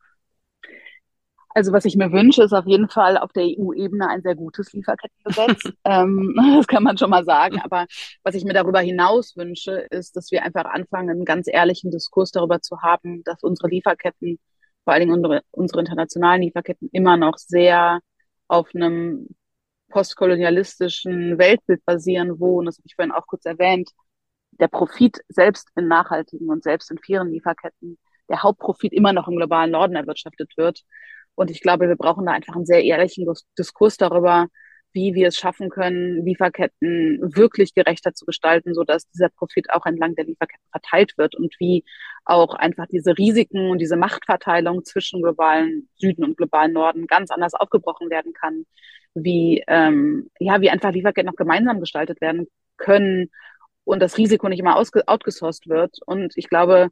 Also 1.54 1.72
was 1.72 1.84
ich 1.84 1.96
mir 1.96 2.12
wünsche, 2.12 2.42
ist 2.42 2.52
auf 2.52 2.66
jeden 2.66 2.88
Fall 2.88 3.18
auf 3.18 3.32
der 3.32 3.44
EU-Ebene 3.44 4.08
ein 4.08 4.22
sehr 4.22 4.34
gutes 4.34 4.72
Lieferkettengesetz. 4.72 5.72
ähm, 5.84 6.34
das 6.56 6.66
kann 6.66 6.82
man 6.82 6.96
schon 6.96 7.10
mal 7.10 7.24
sagen. 7.24 7.60
Aber 7.62 7.86
was 8.22 8.34
ich 8.34 8.44
mir 8.44 8.54
darüber 8.54 8.80
hinaus 8.80 9.36
wünsche, 9.36 9.72
ist, 9.90 10.16
dass 10.16 10.30
wir 10.30 10.44
einfach 10.44 10.64
anfangen, 10.64 11.10
einen 11.10 11.24
ganz 11.24 11.46
ehrlichen 11.50 11.90
Diskurs 11.90 12.30
darüber 12.30 12.60
zu 12.60 12.80
haben, 12.80 13.22
dass 13.24 13.42
unsere 13.42 13.68
Lieferketten 13.68 14.38
vor 14.84 14.92
allen 14.92 15.00
Dingen 15.00 15.14
unsere, 15.14 15.42
unsere 15.50 15.80
internationalen 15.80 16.42
Lieferketten 16.42 16.88
immer 16.92 17.16
noch 17.16 17.38
sehr 17.38 18.00
auf 18.48 18.74
einem 18.74 19.28
postkolonialistischen 19.88 21.38
Weltbild 21.38 21.84
basieren, 21.84 22.40
wo, 22.40 22.58
und 22.58 22.66
das 22.66 22.78
habe 22.78 22.86
ich 22.86 22.94
vorhin 22.94 23.12
auch 23.12 23.26
kurz 23.26 23.44
erwähnt, 23.44 23.90
der 24.52 24.68
Profit 24.68 25.18
selbst 25.28 25.68
in 25.76 25.88
nachhaltigen 25.88 26.48
und 26.50 26.62
selbst 26.62 26.90
in 26.90 26.98
fairen 26.98 27.30
Lieferketten, 27.30 27.98
der 28.28 28.42
Hauptprofit 28.42 28.92
immer 28.92 29.12
noch 29.12 29.28
im 29.28 29.36
globalen 29.36 29.70
Norden 29.70 29.96
erwirtschaftet 29.96 30.56
wird. 30.56 30.82
Und 31.34 31.50
ich 31.50 31.60
glaube, 31.60 31.88
wir 31.88 31.96
brauchen 31.96 32.26
da 32.26 32.32
einfach 32.32 32.54
einen 32.54 32.66
sehr 32.66 32.84
ehrlichen 32.84 33.26
Diskurs 33.58 33.96
darüber, 33.96 34.48
wie 34.92 35.14
wir 35.14 35.28
es 35.28 35.36
schaffen 35.36 35.70
können, 35.70 36.24
Lieferketten 36.24 37.18
wirklich 37.34 37.74
gerechter 37.74 38.14
zu 38.14 38.26
gestalten, 38.26 38.74
so 38.74 38.84
dass 38.84 39.08
dieser 39.08 39.28
Profit 39.30 39.70
auch 39.70 39.86
entlang 39.86 40.14
der 40.14 40.24
Lieferketten 40.24 40.66
verteilt 40.70 41.16
wird 41.16 41.34
und 41.34 41.54
wie 41.58 41.84
auch 42.24 42.54
einfach 42.54 42.86
diese 42.86 43.16
Risiken 43.16 43.70
und 43.70 43.78
diese 43.78 43.96
Machtverteilung 43.96 44.84
zwischen 44.84 45.22
globalen 45.22 45.88
Süden 45.96 46.24
und 46.24 46.36
globalen 46.36 46.72
Norden 46.72 47.06
ganz 47.06 47.30
anders 47.30 47.54
aufgebrochen 47.54 48.10
werden 48.10 48.32
kann, 48.32 48.66
wie 49.14 49.64
ähm, 49.66 50.30
ja 50.38 50.60
wie 50.60 50.70
einfach 50.70 50.92
Lieferketten 50.92 51.26
noch 51.26 51.36
gemeinsam 51.36 51.80
gestaltet 51.80 52.20
werden 52.20 52.46
können 52.76 53.30
und 53.84 54.00
das 54.00 54.18
Risiko 54.18 54.48
nicht 54.48 54.60
immer 54.60 54.76
outgesourced 54.76 55.68
wird. 55.68 55.96
Und 56.06 56.34
ich 56.36 56.48
glaube, 56.48 56.90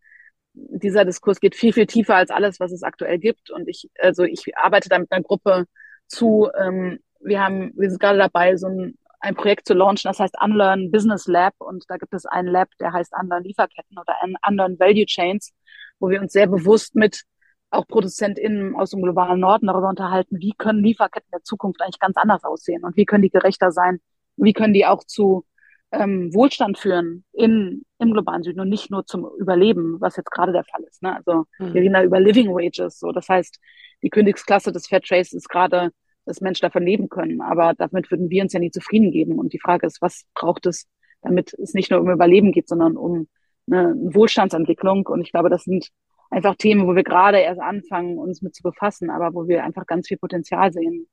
dieser 0.54 1.04
Diskurs 1.04 1.40
geht 1.40 1.54
viel 1.54 1.72
viel 1.72 1.86
tiefer 1.86 2.16
als 2.16 2.30
alles, 2.30 2.60
was 2.60 2.72
es 2.72 2.82
aktuell 2.82 3.18
gibt. 3.18 3.50
Und 3.50 3.68
ich 3.68 3.90
also 4.00 4.24
ich 4.24 4.56
arbeite 4.56 4.88
da 4.88 4.98
mit 4.98 5.12
einer 5.12 5.22
Gruppe 5.22 5.66
zu 6.08 6.48
ähm, 6.58 6.98
wir 7.20 7.42
haben, 7.42 7.72
wir 7.76 7.90
sind 7.90 8.00
gerade 8.00 8.18
dabei, 8.18 8.56
so 8.56 8.68
ein, 8.68 8.98
ein 9.20 9.34
Projekt 9.34 9.66
zu 9.66 9.74
launchen, 9.74 10.08
das 10.08 10.18
heißt 10.18 10.36
Unlearn 10.42 10.90
Business 10.90 11.26
Lab 11.26 11.54
und 11.58 11.84
da 11.88 11.96
gibt 11.96 12.14
es 12.14 12.26
einen 12.26 12.48
Lab, 12.48 12.68
der 12.80 12.92
heißt 12.92 13.12
Unlearn 13.20 13.44
Lieferketten 13.44 13.98
oder 13.98 14.16
Unlearn 14.48 14.78
Value 14.78 15.06
Chains, 15.06 15.52
wo 15.98 16.08
wir 16.08 16.20
uns 16.20 16.32
sehr 16.32 16.46
bewusst 16.46 16.94
mit 16.94 17.22
auch 17.70 17.86
ProduzentInnen 17.86 18.74
aus 18.74 18.90
dem 18.90 19.02
globalen 19.02 19.40
Norden 19.40 19.66
darüber 19.66 19.88
unterhalten, 19.88 20.40
wie 20.40 20.52
können 20.56 20.82
Lieferketten 20.82 21.30
der 21.32 21.42
Zukunft 21.42 21.80
eigentlich 21.82 22.00
ganz 22.00 22.16
anders 22.16 22.42
aussehen 22.44 22.84
und 22.84 22.96
wie 22.96 23.04
können 23.04 23.22
die 23.22 23.30
gerechter 23.30 23.70
sein, 23.70 24.00
wie 24.36 24.52
können 24.52 24.74
die 24.74 24.86
auch 24.86 25.04
zu 25.04 25.44
ähm, 25.92 26.32
Wohlstand 26.32 26.78
führen 26.78 27.24
in, 27.32 27.84
im 27.98 28.12
globalen 28.12 28.42
Süden 28.42 28.60
und 28.60 28.68
nicht 28.68 28.90
nur 28.90 29.06
zum 29.06 29.28
Überleben, 29.38 30.00
was 30.00 30.16
jetzt 30.16 30.30
gerade 30.30 30.52
der 30.52 30.64
Fall 30.64 30.82
ist. 30.84 31.02
Ne? 31.02 31.16
Also 31.16 31.44
mhm. 31.58 31.74
wir 31.74 31.82
reden 31.82 31.94
da 31.94 32.02
über 32.02 32.20
Living 32.20 32.48
Wages. 32.48 32.98
So, 32.98 33.12
das 33.12 33.28
heißt, 33.28 33.58
die 34.02 34.10
Königsklasse 34.10 34.72
des 34.72 34.86
Fair 34.86 35.00
Trade 35.00 35.20
ist 35.20 35.48
gerade 35.48 35.90
dass 36.24 36.40
Menschen 36.40 36.62
davon 36.62 36.84
leben 36.84 37.08
können. 37.08 37.40
Aber 37.40 37.74
damit 37.74 38.10
würden 38.10 38.30
wir 38.30 38.42
uns 38.42 38.52
ja 38.52 38.60
nie 38.60 38.70
zufrieden 38.70 39.10
geben. 39.10 39.38
Und 39.38 39.52
die 39.52 39.60
Frage 39.60 39.86
ist, 39.86 40.02
was 40.02 40.24
braucht 40.34 40.66
es, 40.66 40.86
damit 41.22 41.54
es 41.54 41.74
nicht 41.74 41.90
nur 41.90 42.00
um 42.00 42.10
Überleben 42.10 42.52
geht, 42.52 42.68
sondern 42.68 42.96
um 42.96 43.28
eine 43.70 43.94
Wohlstandsentwicklung. 43.96 45.06
Und 45.06 45.20
ich 45.22 45.32
glaube, 45.32 45.50
das 45.50 45.64
sind 45.64 45.88
einfach 46.30 46.54
Themen, 46.56 46.86
wo 46.86 46.94
wir 46.94 47.04
gerade 47.04 47.38
erst 47.38 47.60
anfangen, 47.60 48.18
uns 48.18 48.42
mit 48.42 48.54
zu 48.54 48.62
befassen, 48.62 49.10
aber 49.10 49.34
wo 49.34 49.48
wir 49.48 49.64
einfach 49.64 49.86
ganz 49.86 50.08
viel 50.08 50.18
Potenzial 50.18 50.72
sehen 50.72 51.08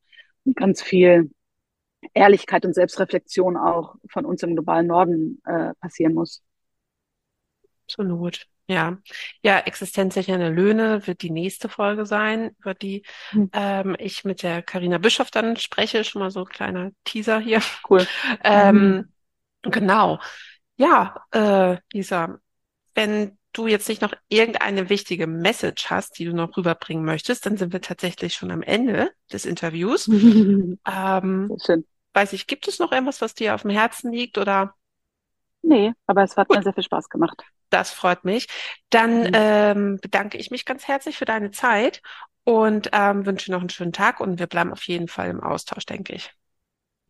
und 0.45 0.55
ganz 0.55 0.82
viel 0.82 1.32
Ehrlichkeit 2.14 2.66
und 2.66 2.74
Selbstreflexion 2.74 3.58
auch 3.58 3.95
von 4.10 4.26
uns 4.26 4.43
im 4.43 4.53
globalen 4.53 4.88
Norden 4.88 5.41
äh, 5.45 5.74
passieren 5.80 6.14
muss. 6.14 6.43
Absolut. 7.86 8.47
Ja, 8.70 8.97
ja, 9.41 9.59
existenzsichernde 9.59 10.49
Löhne 10.49 11.07
wird 11.07 11.22
die 11.22 11.30
nächste 11.30 11.70
Folge 11.70 12.05
sein, 12.05 12.51
über 12.59 12.74
die 12.74 13.03
hm. 13.30 13.49
ähm, 13.53 13.95
ich 13.97 14.26
mit 14.26 14.43
der 14.43 14.61
Karina 14.61 14.97
Bischoff 14.97 15.32
dann 15.32 15.55
spreche. 15.55 16.03
Schon 16.03 16.22
mal 16.22 16.32
so 16.32 16.41
ein 16.41 16.49
kleiner 16.49 16.91
Teaser 17.05 17.39
hier. 17.39 17.61
Cool. 17.89 18.05
ähm, 18.43 18.76
mhm. 18.76 19.72
Genau. 19.72 20.20
Ja, 20.76 21.24
äh, 21.32 21.78
Lisa, 21.93 22.39
wenn 22.93 23.38
du 23.53 23.68
jetzt 23.68 23.89
nicht 23.89 24.01
noch 24.01 24.13
irgendeine 24.28 24.89
wichtige 24.89 25.28
Message 25.28 25.89
hast, 25.89 26.20
die 26.20 26.26
du 26.26 26.34
noch 26.34 26.55
rüberbringen 26.57 27.05
möchtest, 27.05 27.45
dann 27.45 27.57
sind 27.57 27.74
wir 27.74 27.82
tatsächlich 27.82 28.34
schon 28.36 28.51
am 28.51 28.61
Ende 28.61 29.11
des 29.32 29.45
Interviews. 29.45 30.07
ähm, 30.07 30.78
schön. 31.65 31.86
Weiß 32.13 32.34
ich, 32.34 32.47
gibt 32.47 32.68
es 32.68 32.80
noch 32.80 32.91
irgendwas, 32.91 33.22
was 33.22 33.34
dir 33.34 33.55
auf 33.55 33.61
dem 33.61 33.72
Herzen 33.72 34.11
liegt 34.11 34.38
oder? 34.38 34.74
Nee, 35.62 35.93
aber 36.05 36.24
es 36.24 36.38
hat 36.38 36.47
Gut. 36.47 36.58
mir 36.58 36.64
sehr 36.64 36.74
viel 36.74 36.84
Spaß 36.84 37.10
gemacht. 37.10 37.43
Das 37.70 37.91
freut 37.91 38.24
mich. 38.24 38.47
Dann 38.89 39.22
mhm. 39.22 39.32
ähm, 39.34 39.99
bedanke 40.01 40.38
ich 40.38 40.51
mich 40.51 40.66
ganz 40.66 40.88
herzlich 40.88 41.18
für 41.18 41.26
deine 41.26 41.51
Zeit 41.51 42.01
und 42.43 42.89
ähm, 42.93 43.26
wünsche 43.26 43.51
noch 43.51 43.60
einen 43.60 43.70
schönen 43.70 43.91
Tag 43.91 44.20
und 44.20 44.39
wir 44.39 44.47
bleiben 44.47 44.72
auf 44.72 44.84
jeden 44.84 45.08
Fall 45.08 45.30
im 45.30 45.41
Austausch, 45.41 45.86
denke 45.86 46.14
ich. 46.14 46.34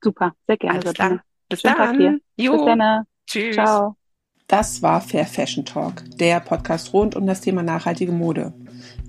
Super, 0.02 0.34
sehr 0.48 0.58
gerne. 0.58 0.80
Alles 0.80 0.94
klar. 0.94 1.24
Bis 1.50 1.62
Schönen 1.62 1.76
dann. 1.78 1.88
Tag 1.88 1.98
dir. 1.98 2.20
Jo. 2.38 2.66
Bis 2.66 2.66
dann. 2.66 3.04
Tschüss. 3.28 3.56
Ciao. 3.56 3.96
Das 4.48 4.82
war 4.82 5.02
Fair 5.02 5.26
Fashion 5.26 5.66
Talk, 5.66 6.04
der 6.18 6.40
Podcast 6.40 6.94
rund 6.94 7.16
um 7.16 7.28
das 7.28 7.42
Thema 7.42 7.64
nachhaltige 7.64 8.14
Mode. 8.14 8.54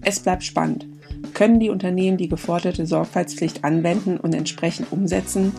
Es 0.02 0.20
bleibt 0.20 0.42
spannend. 0.42 0.86
Können 1.32 1.60
die 1.60 1.70
Unternehmen 1.70 2.16
die 2.16 2.28
geforderte 2.28 2.86
Sorgfaltspflicht 2.86 3.64
anwenden 3.64 4.18
und 4.18 4.34
entsprechend 4.34 4.92
umsetzen? 4.92 5.54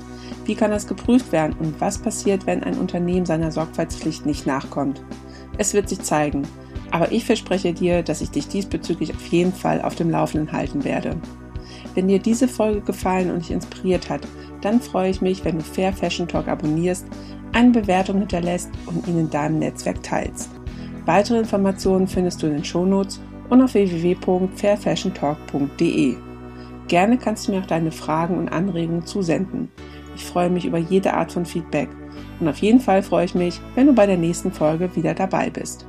Wie 0.50 0.56
kann 0.56 0.72
das 0.72 0.88
geprüft 0.88 1.32
werden 1.32 1.56
und 1.60 1.80
was 1.80 2.00
passiert, 2.00 2.48
wenn 2.48 2.64
ein 2.64 2.80
Unternehmen 2.80 3.28
seiner 3.28 3.52
Sorgfaltspflicht 3.52 4.26
nicht 4.26 4.48
nachkommt? 4.48 5.04
Es 5.60 5.76
wird 5.76 5.88
sich 5.88 6.02
zeigen, 6.02 6.42
aber 6.90 7.12
ich 7.12 7.24
verspreche 7.24 7.72
dir, 7.72 8.02
dass 8.02 8.22
ich 8.22 8.32
dich 8.32 8.48
diesbezüglich 8.48 9.14
auf 9.14 9.28
jeden 9.28 9.54
Fall 9.54 9.84
auf 9.84 9.94
dem 9.94 10.10
Laufenden 10.10 10.52
halten 10.52 10.84
werde. 10.84 11.18
Wenn 11.94 12.08
dir 12.08 12.18
diese 12.18 12.48
Folge 12.48 12.82
gefallen 12.82 13.30
und 13.30 13.44
dich 13.44 13.52
inspiriert 13.52 14.10
hat, 14.10 14.22
dann 14.62 14.82
freue 14.82 15.12
ich 15.12 15.22
mich, 15.22 15.46
wenn 15.46 15.60
du 15.60 15.64
Fair 15.64 15.94
Fashion 15.94 16.28
Talk 16.28 16.48
abonnierst, 16.48 17.06
eine 17.52 17.70
Bewertung 17.70 18.18
hinterlässt 18.18 18.72
und 18.88 19.08
ihn 19.08 19.20
in 19.20 19.30
deinem 19.30 19.60
Netzwerk 19.60 20.02
teilst. 20.02 20.50
Weitere 21.06 21.38
Informationen 21.38 22.08
findest 22.08 22.42
du 22.42 22.48
in 22.48 22.54
den 22.54 22.66
Shownotes 22.66 23.22
und 23.50 23.62
auf 23.62 23.76
www.fairfashiontalk.de. 23.76 26.16
Gerne 26.88 27.20
kannst 27.20 27.48
du 27.48 27.52
mir 27.52 27.60
auch 27.60 27.68
deine 27.68 27.92
Fragen 27.92 28.40
und 28.40 28.50
Anregungen 28.50 29.06
zusenden. 29.06 29.70
Ich 30.20 30.26
freue 30.26 30.50
mich 30.50 30.66
über 30.66 30.78
jede 30.78 31.14
Art 31.14 31.32
von 31.32 31.46
Feedback 31.46 31.88
und 32.42 32.50
auf 32.50 32.58
jeden 32.58 32.82
Fall 32.82 33.02
freue 33.02 33.24
ich 33.24 33.36
mich, 33.36 33.62
wenn 33.76 33.88
du 33.88 33.94
bei 33.94 34.06
der 34.06 34.18
nächsten 34.18 34.52
Folge 34.52 34.94
wieder 34.94 35.14
dabei 35.14 35.50
bist. 35.50 35.88